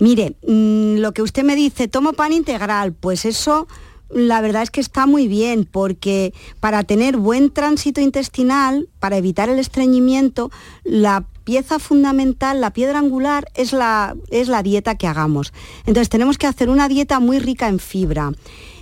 Mire, 0.00 0.36
mm, 0.46 0.96
lo 0.98 1.12
que 1.12 1.22
usted 1.22 1.44
me 1.44 1.56
dice, 1.56 1.88
tomo 1.88 2.14
pan 2.14 2.32
integral, 2.32 2.94
pues 2.94 3.26
eso 3.26 3.66
la 4.10 4.40
verdad 4.40 4.62
es 4.62 4.70
que 4.70 4.80
está 4.80 5.06
muy 5.06 5.28
bien 5.28 5.64
porque 5.70 6.32
para 6.60 6.84
tener 6.84 7.16
buen 7.16 7.50
tránsito 7.50 8.00
intestinal, 8.00 8.88
para 9.00 9.16
evitar 9.16 9.48
el 9.48 9.58
estreñimiento, 9.58 10.50
la 10.84 11.24
pieza 11.44 11.78
fundamental, 11.78 12.60
la 12.60 12.72
piedra 12.72 12.98
angular 12.98 13.46
es 13.54 13.72
la, 13.72 14.16
es 14.30 14.48
la 14.48 14.62
dieta 14.62 14.96
que 14.96 15.06
hagamos. 15.06 15.52
Entonces 15.86 16.08
tenemos 16.08 16.38
que 16.38 16.46
hacer 16.46 16.68
una 16.68 16.88
dieta 16.88 17.20
muy 17.20 17.38
rica 17.38 17.68
en 17.68 17.78
fibra. 17.78 18.32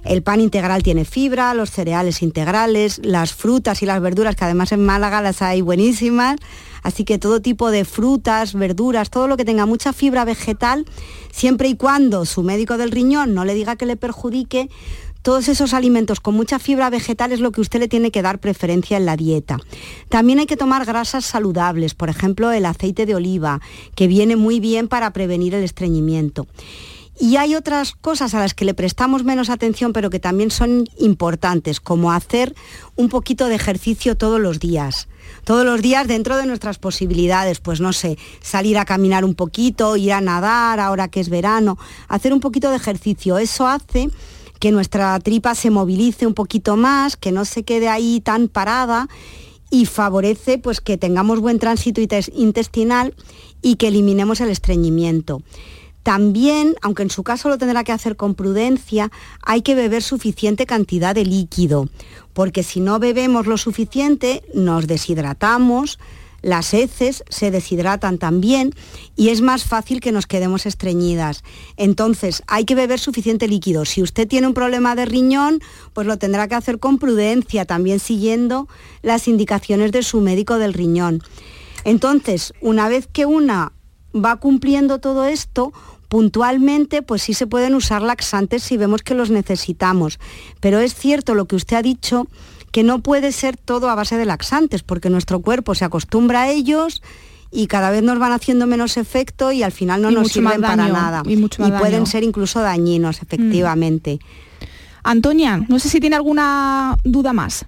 El 0.05 0.23
pan 0.23 0.41
integral 0.41 0.83
tiene 0.83 1.05
fibra, 1.05 1.55
los 1.55 1.71
cereales 1.71 2.23
integrales, 2.23 3.01
las 3.03 3.33
frutas 3.33 3.83
y 3.83 3.87
las 3.87 4.01
verduras, 4.01 4.37
que 4.37 4.45
además 4.45 4.73
en 4.73 4.85
Málaga 4.85 5.23
las 5.23 5.41
hay 5.41 5.63
buenísimas. 5.63 6.37
Así 6.83 7.05
que 7.05 7.19
todo 7.19 7.41
tipo 7.41 7.71
de 7.71 7.87
frutas, 7.87 8.53
verduras, 8.53 9.09
todo 9.09 9.27
lo 9.27 9.39
que 9.39 9.47
tenga 9.47 9.65
mucha 9.65 9.95
fibra 9.95 10.27
vegetal, 10.27 10.85
siempre 11.33 11.69
y 11.69 11.77
cuando 11.77 12.27
su 12.27 12.43
médico 12.43 12.77
del 12.77 12.91
riñón 12.91 13.33
no 13.33 13.47
le 13.47 13.55
diga 13.55 13.77
que 13.77 13.87
le 13.87 13.97
perjudique, 13.97 14.69
todos 15.25 15.49
esos 15.49 15.73
alimentos 15.73 16.21
con 16.21 16.35
mucha 16.35 16.59
fibra 16.59 16.91
vegetal 16.91 17.33
es 17.33 17.41
lo 17.41 17.51
que 17.51 17.63
usted 17.63 17.81
le 17.81 17.89
tiene 17.89 18.11
que 18.11 18.21
dar 18.21 18.41
preferencia 18.41 18.99
en 18.99 19.07
la 19.07 19.17
dieta. 19.17 19.59
También 20.11 20.39
hay 20.39 20.45
que 20.45 20.59
tomar 20.59 20.85
grasas 20.85 21.25
saludables, 21.25 21.95
por 21.95 22.11
ejemplo 22.11 22.53
el 22.53 22.67
aceite 22.67 23.07
de 23.07 23.15
oliva, 23.15 23.63
que 23.95 24.07
viene 24.07 24.37
muy 24.37 24.61
bien 24.61 24.87
para 24.87 25.15
prevenir 25.15 25.55
el 25.55 25.65
estreñimiento. 25.65 26.47
Y 27.19 27.37
hay 27.37 27.55
otras 27.55 27.93
cosas 27.93 28.35
a 28.35 28.41
las 28.41 28.53
que 28.53 28.67
le 28.67 28.75
prestamos 28.75 29.25
menos 29.25 29.49
atención, 29.49 29.95
pero 29.95 30.11
que 30.11 30.21
también 30.21 30.51
son 30.51 30.85
importantes, 30.99 31.81
como 31.81 32.13
hacer 32.13 32.55
un 32.95 33.09
poquito 33.09 33.47
de 33.47 33.55
ejercicio 33.55 34.19
todos 34.19 34.41
los 34.41 34.61
días. 34.61 35.09
Todos 35.45 35.65
los 35.65 35.81
días 35.81 36.07
dentro 36.07 36.37
de 36.37 36.45
nuestras 36.45 36.79
posibilidades, 36.79 37.61
pues 37.61 37.81
no 37.81 37.95
sé, 37.95 38.19
salir 38.43 38.77
a 38.77 38.85
caminar 38.85 39.25
un 39.25 39.35
poquito, 39.35 39.97
ir 39.97 40.13
a 40.13 40.21
nadar 40.21 40.81
ahora 40.81 41.09
que 41.09 41.21
es 41.21 41.31
verano, 41.31 41.79
hacer 42.09 42.35
un 42.35 42.41
poquito 42.41 42.69
de 42.69 42.77
ejercicio. 42.77 43.39
Eso 43.39 43.67
hace 43.67 44.11
que 44.65 44.73
nuestra 44.73 45.21
tripa 45.21 45.55
se 45.55 45.69
movilice 45.69 46.27
un 46.27 46.33
poquito 46.33 46.79
más, 46.79 47.19
que 47.19 47.33
no 47.33 47.45
se 47.45 47.65
quede 47.65 47.91
ahí 47.91 48.23
tan 48.23 48.49
parada 48.49 49.11
y 49.69 49.85
favorece 49.85 50.57
pues 50.57 50.81
que 50.81 50.97
tengamos 50.97 51.41
buen 51.41 51.59
tránsito 51.59 52.01
intestinal 52.01 53.15
y 53.61 53.77
que 53.77 53.89
eliminemos 53.89 54.41
el 54.41 54.49
estreñimiento. 54.49 55.43
También, 56.03 56.77
aunque 56.81 57.03
en 57.03 57.11
su 57.11 57.23
caso 57.23 57.51
lo 57.51 57.59
tendrá 57.59 57.85
que 57.85 57.93
hacer 57.93 58.17
con 58.17 58.35
prudencia, 58.35 59.13
hay 59.43 59.61
que 59.61 59.75
beber 59.75 60.03
suficiente 60.03 60.65
cantidad 60.65 61.15
de 61.15 61.27
líquido, 61.27 61.91
porque 62.33 62.63
si 62.63 62.81
no 62.81 62.99
bebemos 62.99 63.47
lo 63.47 63.59
suficiente, 63.59 64.45
nos 64.55 64.87
deshidratamos, 64.87 65.99
las 66.45 66.75
heces 66.75 67.25
se 67.31 67.51
deshidratan 67.51 68.19
también 68.19 68.75
y 69.17 69.31
es 69.31 69.41
más 69.41 69.65
fácil 69.65 70.01
que 70.01 70.13
nos 70.13 70.27
quedemos 70.27 70.67
estreñidas. 70.67 71.43
Entonces, 71.79 72.43
hay 72.47 72.67
que 72.67 72.75
beber 72.75 73.01
suficiente 73.01 73.49
líquido. 73.49 73.87
Si 73.87 74.03
usted 74.03 74.29
tiene 74.29 74.47
un 74.47 74.53
problema 74.53 74.95
de 74.95 75.07
riñón, 75.07 75.61
pues 75.95 76.07
lo 76.07 76.19
tendrá 76.19 76.47
que 76.47 76.55
hacer 76.55 76.79
con 76.79 76.99
prudencia, 76.99 77.65
también 77.65 77.99
siguiendo 77.99 78.69
las 79.01 79.27
indicaciones 79.27 79.91
de 79.91 80.03
su 80.03 80.21
médico 80.21 80.59
del 80.59 80.75
riñón. 80.75 81.23
Entonces, 81.85 82.53
una 82.61 82.91
vez 82.91 83.09
que 83.11 83.25
una 83.25 83.73
va 84.15 84.37
cumpliendo 84.37 85.01
todo 85.01 85.25
esto, 85.25 85.73
puntualmente 86.09 87.01
pues 87.01 87.23
sí 87.23 87.33
se 87.33 87.47
pueden 87.47 87.75
usar 87.75 88.03
laxantes 88.03 88.63
si 88.63 88.77
vemos 88.77 89.03
que 89.03 89.15
los 89.15 89.31
necesitamos. 89.31 90.19
Pero 90.61 90.79
es 90.79 90.95
cierto 90.95 91.35
lo 91.35 91.47
que 91.47 91.57
usted 91.57 91.79
ha 91.79 91.83
dicho, 91.83 92.27
que 92.75 92.83
no 92.83 92.99
puede 92.99 93.31
ser 93.31 93.57
todo 93.57 93.89
a 93.89 93.95
base 93.95 94.19
de 94.19 94.25
laxantes, 94.25 94.83
porque 94.83 95.09
nuestro 95.09 95.39
cuerpo 95.39 95.77
se 95.77 95.85
acostumbra 95.85 96.43
a 96.43 96.51
ellos 96.51 97.05
y 97.53 97.69
cada 97.69 97.93
vez 97.93 98.03
nos 98.03 98.19
van 98.19 98.33
haciendo 98.33 98.67
menos 98.67 98.97
efecto 98.97 99.53
y 99.53 99.63
al 99.63 99.71
final 99.71 100.03
no 100.03 100.11
nos 100.11 100.33
sirven 100.33 100.61
para 100.61 100.89
nada. 100.89 101.23
Y, 101.25 101.37
pueden 101.37 102.05
ser 102.07 102.25
incluso 102.25 102.63
dañinos, 102.63 103.23
mm. 103.23 103.25
efectivamente. 103.25 104.19
Antonia, 105.05 105.65
no 105.69 105.79
sé 105.79 105.89
si 105.89 106.01
tiene 106.01 106.17
alguna 106.17 106.99
duda 107.05 107.33
más. 107.33 107.65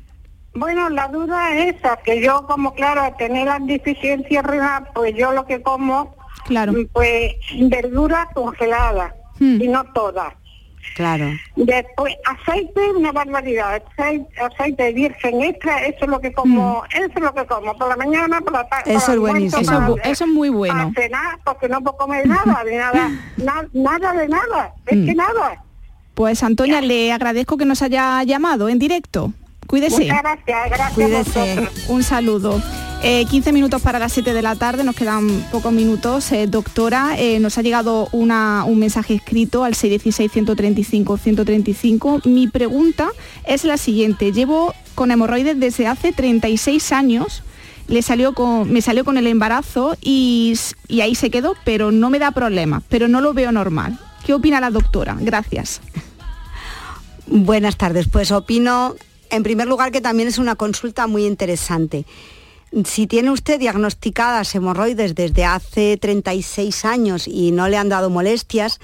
Bueno, 0.57 0.89
la 0.89 1.07
duda 1.07 1.57
es 1.57 1.77
esa, 1.77 1.99
que 2.05 2.21
yo 2.21 2.45
como 2.49 2.75
claro, 2.75 3.15
tener 3.17 3.47
las 3.47 3.65
deficiencias 3.65 4.45
renal, 4.45 4.89
pues 4.93 5.15
yo 5.17 5.31
lo 5.31 5.47
que 5.47 5.63
como 5.63 6.17
Claro. 6.47 6.73
Mm, 6.73 6.87
pues 6.93 7.35
verduras 7.61 8.27
congeladas 8.35 9.13
hmm. 9.39 9.63
y 9.63 9.69
no 9.69 9.85
todas. 9.93 10.35
Claro. 10.95 11.27
Después, 11.57 12.15
aceite, 12.25 12.91
una 12.93 13.13
barbaridad. 13.13 13.83
Aceite, 14.39 14.93
virgen 14.93 15.43
extra, 15.43 15.85
eso 15.85 16.05
es 16.05 16.09
lo 16.09 16.21
que 16.21 16.33
como, 16.33 16.83
hmm. 16.83 16.97
eso 16.97 17.13
es 17.15 17.21
lo 17.21 17.35
que 17.35 17.47
como, 17.47 17.77
por 17.77 17.89
la 17.89 17.97
mañana, 17.97 18.41
por 18.41 18.53
la 18.53 18.69
tarde. 18.69 18.95
Eso 18.95 19.13
es 19.13 19.19
buenísimo. 19.19 19.97
Eso, 20.05 20.25
es 20.25 20.31
muy 20.31 20.49
bueno. 20.49 20.93
Para 20.95 21.07
cenar, 21.07 21.39
porque 21.45 21.69
no 21.69 21.81
puedo 21.81 21.97
comer 21.97 22.27
nada, 22.27 22.65
de 22.65 22.77
nada, 22.77 23.11
nada 23.73 24.13
de 24.13 24.29
nada, 24.29 24.75
es 24.87 25.05
que 25.05 25.13
hmm. 25.13 25.17
nada. 25.17 25.63
Pues 26.15 26.43
Antonia, 26.43 26.81
le 26.81 27.13
agradezco 27.13 27.59
que 27.59 27.67
nos 27.67 27.83
haya 27.83 28.23
llamado 28.23 28.71
en 28.71 28.79
directo. 28.79 29.33
Cuídese. 29.67 30.05
Muchas 30.05 30.23
gracias, 30.23 30.71
gracias. 30.71 30.95
Cuídese. 30.95 31.69
Un 31.89 32.03
saludo. 32.03 32.63
15 33.07 33.51
eh, 33.51 33.53
minutos 33.53 33.83
para 33.83 34.01
las 34.01 34.13
7 34.15 34.35
de 34.35 34.43
la 34.43 34.57
tarde, 34.57 34.83
nos 34.83 34.97
quedan 34.97 35.29
pocos 35.53 35.73
minutos. 35.73 36.33
Eh, 36.33 36.49
doctora, 36.49 37.15
eh, 37.17 37.39
nos 37.39 37.57
ha 37.57 37.63
llegado 37.63 38.09
un 38.11 38.79
mensaje 38.81 39.15
escrito 39.15 39.63
al 39.63 39.75
616-135-135. 39.75 42.27
Mi 42.27 42.49
pregunta 42.49 43.11
es 43.45 43.63
la 43.63 43.77
siguiente. 43.77 44.33
Llevo 44.33 44.75
con 44.97 45.13
hemorroides 45.13 45.61
desde 45.61 45.87
hace 45.87 46.11
36 46.11 46.91
años. 46.91 47.45
Le 47.87 48.03
salió 48.03 48.35
con, 48.35 48.73
me 48.73 48.83
salió 48.83 49.05
con 49.05 49.19
el 49.19 49.29
embarazo 49.29 49.97
y, 50.01 50.59
y 50.89 51.03
ahí 51.03 51.15
se 51.15 51.31
quedó, 51.31 51.55
pero 51.65 51.93
no 51.93 52.11
me 52.11 52.19
da 52.19 52.33
problema, 52.33 52.83
pero 52.89 53.07
no 53.07 53.21
lo 53.21 53.35
veo 53.35 53.53
normal. 53.53 54.01
¿Qué 54.25 54.35
opina 54.35 54.59
la 54.59 54.71
doctora? 54.71 55.17
Gracias. 55.21 55.81
Buenas 57.29 57.77
tardes. 57.77 58.09
Pues 58.09 58.33
opino, 58.33 58.97
en 59.31 59.45
primer 59.45 59.69
lugar, 59.69 59.93
que 59.93 60.01
también 60.01 60.29
es 60.29 60.39
una 60.39 60.57
consulta 60.57 61.07
muy 61.07 61.25
interesante 61.25 62.05
si 62.85 63.07
tiene 63.07 63.31
usted 63.31 63.59
diagnosticadas 63.59 64.55
hemorroides 64.55 65.15
desde 65.15 65.45
hace 65.45 65.97
36 65.97 66.85
años 66.85 67.29
y 67.29 67.53
no 67.53 67.69
le 67.69 67.77
han 67.77 67.89
dado 67.89 68.11
molestias, 68.11 68.81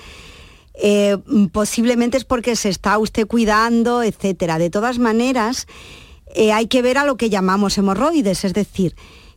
eh, 0.74 1.18
posiblemente 1.52 2.16
es 2.16 2.24
porque 2.24 2.56
se 2.56 2.68
está 2.68 2.98
usted 2.98 3.26
cuidando, 3.26 4.02
etcétera. 4.02 4.58
De 4.58 4.70
todas 4.70 4.98
maneras, 4.98 5.66
eh, 6.34 6.52
hay 6.52 6.66
que 6.66 6.82
ver 6.82 6.98
a 6.98 7.04
lo 7.04 7.16
que 7.16 7.30
llamamos 7.30 7.76
hemorroides, 7.76 8.44
es 8.44 8.54
decir, 8.54 8.94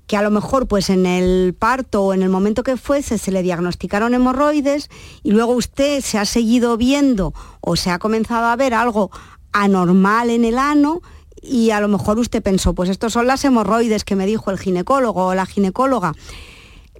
que 0.07 0.17
a 0.17 0.21
lo 0.21 0.31
mejor 0.31 0.67
pues 0.67 0.89
en 0.89 1.05
el 1.05 1.55
parto 1.57 2.03
o 2.03 2.13
en 2.13 2.21
el 2.21 2.29
momento 2.29 2.63
que 2.63 2.77
fuese 2.77 3.17
se 3.17 3.31
le 3.31 3.41
diagnosticaron 3.41 4.13
hemorroides 4.13 4.89
y 5.23 5.31
luego 5.31 5.53
usted 5.53 6.01
se 6.01 6.19
ha 6.19 6.25
seguido 6.25 6.77
viendo 6.77 7.33
o 7.59 7.75
se 7.75 7.89
ha 7.89 7.99
comenzado 7.99 8.45
a 8.45 8.55
ver 8.55 8.73
algo 8.73 9.09
anormal 9.51 10.29
en 10.29 10.45
el 10.45 10.59
ano 10.59 11.01
y 11.47 11.71
a 11.71 11.79
lo 11.79 11.87
mejor 11.87 12.19
usted 12.19 12.41
pensó, 12.41 12.73
pues 12.73 12.89
estos 12.89 13.13
son 13.13 13.27
las 13.27 13.43
hemorroides 13.45 14.03
que 14.03 14.15
me 14.15 14.25
dijo 14.25 14.51
el 14.51 14.59
ginecólogo 14.59 15.27
o 15.27 15.35
la 15.35 15.45
ginecóloga. 15.45 16.13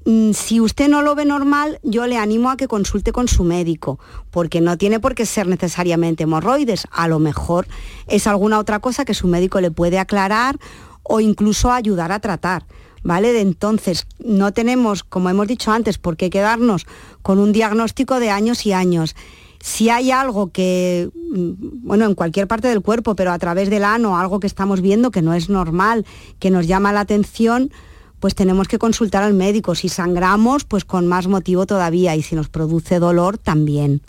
Mm, 0.05 0.33
si 0.33 0.59
usted 0.59 0.87
no 0.87 1.01
lo 1.01 1.15
ve 1.15 1.25
normal, 1.25 1.79
yo 1.81 2.05
le 2.05 2.17
animo 2.17 2.51
a 2.51 2.57
que 2.57 2.67
consulte 2.67 3.11
con 3.11 3.27
su 3.27 3.43
médico, 3.43 3.99
porque 4.29 4.61
no 4.61 4.77
tiene 4.77 4.99
por 4.99 5.15
qué 5.15 5.25
ser 5.25 5.47
necesariamente 5.47 6.23
hemorroides. 6.23 6.87
A 6.91 7.07
lo 7.07 7.17
mejor 7.17 7.67
es 8.07 8.27
alguna 8.27 8.59
otra 8.59 8.79
cosa 8.79 9.03
que 9.03 9.15
su 9.15 9.27
médico 9.27 9.59
le 9.61 9.71
puede 9.71 9.97
aclarar 9.97 10.59
o 11.01 11.19
incluso 11.19 11.71
ayudar 11.71 12.11
a 12.11 12.19
tratar. 12.19 12.65
¿Vale? 13.03 13.33
De 13.33 13.41
entonces, 13.41 14.07
no 14.17 14.51
tenemos, 14.51 15.03
como 15.03 15.29
hemos 15.29 15.47
dicho 15.47 15.71
antes, 15.71 15.99
por 15.99 16.17
qué 16.17 16.31
quedarnos 16.31 16.87
con 17.21 17.37
un 17.37 17.51
diagnóstico 17.51 18.19
de 18.19 18.31
años 18.31 18.65
y 18.65 18.73
años 18.73 19.15
si 19.61 19.89
hay 19.89 20.11
algo 20.11 20.51
que, 20.51 21.09
mm, 21.13 21.85
bueno, 21.85 22.05
en 22.05 22.15
cualquier 22.15 22.47
parte 22.47 22.67
del 22.67 22.81
cuerpo, 22.81 23.15
pero 23.15 23.31
a 23.31 23.39
través 23.39 23.69
del 23.69 23.83
ano, 23.83 24.17
algo 24.17 24.39
que 24.39 24.47
estamos 24.47 24.81
viendo 24.81 25.11
que 25.11 25.21
no 25.21 25.33
es 25.33 25.49
normal, 25.49 26.05
que 26.39 26.51
nos 26.51 26.67
llama 26.67 26.93
la 26.93 27.01
atención, 27.01 27.71
pues 28.19 28.35
tenemos 28.35 28.67
que 28.67 28.79
consultar 28.79 29.23
al 29.23 29.33
médico. 29.33 29.75
Si 29.75 29.89
sangramos, 29.89 30.63
pues 30.63 30.85
con 30.85 31.07
más 31.07 31.27
motivo 31.27 31.65
todavía 31.65 32.15
y 32.15 32.21
si 32.21 32.35
nos 32.35 32.49
produce 32.49 32.99
dolor, 32.99 33.37
también. 33.37 34.01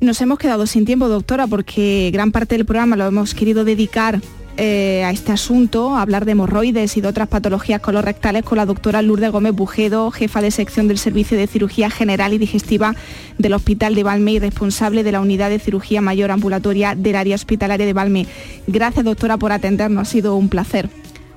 Nos 0.00 0.20
hemos 0.20 0.38
quedado 0.38 0.66
sin 0.66 0.84
tiempo, 0.84 1.08
doctora, 1.08 1.46
porque 1.46 2.10
gran 2.12 2.32
parte 2.32 2.56
del 2.56 2.66
programa 2.66 2.96
lo 2.96 3.06
hemos 3.06 3.34
querido 3.34 3.64
dedicar 3.64 4.20
eh, 4.56 5.02
a 5.04 5.10
este 5.10 5.32
asunto, 5.32 5.96
hablar 5.96 6.24
de 6.24 6.32
hemorroides 6.32 6.96
y 6.96 7.00
de 7.00 7.08
otras 7.08 7.28
patologías 7.28 7.80
colorectales 7.80 8.44
con 8.44 8.58
la 8.58 8.66
doctora 8.66 9.00
Lourdes 9.00 9.32
Gómez 9.32 9.54
Bujedo, 9.54 10.10
jefa 10.10 10.42
de 10.42 10.50
sección 10.50 10.88
del 10.88 10.98
Servicio 10.98 11.38
de 11.38 11.46
Cirugía 11.46 11.90
General 11.90 12.32
y 12.34 12.38
Digestiva 12.38 12.94
del 13.38 13.54
Hospital 13.54 13.94
de 13.94 14.02
Valme 14.02 14.32
y 14.32 14.38
responsable 14.38 15.04
de 15.04 15.12
la 15.12 15.20
Unidad 15.20 15.48
de 15.48 15.58
Cirugía 15.58 16.02
Mayor 16.02 16.30
Ambulatoria 16.30 16.94
del 16.94 17.16
Área 17.16 17.34
Hospitalaria 17.34 17.86
de 17.86 17.92
Valme. 17.92 18.26
Gracias, 18.66 19.04
doctora, 19.04 19.38
por 19.38 19.52
atendernos. 19.52 20.08
Ha 20.08 20.10
sido 20.10 20.36
un 20.36 20.48
placer. 20.48 20.90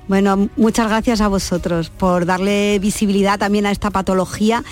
Bueno, 0.08 0.48
muchas 0.56 0.88
gracias 0.88 1.20
a 1.20 1.28
vosotros 1.28 1.90
por 1.90 2.26
darle 2.26 2.78
visibilidad 2.78 3.38
también 3.38 3.66
a 3.66 3.72
esta 3.72 3.90
patología 3.90 4.62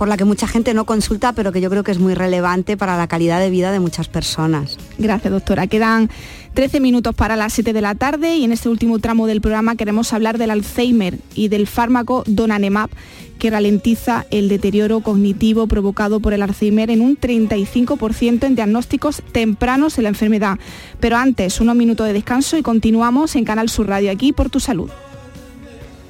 por 0.00 0.08
la 0.08 0.16
que 0.16 0.24
mucha 0.24 0.46
gente 0.46 0.72
no 0.72 0.86
consulta, 0.86 1.34
pero 1.34 1.52
que 1.52 1.60
yo 1.60 1.68
creo 1.68 1.84
que 1.84 1.90
es 1.90 1.98
muy 1.98 2.14
relevante 2.14 2.78
para 2.78 2.96
la 2.96 3.06
calidad 3.06 3.38
de 3.38 3.50
vida 3.50 3.70
de 3.70 3.80
muchas 3.80 4.08
personas. 4.08 4.78
Gracias, 4.96 5.30
doctora. 5.30 5.66
Quedan 5.66 6.08
13 6.54 6.80
minutos 6.80 7.14
para 7.14 7.36
las 7.36 7.52
7 7.52 7.74
de 7.74 7.82
la 7.82 7.94
tarde 7.94 8.34
y 8.38 8.44
en 8.44 8.52
este 8.52 8.70
último 8.70 8.98
tramo 8.98 9.26
del 9.26 9.42
programa 9.42 9.76
queremos 9.76 10.14
hablar 10.14 10.38
del 10.38 10.52
Alzheimer 10.52 11.18
y 11.34 11.48
del 11.48 11.66
fármaco 11.66 12.24
Donanemab 12.26 12.88
que 13.38 13.50
ralentiza 13.50 14.24
el 14.30 14.48
deterioro 14.48 15.00
cognitivo 15.00 15.66
provocado 15.66 16.18
por 16.18 16.32
el 16.32 16.40
Alzheimer 16.40 16.88
en 16.88 17.02
un 17.02 17.18
35% 17.18 18.44
en 18.44 18.54
diagnósticos 18.54 19.22
tempranos 19.32 19.98
en 19.98 20.04
la 20.04 20.08
enfermedad. 20.08 20.58
Pero 20.98 21.18
antes, 21.18 21.60
unos 21.60 21.76
minutos 21.76 22.06
de 22.06 22.14
descanso 22.14 22.56
y 22.56 22.62
continuamos 22.62 23.36
en 23.36 23.44
Canal 23.44 23.68
Sur 23.68 23.88
Radio 23.88 24.10
aquí 24.10 24.32
por 24.32 24.48
tu 24.48 24.60
salud. 24.60 24.88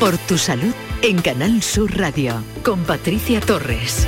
Por 0.00 0.16
tu 0.16 0.38
salud 0.38 0.72
en 1.02 1.20
Canal 1.20 1.62
Sur 1.62 1.94
Radio 1.94 2.42
con 2.64 2.84
Patricia 2.84 3.38
Torres. 3.38 4.06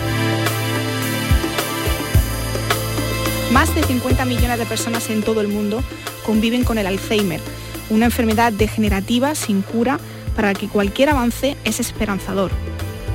Más 3.52 3.74
de 3.74 3.82
50 3.82 4.24
millones 4.24 4.58
de 4.58 4.64
personas 4.64 5.10
en 5.10 5.22
todo 5.22 5.42
el 5.42 5.48
mundo 5.48 5.84
conviven 6.24 6.64
con 6.64 6.78
el 6.78 6.86
Alzheimer, 6.86 7.40
una 7.90 8.06
enfermedad 8.06 8.54
degenerativa 8.54 9.34
sin 9.34 9.60
cura 9.60 10.00
para 10.34 10.54
la 10.54 10.58
que 10.58 10.66
cualquier 10.66 11.10
avance 11.10 11.58
es 11.64 11.78
esperanzador. 11.78 12.52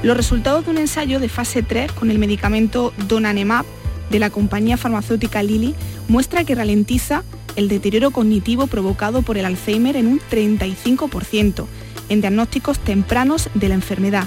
Los 0.03 0.15
resultados 0.15 0.65
de 0.65 0.71
un 0.71 0.77
ensayo 0.77 1.19
de 1.19 1.29
fase 1.29 1.63
3 1.63 1.93
con 1.93 2.11
el 2.11 2.19
medicamento 2.19 2.93
Donanemab 3.07 3.65
de 4.11 4.19
la 4.19 4.29
compañía 4.29 4.77
farmacéutica 4.77 5.41
Lilly 5.41 5.73
muestra 6.07 6.43
que 6.43 6.53
ralentiza 6.53 7.23
el 7.55 7.69
deterioro 7.69 8.11
cognitivo 8.11 8.67
provocado 8.67 9.23
por 9.23 9.39
el 9.39 9.45
Alzheimer 9.45 9.95
en 9.95 10.05
un 10.05 10.19
35% 10.19 11.65
en 12.09 12.21
diagnósticos 12.21 12.79
tempranos 12.79 13.49
de 13.53 13.69
la 13.69 13.75
enfermedad. 13.75 14.25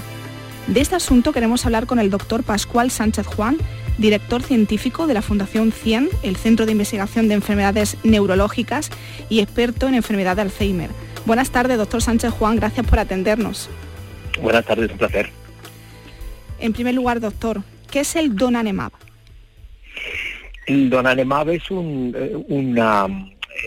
De 0.67 0.79
este 0.79 0.95
asunto 0.95 1.33
queremos 1.33 1.65
hablar 1.65 1.85
con 1.87 1.99
el 1.99 2.09
doctor 2.09 2.43
Pascual 2.43 2.91
Sánchez 2.91 3.25
Juan, 3.25 3.57
director 3.97 4.41
científico 4.43 5.07
de 5.07 5.13
la 5.13 5.21
Fundación 5.21 5.71
CIEN, 5.71 6.09
el 6.23 6.35
Centro 6.35 6.65
de 6.65 6.71
Investigación 6.73 7.27
de 7.27 7.35
Enfermedades 7.35 7.97
Neurológicas 8.03 8.89
y 9.29 9.39
experto 9.39 9.87
en 9.87 9.95
enfermedad 9.95 10.35
de 10.35 10.43
Alzheimer. 10.43 10.89
Buenas 11.25 11.51
tardes, 11.51 11.77
doctor 11.77 12.01
Sánchez 12.01 12.31
Juan, 12.31 12.55
gracias 12.55 12.85
por 12.85 12.99
atendernos. 12.99 13.69
Buenas 14.41 14.65
tardes, 14.65 14.91
un 14.91 14.97
placer. 14.97 15.29
En 16.59 16.73
primer 16.73 16.93
lugar, 16.93 17.19
doctor, 17.19 17.63
¿qué 17.89 18.01
es 18.01 18.15
el 18.15 18.35
Donanemab? 18.35 18.91
El 20.67 20.89
Donanemab 20.89 21.49
es 21.49 21.69
un, 21.71 22.15
eh, 22.15 22.35
una, 22.47 23.07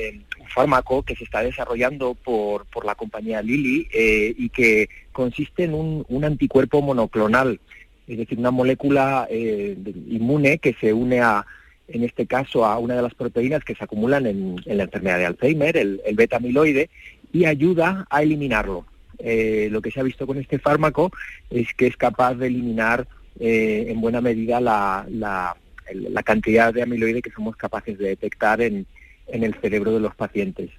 eh, 0.00 0.20
fármaco 0.54 1.02
que 1.02 1.16
se 1.16 1.24
está 1.24 1.42
desarrollando 1.42 2.14
por, 2.14 2.64
por 2.66 2.84
la 2.84 2.94
compañía 2.94 3.42
Lilly 3.42 3.88
eh, 3.92 4.34
y 4.38 4.48
que 4.48 4.88
consiste 5.12 5.64
en 5.64 5.74
un, 5.74 6.24
anticuerpo 6.24 6.80
monoclonal, 6.80 7.60
es 8.06 8.18
decir, 8.18 8.38
una 8.38 8.50
molécula 8.50 9.26
eh, 9.28 9.76
inmune 10.08 10.58
que 10.58 10.74
se 10.80 10.92
une 10.92 11.20
a, 11.20 11.44
en 11.88 12.04
este 12.04 12.26
caso, 12.26 12.64
a 12.64 12.78
una 12.78 12.94
de 12.94 13.02
las 13.02 13.14
proteínas 13.14 13.64
que 13.64 13.74
se 13.74 13.84
acumulan 13.84 14.26
en, 14.26 14.56
en 14.64 14.76
la 14.76 14.84
enfermedad 14.84 15.18
de 15.18 15.26
Alzheimer, 15.26 15.76
el, 15.76 16.00
el 16.06 16.14
beta 16.14 16.36
amiloide, 16.36 16.88
y 17.32 17.44
ayuda 17.44 18.06
a 18.08 18.22
eliminarlo. 18.22 18.86
Eh, 19.18 19.68
lo 19.70 19.82
que 19.82 19.90
se 19.90 20.00
ha 20.00 20.04
visto 20.04 20.26
con 20.26 20.38
este 20.38 20.58
fármaco 20.58 21.10
es 21.50 21.74
que 21.74 21.86
es 21.86 21.96
capaz 21.96 22.34
de 22.34 22.46
eliminar 22.46 23.06
en 23.40 24.00
buena 24.00 24.20
medida 24.20 24.60
la, 24.60 25.04
la, 25.10 25.56
la 25.92 26.22
cantidad 26.22 26.72
de 26.72 26.82
amiloide 26.82 27.20
que 27.20 27.32
somos 27.32 27.56
capaces 27.56 27.98
de 27.98 28.10
detectar 28.10 28.60
en, 28.60 28.86
en 29.26 29.44
el 29.44 29.54
cerebro 29.54 29.92
de 29.92 30.00
los 30.00 30.14
pacientes. 30.14 30.70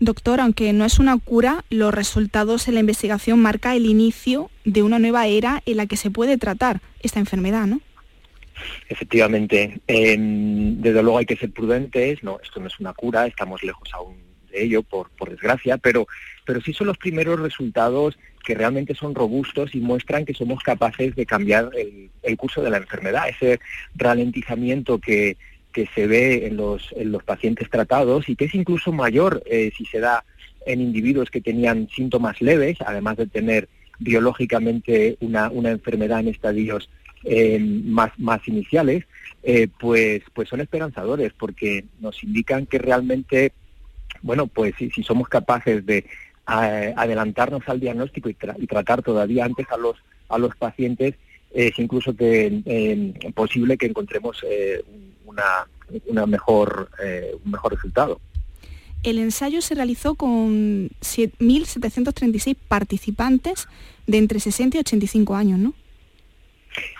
Doctor, 0.00 0.40
aunque 0.40 0.72
no 0.72 0.84
es 0.84 0.98
una 0.98 1.16
cura, 1.16 1.64
los 1.70 1.94
resultados 1.94 2.66
en 2.66 2.74
la 2.74 2.80
investigación 2.80 3.40
marca 3.40 3.76
el 3.76 3.86
inicio 3.86 4.50
de 4.64 4.82
una 4.82 4.98
nueva 4.98 5.28
era 5.28 5.62
en 5.64 5.76
la 5.76 5.86
que 5.86 5.96
se 5.96 6.10
puede 6.10 6.38
tratar 6.38 6.80
esta 7.02 7.20
enfermedad, 7.20 7.66
¿no? 7.66 7.80
Efectivamente. 8.88 9.80
Eh, 9.86 10.16
desde 10.18 11.02
luego 11.02 11.18
hay 11.18 11.26
que 11.26 11.36
ser 11.36 11.52
prudentes, 11.52 12.22
no, 12.24 12.40
esto 12.42 12.58
no 12.58 12.66
es 12.66 12.80
una 12.80 12.92
cura, 12.94 13.26
estamos 13.26 13.62
lejos 13.62 13.88
aún 13.94 14.16
de 14.50 14.64
ello, 14.64 14.82
por, 14.82 15.08
por 15.10 15.30
desgracia, 15.30 15.78
pero, 15.78 16.08
pero 16.44 16.60
sí 16.60 16.72
son 16.72 16.88
los 16.88 16.98
primeros 16.98 17.38
resultados 17.38 18.18
que 18.44 18.56
realmente 18.56 18.96
son 18.96 19.14
robustos 19.14 19.72
y 19.74 19.78
muestran 19.78 20.24
que 20.24 20.34
somos 20.34 20.64
capaces 20.64 21.14
de 21.14 21.26
cambiar 21.26 21.70
el, 21.78 22.10
el 22.24 22.36
curso 22.36 22.60
de 22.60 22.70
la 22.70 22.78
enfermedad, 22.78 23.28
ese 23.28 23.60
ralentizamiento 23.94 24.98
que, 24.98 25.36
que 25.72 25.88
se 25.94 26.06
ve 26.06 26.46
en 26.46 26.56
los, 26.56 26.88
en 26.96 27.10
los 27.10 27.24
pacientes 27.24 27.68
tratados 27.70 28.28
y 28.28 28.36
que 28.36 28.44
es 28.44 28.54
incluso 28.54 28.92
mayor 28.92 29.42
eh, 29.46 29.72
si 29.76 29.84
se 29.86 30.00
da 30.00 30.24
en 30.66 30.80
individuos 30.80 31.30
que 31.30 31.40
tenían 31.40 31.88
síntomas 31.88 32.40
leves, 32.40 32.78
además 32.84 33.16
de 33.16 33.26
tener 33.26 33.68
biológicamente 33.98 35.16
una, 35.20 35.50
una 35.50 35.70
enfermedad 35.70 36.20
en 36.20 36.28
estadios 36.28 36.88
eh, 37.24 37.58
más, 37.58 38.12
más 38.18 38.46
iniciales, 38.48 39.04
eh, 39.42 39.68
pues, 39.80 40.22
pues 40.34 40.48
son 40.48 40.60
esperanzadores 40.60 41.32
porque 41.32 41.84
nos 42.00 42.22
indican 42.22 42.66
que 42.66 42.78
realmente, 42.78 43.52
bueno, 44.22 44.46
pues 44.46 44.74
si, 44.78 44.90
si 44.90 45.02
somos 45.02 45.28
capaces 45.28 45.84
de 45.86 46.04
adelantarnos 46.44 47.62
al 47.66 47.78
diagnóstico 47.78 48.28
y, 48.28 48.34
tra 48.34 48.56
y, 48.58 48.66
tratar 48.66 49.02
todavía 49.02 49.44
antes 49.44 49.66
a 49.70 49.76
los, 49.76 49.96
a 50.28 50.38
los 50.38 50.54
pacientes, 50.56 51.14
es 51.52 51.78
incluso 51.78 52.16
que, 52.16 53.12
posible 53.34 53.76
que 53.76 53.86
encontremos 53.86 54.44
una, 55.32 56.00
una 56.06 56.26
mejor, 56.26 56.90
eh, 57.02 57.34
un 57.44 57.50
mejor 57.50 57.74
resultado. 57.74 58.20
El 59.02 59.18
ensayo 59.18 59.60
se 59.62 59.74
realizó 59.74 60.14
con 60.14 60.88
1.736 61.00 62.56
participantes 62.68 63.66
de 64.06 64.18
entre 64.18 64.38
60 64.38 64.76
y 64.76 64.80
85 64.80 65.34
años, 65.34 65.58
¿no? 65.58 65.74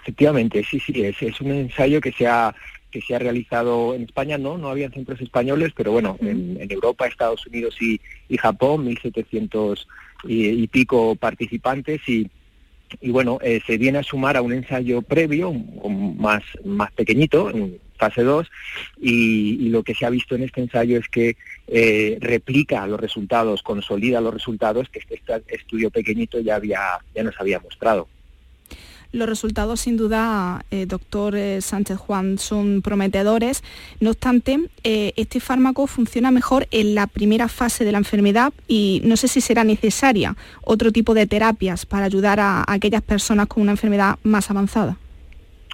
Efectivamente, 0.03 0.65
sí, 0.69 0.81
sí, 0.81 1.03
es, 1.03 1.23
es 1.23 1.41
un 1.41 1.53
ensayo 1.53 2.01
que 2.01 2.13
se 2.13 2.27
ha 2.27 2.55
que 2.91 3.01
se 3.01 3.15
ha 3.15 3.19
realizado 3.19 3.95
en 3.95 4.03
España, 4.03 4.37
no, 4.37 4.59
no 4.59 4.69
había 4.69 4.91
centros 4.91 5.19
españoles, 5.23 5.73
pero 5.75 5.93
bueno, 5.93 6.19
uh 6.21 6.25
-huh. 6.25 6.31
en, 6.31 6.61
en, 6.61 6.71
Europa, 6.71 7.07
Estados 7.07 7.47
Unidos 7.47 7.75
y, 7.81 7.99
y 8.29 8.37
Japón, 8.37 8.85
1.700 8.85 9.87
y, 10.25 10.49
y, 10.49 10.67
pico 10.67 11.17
participantes 11.17 12.07
y, 12.07 12.29
y 13.01 13.11
bueno, 13.11 13.39
eh, 13.43 13.63
se 13.67 13.79
viene 13.79 13.99
a 13.99 14.03
sumar 14.03 14.37
a 14.37 14.43
un 14.43 14.53
ensayo 14.53 15.01
previo, 15.01 15.53
más, 15.53 16.43
más 16.65 16.93
pequeñito, 16.93 17.49
en 17.49 17.81
fase 18.03 18.23
2, 18.23 18.51
y, 19.01 19.69
lo 19.69 19.85
que 19.85 19.95
se 19.95 20.05
ha 20.05 20.11
visto 20.11 20.35
en 20.35 20.43
este 20.43 20.61
ensayo 20.61 20.99
es 20.99 21.09
que 21.09 21.37
eh, 21.69 22.19
replica 22.21 22.87
los 22.87 23.01
resultados, 23.01 23.63
consolida 23.63 24.21
los 24.21 24.35
resultados 24.35 24.89
que 24.89 24.99
este 24.99 25.21
estudio 25.49 25.91
pequeñito 25.91 26.41
ya, 26.41 26.57
había, 26.57 26.81
ya 27.15 27.23
nos 27.23 27.41
había 27.41 27.61
mostrado. 27.61 28.09
Los 29.13 29.29
resultados, 29.29 29.81
sin 29.81 29.97
duda, 29.99 30.65
eh, 30.71 30.87
doctor 30.87 31.37
eh, 31.37 31.61
Sánchez 31.61 31.99
Juan, 31.99 32.39
son 32.39 32.81
prometedores. 32.83 33.63
No 34.01 34.11
obstante, 34.11 34.59
este 34.83 35.39
fármaco 35.39 35.87
funciona 35.87 36.31
mejor 36.31 36.67
en 36.71 36.95
la 36.95 37.07
primera 37.07 37.49
fase 37.49 37.85
de 37.85 37.93
la 37.93 37.99
enfermedad 37.99 38.53
y 38.67 39.01
no 39.05 39.17
sé 39.17 39.29
si 39.29 39.41
será 39.41 39.65
necesaria 39.65 40.35
otro 40.63 40.91
tipo 40.93 41.15
de 41.15 41.27
terapias 41.27 41.87
para 41.87 42.07
ayudar 42.07 42.41
a 42.41 42.65
aquellas 42.67 43.03
personas 43.03 43.47
con 43.47 43.63
una 43.63 43.73
enfermedad 43.73 44.19
más 44.23 44.51
avanzada. 44.51 44.97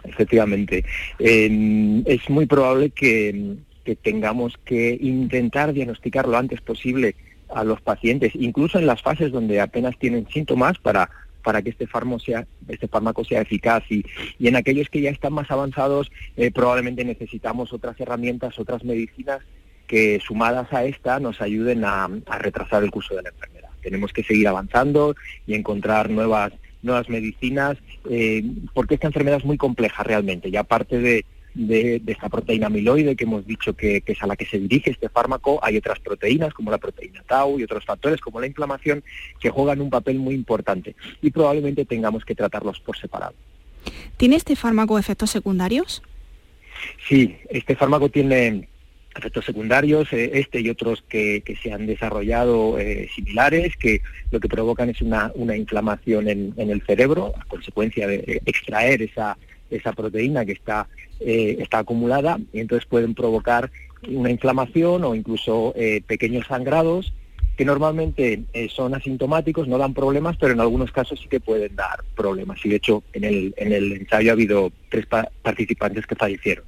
Efectivamente. 0.05 0.84
Es 1.18 2.30
muy 2.30 2.46
probable 2.46 2.90
que, 2.90 3.57
que 3.84 3.96
tengamos 3.96 4.57
que 4.64 4.96
intentar 5.01 5.72
diagnosticar 5.72 6.28
lo 6.28 6.36
antes 6.36 6.61
posible 6.61 7.14
a 7.55 7.64
los 7.64 7.80
pacientes, 7.80 8.32
incluso 8.34 8.78
en 8.78 8.86
las 8.86 9.03
fases 9.03 9.32
donde 9.32 9.61
apenas 9.61 9.99
tienen 9.99 10.28
síntomas, 10.28 10.78
para 10.78 11.09
para 11.42 11.62
que 11.62 11.70
este 11.70 11.86
fármaco 11.86 12.18
sea, 12.18 12.46
este 12.66 12.88
fármaco 12.88 13.24
sea 13.24 13.40
eficaz 13.40 13.82
y, 13.88 14.05
y 14.38 14.49
en 14.49 14.57
aquellos 14.57 14.90
que 14.90 15.01
ya 15.01 15.09
están 15.09 15.32
más 15.32 15.51
avanzados 15.51 16.11
eh, 16.36 16.51
probablemente 16.51 17.07
necesitamos 17.07 17.72
otras 17.72 17.99
herramientas, 18.01 18.59
otras 18.59 18.84
medicinas 18.84 19.40
que 19.88 20.20
sumadas 20.24 20.70
a 20.72 20.84
esta 20.84 21.18
nos 21.18 21.40
ayuden 21.40 21.84
a, 21.84 22.09
retrasar 22.38 22.84
el 22.84 22.90
curso 22.90 23.16
de 23.16 23.22
la 23.22 23.30
enfermedad. 23.30 23.70
Tenemos 23.82 24.12
que 24.12 24.22
seguir 24.22 24.46
avanzando 24.46 25.16
y 25.46 25.55
encontrar 25.55 26.11
nuevas, 26.11 26.53
nuevas 26.83 27.09
medicinas, 27.09 27.79
eh, 28.09 28.45
porque 28.74 28.95
esta 28.95 29.09
enfermedad 29.09 29.39
es 29.39 29.45
muy 29.45 29.57
compleja 29.57 30.03
realmente, 30.03 30.49
y 30.49 30.57
aparte 30.57 30.99
de, 30.99 31.24
de, 31.55 32.03
esta 32.07 32.29
proteína 32.29 32.68
amiloide 32.68 33.16
que 33.16 33.24
hemos 33.24 33.47
dicho 33.47 33.74
que, 33.74 34.03
es 34.07 34.22
a 34.22 34.26
la 34.26 34.37
que 34.37 34.47
se 34.47 34.59
dirige 34.59 34.91
este 34.91 35.09
fármaco, 35.09 35.59
hay 35.62 35.76
otras 35.76 35.99
proteínas 35.99 36.55
como 36.55 36.70
la 36.70 36.79
proteína 36.79 37.22
tau 37.26 37.59
y 37.59 37.64
otros 37.64 37.85
factores 37.85 38.20
como 38.20 38.41
la 38.41 38.47
inflamación 38.47 39.03
que 39.41 39.51
juegan 39.51 39.81
un 39.81 39.91
papel 39.91 40.18
muy 40.18 40.35
importante 40.35 40.95
y 41.20 41.31
probablemente 41.31 41.85
tengamos 41.85 42.24
que 42.24 42.35
tratarlos 42.35 42.81
por 42.81 42.97
separado. 42.97 43.35
¿Tiene 44.16 44.37
este 44.37 44.57
fármaco 44.57 44.99
efectos 44.99 45.31
secundarios? 45.31 46.03
Sí, 47.09 47.37
este 47.51 47.74
fármaco 47.74 48.09
tiene 48.09 48.68
efectos 49.19 49.45
secundarios, 49.45 50.12
eh, 50.12 50.31
este 50.35 50.61
y 50.61 50.71
otros 50.71 51.05
que, 51.09 51.43
se 51.62 51.73
han 51.73 51.87
desarrollado 51.87 52.79
eh, 52.79 53.09
similares, 53.14 53.77
que 53.77 54.01
lo 54.31 54.41
que 54.41 54.49
provocan 54.49 54.89
es 54.89 55.03
una, 55.03 55.33
inflamación 55.57 56.29
en, 56.29 56.55
el 56.57 56.83
cerebro 56.83 57.33
a 57.39 57.45
consecuencia 57.45 58.07
de 58.07 58.41
extraer 58.47 59.03
esa, 59.03 59.37
esa 59.71 59.93
proteína 59.93 60.45
que 60.45 60.53
está, 60.53 60.89
eh, 61.21 61.57
está 61.59 61.79
acumulada 61.79 62.39
y 62.53 62.61
entonces 62.61 62.87
pueden 62.87 63.14
provocar 63.14 63.71
una 64.09 64.31
inflamación 64.31 65.05
o 65.05 65.14
incluso 65.14 65.75
pequeños 66.07 66.47
sangrados 66.47 67.12
que 67.57 67.64
normalmente 67.64 68.45
son 68.71 68.95
asintomáticos, 68.95 69.66
no 69.66 69.77
dan 69.77 69.93
problemas, 69.93 70.37
pero 70.37 70.53
en 70.53 70.61
algunos 70.61 70.93
casos 70.93 71.19
sí 71.21 71.29
que 71.29 71.41
pueden 71.41 71.75
dar 71.75 72.05
problemas. 72.14 72.64
Y 72.64 72.69
de 72.69 72.77
hecho, 72.77 73.03
en 73.12 73.25
el, 73.25 73.55
en 73.57 73.73
el 73.73 73.93
ensayo 73.95 74.31
ha 74.31 74.35
habido 74.35 74.71
tres 74.89 75.07
participantes 75.43 76.07
que 76.07 76.14
fallecieron. 76.14 76.64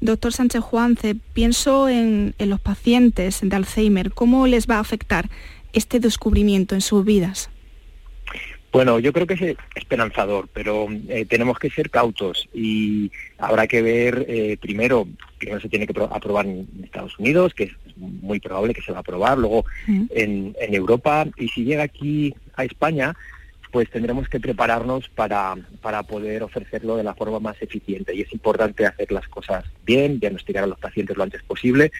Doctor 0.00 0.32
Sánchez 0.32 0.62
Juance, 0.62 1.16
pienso 1.32 1.88
en, 1.88 2.34
los 2.38 2.60
pacientes 2.60 3.40
de 3.42 3.56
Alzheimer. 3.56 4.12
¿Cómo 4.12 4.46
les 4.46 4.68
va 4.68 4.76
a 4.76 4.80
afectar 4.80 5.28
este 5.72 6.00
descubrimiento 6.00 6.74
en 6.74 6.80
sus 6.80 7.04
vidas? 7.04 7.50
Bueno, 8.72 8.98
yo 8.98 9.12
creo 9.12 9.26
que 9.26 9.34
es 9.34 9.56
esperanzador, 9.76 10.48
pero 10.52 10.88
eh, 11.08 11.24
tenemos 11.26 11.58
que 11.60 11.70
ser 11.70 11.90
cautos 11.90 12.48
y 12.52 13.12
habrá 13.38 13.68
que 13.68 13.82
ver 13.82 14.26
eh, 14.28 14.56
primero, 14.60 15.06
primero 15.38 15.60
se 15.60 15.68
tiene 15.68 15.86
que 15.86 15.94
aprobar 16.10 16.46
en 16.46 16.66
Estados 16.82 17.16
Unidos, 17.20 17.54
que 17.54 17.64
es 17.64 17.72
muy 17.96 18.40
probable 18.40 18.74
que 18.74 18.82
se 18.82 18.90
va 18.90 18.98
a 18.98 19.00
aprobar, 19.02 19.38
luego 19.38 19.64
en, 19.86 20.56
en 20.60 20.74
Europa 20.74 21.24
y 21.36 21.48
si 21.50 21.62
llega 21.62 21.84
aquí 21.84 22.34
a 22.56 22.64
España, 22.64 23.14
pues 23.74 23.90
tendremos 23.90 24.28
que 24.28 24.38
prepararnos 24.38 25.08
para, 25.08 25.56
para 25.82 26.04
poder 26.04 26.44
ofrecerlo 26.44 26.96
de 26.96 27.02
la 27.02 27.16
forma 27.16 27.40
más 27.40 27.60
eficiente. 27.60 28.14
Y 28.14 28.20
es 28.20 28.32
importante 28.32 28.86
hacer 28.86 29.10
las 29.10 29.26
cosas 29.26 29.64
bien, 29.84 30.20
diagnosticar 30.20 30.62
a 30.62 30.68
los 30.68 30.78
pacientes 30.78 31.16
lo 31.16 31.24
antes 31.24 31.42
posible 31.42 31.90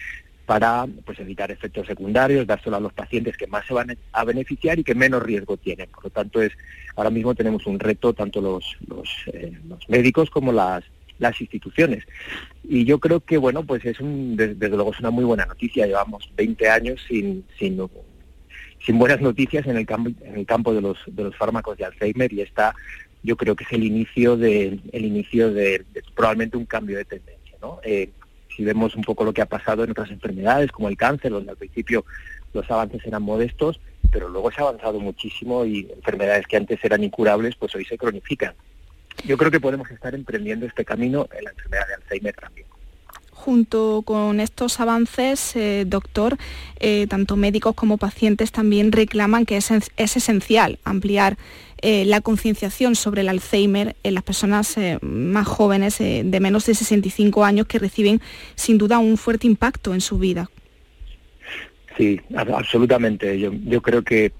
para 0.45 0.87
pues, 1.03 1.19
evitar 1.19 1.51
efectos 1.51 1.85
secundarios, 1.85 2.47
dárselo 2.47 2.77
a 2.77 2.79
los 2.79 2.93
pacientes 2.93 3.35
que 3.35 3.47
más 3.47 3.67
se 3.67 3.73
van 3.73 3.97
a 4.13 4.23
beneficiar 4.23 4.79
y 4.79 4.85
que 4.85 4.95
menos 4.95 5.21
riesgo 5.21 5.57
tienen. 5.57 5.89
Por 5.89 6.05
lo 6.05 6.09
tanto, 6.11 6.41
es 6.41 6.53
ahora 6.95 7.09
mismo 7.09 7.35
tenemos 7.35 7.67
un 7.67 7.77
reto 7.77 8.13
tanto 8.13 8.39
los, 8.39 8.77
los, 8.87 9.09
eh, 9.33 9.51
médicos 9.89 10.29
como 10.29 10.53
las, 10.53 10.85
las 11.19 11.41
instituciones. 11.41 12.05
Y 12.63 12.85
yo 12.85 13.01
creo 13.01 13.19
que, 13.19 13.35
bueno, 13.35 13.65
pues 13.65 13.83
es 13.83 13.99
un, 13.99 14.37
desde, 14.37 14.69
luego 14.69 14.93
es 14.93 14.99
una 15.01 15.11
muy 15.11 15.25
buena 15.25 15.45
noticia. 15.45 15.87
Llevamos 15.87 16.31
20 16.37 16.69
años 16.69 17.03
sin, 17.05 17.43
sin 17.59 17.75
sin 18.85 18.99
buenas 18.99 19.19
noticias 19.19 19.65
en 19.65 19.77
el 19.77 19.85
campo, 19.85 20.73
de, 20.73 20.81
los, 20.81 20.99
fármacos 21.37 21.77
de 21.77 21.85
Alzheimer 21.85 22.31
y 22.31 22.41
esta 22.41 22.75
yo 23.23 23.35
creo 23.35 23.55
que 23.55 23.63
es 23.63 23.71
el 23.71 23.83
inicio 23.83 24.37
de, 24.37 24.79
inicio 24.93 25.51
de, 25.51 25.83
probablemente 26.13 26.57
un 26.57 26.65
cambio 26.65 26.97
de 26.97 27.05
tendencia. 27.05 27.57
Eh, 27.83 28.11
si 28.55 28.63
vemos 28.63 28.95
un 28.95 29.03
poco 29.03 29.23
lo 29.23 29.33
que 29.33 29.41
ha 29.41 29.47
pasado 29.47 29.83
en 29.83 29.89
otras 29.89 30.11
enfermedades 30.11 30.71
como 30.71 30.87
el 30.87 30.95
cáncer, 30.95 31.31
donde 31.31 31.49
al 31.49 31.57
principio 31.57 32.05
los 32.53 32.69
avances 32.69 33.03
eran 33.05 33.23
modestos, 33.23 33.79
pero 34.11 34.29
luego 34.29 34.51
se 34.51 34.61
ha 34.61 34.65
avanzado 34.65 34.99
muchísimo 34.99 35.65
y 35.65 35.89
enfermedades 35.91 36.45
que 36.45 36.57
antes 36.57 36.79
eran 36.85 37.03
incurables, 37.03 37.55
pues 37.55 37.73
hoy 37.73 37.85
se 37.85 37.97
cronifican. 37.97 38.53
Yo 39.25 39.37
creo 39.37 39.49
que 39.49 39.59
podemos 39.59 39.89
estar 39.89 40.13
emprendiendo 40.13 40.67
este 40.67 40.85
camino 40.85 41.27
en 41.35 41.45
la 41.45 41.49
enfermedad 41.49 41.87
de 41.87 41.93
Alzheimer 41.95 42.35
también 42.35 42.67
junto 43.45 44.01
con 44.03 44.39
estos 44.39 44.79
avances, 44.79 45.55
eh, 45.55 45.85
doctor, 45.85 46.35
eh, 46.79 47.05
tanto 47.07 47.35
médicos 47.35 47.75
como 47.75 47.97
pacientes 47.99 48.51
también 48.51 48.91
reclaman 48.91 49.45
que 49.45 49.57
es, 49.57 49.69
esencial 49.97 50.79
ampliar 50.83 51.37
eh, 51.83 52.05
la 52.05 52.21
concienciación 52.21 52.95
sobre 52.95 53.21
el 53.21 53.29
Alzheimer 53.29 53.95
en 54.01 54.15
las 54.15 54.23
personas 54.23 54.75
más 55.01 55.47
jóvenes 55.47 55.99
de 55.99 56.39
menos 56.39 56.65
de 56.65 56.73
65 56.73 57.45
años 57.45 57.67
que 57.67 57.77
reciben 57.77 58.19
sin 58.55 58.79
duda 58.79 58.97
un 58.97 59.15
fuerte 59.15 59.45
impacto 59.45 59.93
en 59.93 60.01
su 60.01 60.17
vida. 60.17 60.49
Sí, 61.95 62.19
absolutamente. 62.35 63.39
Yo, 63.39 63.81
creo 63.83 64.01
que 64.01 64.31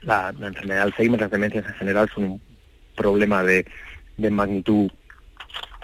la, 0.00 0.30
enfermedad 0.30 0.78
de 0.78 0.82
Alzheimer, 0.82 1.20
las 1.20 1.30
demencias 1.30 1.64
en 1.64 1.74
general 1.74 2.10
son 2.12 2.24
un 2.24 2.40
problema 2.96 3.44
de, 3.44 3.64
magnitud 4.30 4.90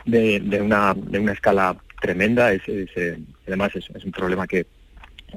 de, 0.05 0.61
una, 0.61 0.95
de 0.95 1.21
una 1.21 1.33
escala 1.33 1.77
tremenda, 2.01 2.53
es, 2.53 2.63
eh, 2.67 3.19
además 3.47 3.73
es, 3.75 4.05
un 4.05 4.13
problema 4.13 4.47
que, 4.47 4.67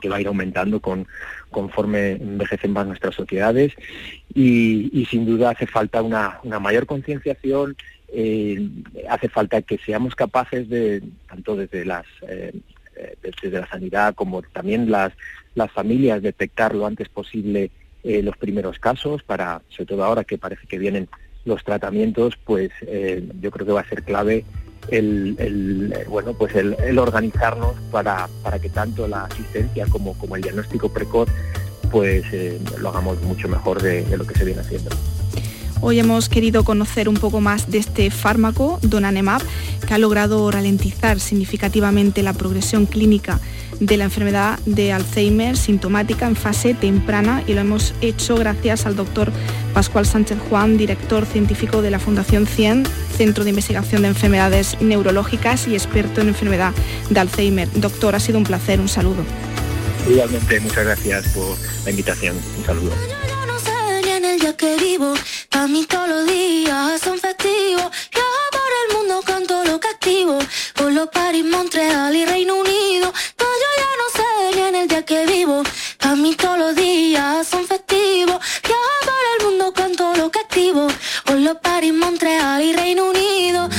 va 0.10 0.16
a 0.16 0.22
ir 0.22 0.28
aumentando 0.28 0.80
con, 0.80 1.06
conforme 1.50 2.12
envejecen 2.14 2.72
más 2.72 2.88
nuestras 2.88 3.14
sociedades 3.14 3.74
y, 4.34 5.06
sin 5.10 5.26
duda 5.26 5.50
hace 5.50 5.68
falta 5.68 6.02
una, 6.02 6.40
mayor 6.62 6.86
concienciación, 6.86 7.76
eh, 8.14 8.70
hace 9.10 9.28
falta 9.28 9.62
que 9.62 9.78
seamos 9.80 10.16
capaces 10.16 10.70
de, 10.70 11.04
tanto 11.28 11.58
desde 11.58 11.84
las 11.86 12.06
eh, 12.28 12.54
desde 13.42 13.60
la 13.60 13.68
sanidad 13.68 14.16
como 14.16 14.42
también 14.42 14.90
las, 14.92 15.12
las 15.56 15.72
familias, 15.72 16.22
detectar 16.22 16.74
lo 16.76 16.86
antes 16.86 17.10
posible 17.10 17.72
los 18.04 18.36
primeros 18.38 18.80
casos 18.80 19.22
para, 19.24 19.62
sobre 19.70 19.86
todo 19.86 20.04
ahora 20.04 20.24
que 20.24 20.38
parece 20.38 20.66
que 20.68 20.80
vienen 20.80 21.08
los 21.46 21.64
tratamientos, 21.64 22.36
pues 22.38 22.72
yo 23.40 23.52
creo 23.52 23.66
que 23.66 23.74
va 23.74 23.82
a 23.82 23.90
ser 23.90 24.04
clave 24.04 24.44
el, 24.90 25.36
eh, 25.38 26.06
bueno 26.08 26.34
pues 26.34 26.56
el, 26.56 26.98
organizarnos 26.98 27.76
para, 27.92 28.28
para, 28.44 28.60
que 28.60 28.70
tanto 28.70 29.08
la 29.08 29.26
asistencia 29.26 29.86
como, 29.88 30.14
como 30.14 30.36
el 30.36 30.42
diagnóstico 30.42 30.90
precoz 30.90 31.30
pues 31.92 32.24
eh, 32.32 32.60
lo 32.80 32.90
hagamos 32.90 33.22
mucho 33.24 33.48
mejor 33.48 33.82
de, 33.82 34.06
lo 34.18 34.26
que 34.26 34.36
se 34.36 34.46
viene 34.46 34.62
haciendo. 34.62 34.90
Hoy 35.82 36.00
hemos 36.00 36.30
querido 36.30 36.64
conocer 36.64 37.10
un 37.10 37.16
poco 37.16 37.42
más 37.42 37.70
de 37.72 37.80
este 37.80 38.12
fármaco, 38.12 38.80
Donanemab, 38.84 39.42
que 39.88 39.94
ha 39.94 39.98
logrado 39.98 40.50
ralentizar 40.52 41.20
significativamente 41.20 42.22
la 42.22 42.34
progresión 42.34 42.86
clínica 42.86 43.40
de 43.80 43.98
la 43.98 44.04
enfermedad 44.04 44.60
de 44.68 44.94
Alzheimer 44.94 45.58
sintomática 45.58 46.28
en 46.28 46.36
fase 46.36 46.76
temprana 46.76 47.44
y 47.48 47.56
lo 47.56 47.62
hemos 47.62 47.96
hecho 48.02 48.36
gracias 48.36 48.86
al 48.86 48.96
doctor 48.96 49.32
Pascual 49.74 50.06
Sánchez 50.06 50.38
Juan, 50.50 50.78
director 50.78 51.26
científico 51.26 51.82
de 51.82 51.92
la 51.92 52.00
Fundación 52.00 52.46
CIEN, 52.46 52.86
Centro 53.16 53.44
de 53.44 53.52
Investigación 53.52 54.02
de 54.04 54.10
Enfermedades 54.10 54.78
Neurológicas 54.82 55.68
y 55.68 55.76
experto 55.76 56.22
en 56.22 56.30
enfermedad 56.30 56.74
de 57.10 57.20
Alzheimer. 57.20 57.70
Doctor, 57.74 58.16
ha 58.16 58.20
sido 58.20 58.38
un 58.38 58.44
placer, 58.44 58.80
un 58.80 58.90
saludo. 58.90 59.24
Igualmente, 60.10 60.60
muchas 60.60 60.86
gracias 60.86 61.28
por 61.30 61.58
la 61.86 61.92
invitación. 61.92 62.38
Un 62.58 62.66
saludo. 62.66 62.92
que 64.58 64.76
vivo, 64.78 65.14
a 65.52 65.68
mí 65.68 65.86
todos 65.88 66.10
los 66.10 66.28
días 66.28 67.00
son 67.02 67.18
festivos. 67.18 67.90
Yo 68.12 68.22
por 68.52 68.72
el 68.82 68.98
mundo 68.98 69.22
canto 69.26 69.64
lo 69.64 69.80
que 69.80 69.88
activo, 69.88 70.40
por 70.76 70.92
los 70.92 71.08
París, 71.08 71.46
Montreal 71.46 72.14
y 72.16 72.26
Reino 72.26 72.56
Unido 72.56 73.14
que 75.04 75.26
vivo. 75.26 75.64
A 76.02 76.16
mí 76.16 76.36
todos 76.36 76.58
los 76.58 76.76
días 76.76 77.48
son 77.48 77.66
festivos. 77.66 78.40
Ya 78.64 78.76
por 79.06 79.24
el 79.40 79.46
mundo 79.48 79.74
canto 79.74 80.14
lo 80.16 80.32
que 80.32 80.40
activo. 80.40 80.88
Hoy 81.32 81.48
París, 81.62 81.94
Montreal 81.94 82.64
y 82.64 82.74
Reino 82.74 83.10
Unido. 83.10 83.70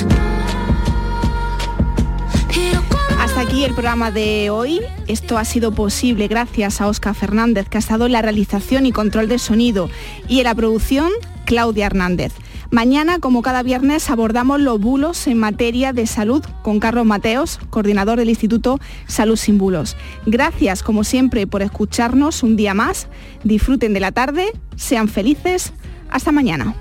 Hasta 3.18 3.40
aquí 3.40 3.64
el 3.64 3.72
programa 3.72 4.10
de 4.10 4.50
hoy. 4.50 4.80
Esto 5.06 5.38
ha 5.38 5.44
sido 5.44 5.72
posible 5.72 6.28
gracias 6.28 6.80
a 6.80 6.88
Oscar 6.88 7.14
Fernández, 7.14 7.68
que 7.68 7.78
ha 7.78 7.80
estado 7.80 8.06
en 8.06 8.12
la 8.12 8.22
realización 8.22 8.86
y 8.86 8.92
control 8.92 9.28
de 9.28 9.38
sonido, 9.38 9.90
y 10.28 10.38
en 10.38 10.44
la 10.44 10.54
producción, 10.54 11.10
Claudia 11.44 11.86
Hernández. 11.86 12.32
Mañana, 12.72 13.18
como 13.18 13.42
cada 13.42 13.62
viernes, 13.62 14.08
abordamos 14.08 14.58
los 14.58 14.80
bulos 14.80 15.26
en 15.26 15.36
materia 15.36 15.92
de 15.92 16.06
salud 16.06 16.42
con 16.62 16.80
Carlos 16.80 17.04
Mateos, 17.04 17.60
coordinador 17.68 18.18
del 18.18 18.30
Instituto 18.30 18.80
Salud 19.06 19.36
sin 19.36 19.58
Bulos. 19.58 19.94
Gracias, 20.24 20.82
como 20.82 21.04
siempre, 21.04 21.46
por 21.46 21.60
escucharnos 21.60 22.42
un 22.42 22.56
día 22.56 22.72
más. 22.72 23.08
Disfruten 23.44 23.92
de 23.92 24.00
la 24.00 24.10
tarde, 24.10 24.46
sean 24.74 25.08
felices. 25.08 25.74
Hasta 26.08 26.32
mañana. 26.32 26.74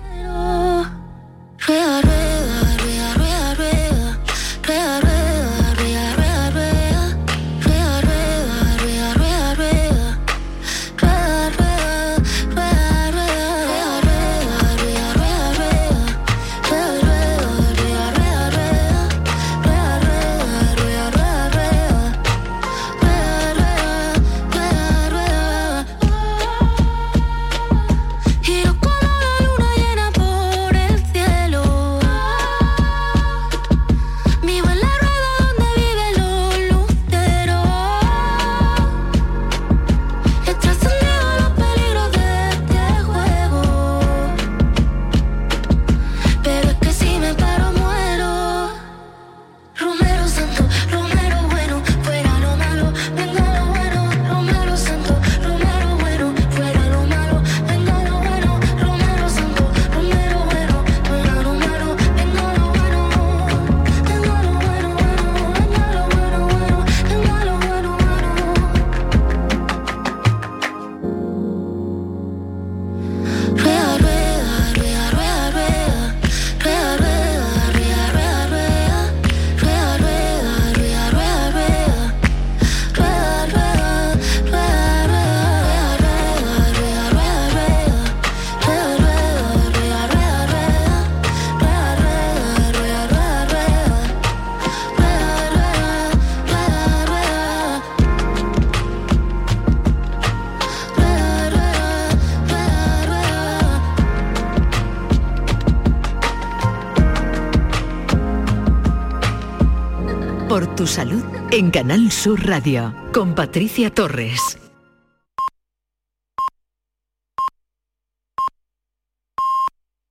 Tu 110.82 110.88
salud 110.88 111.22
en 111.52 111.70
Canal 111.70 112.12
Sur 112.12 112.40
Radio 112.48 112.92
con 113.14 113.36
Patricia 113.36 113.92
Torres. 113.92 114.61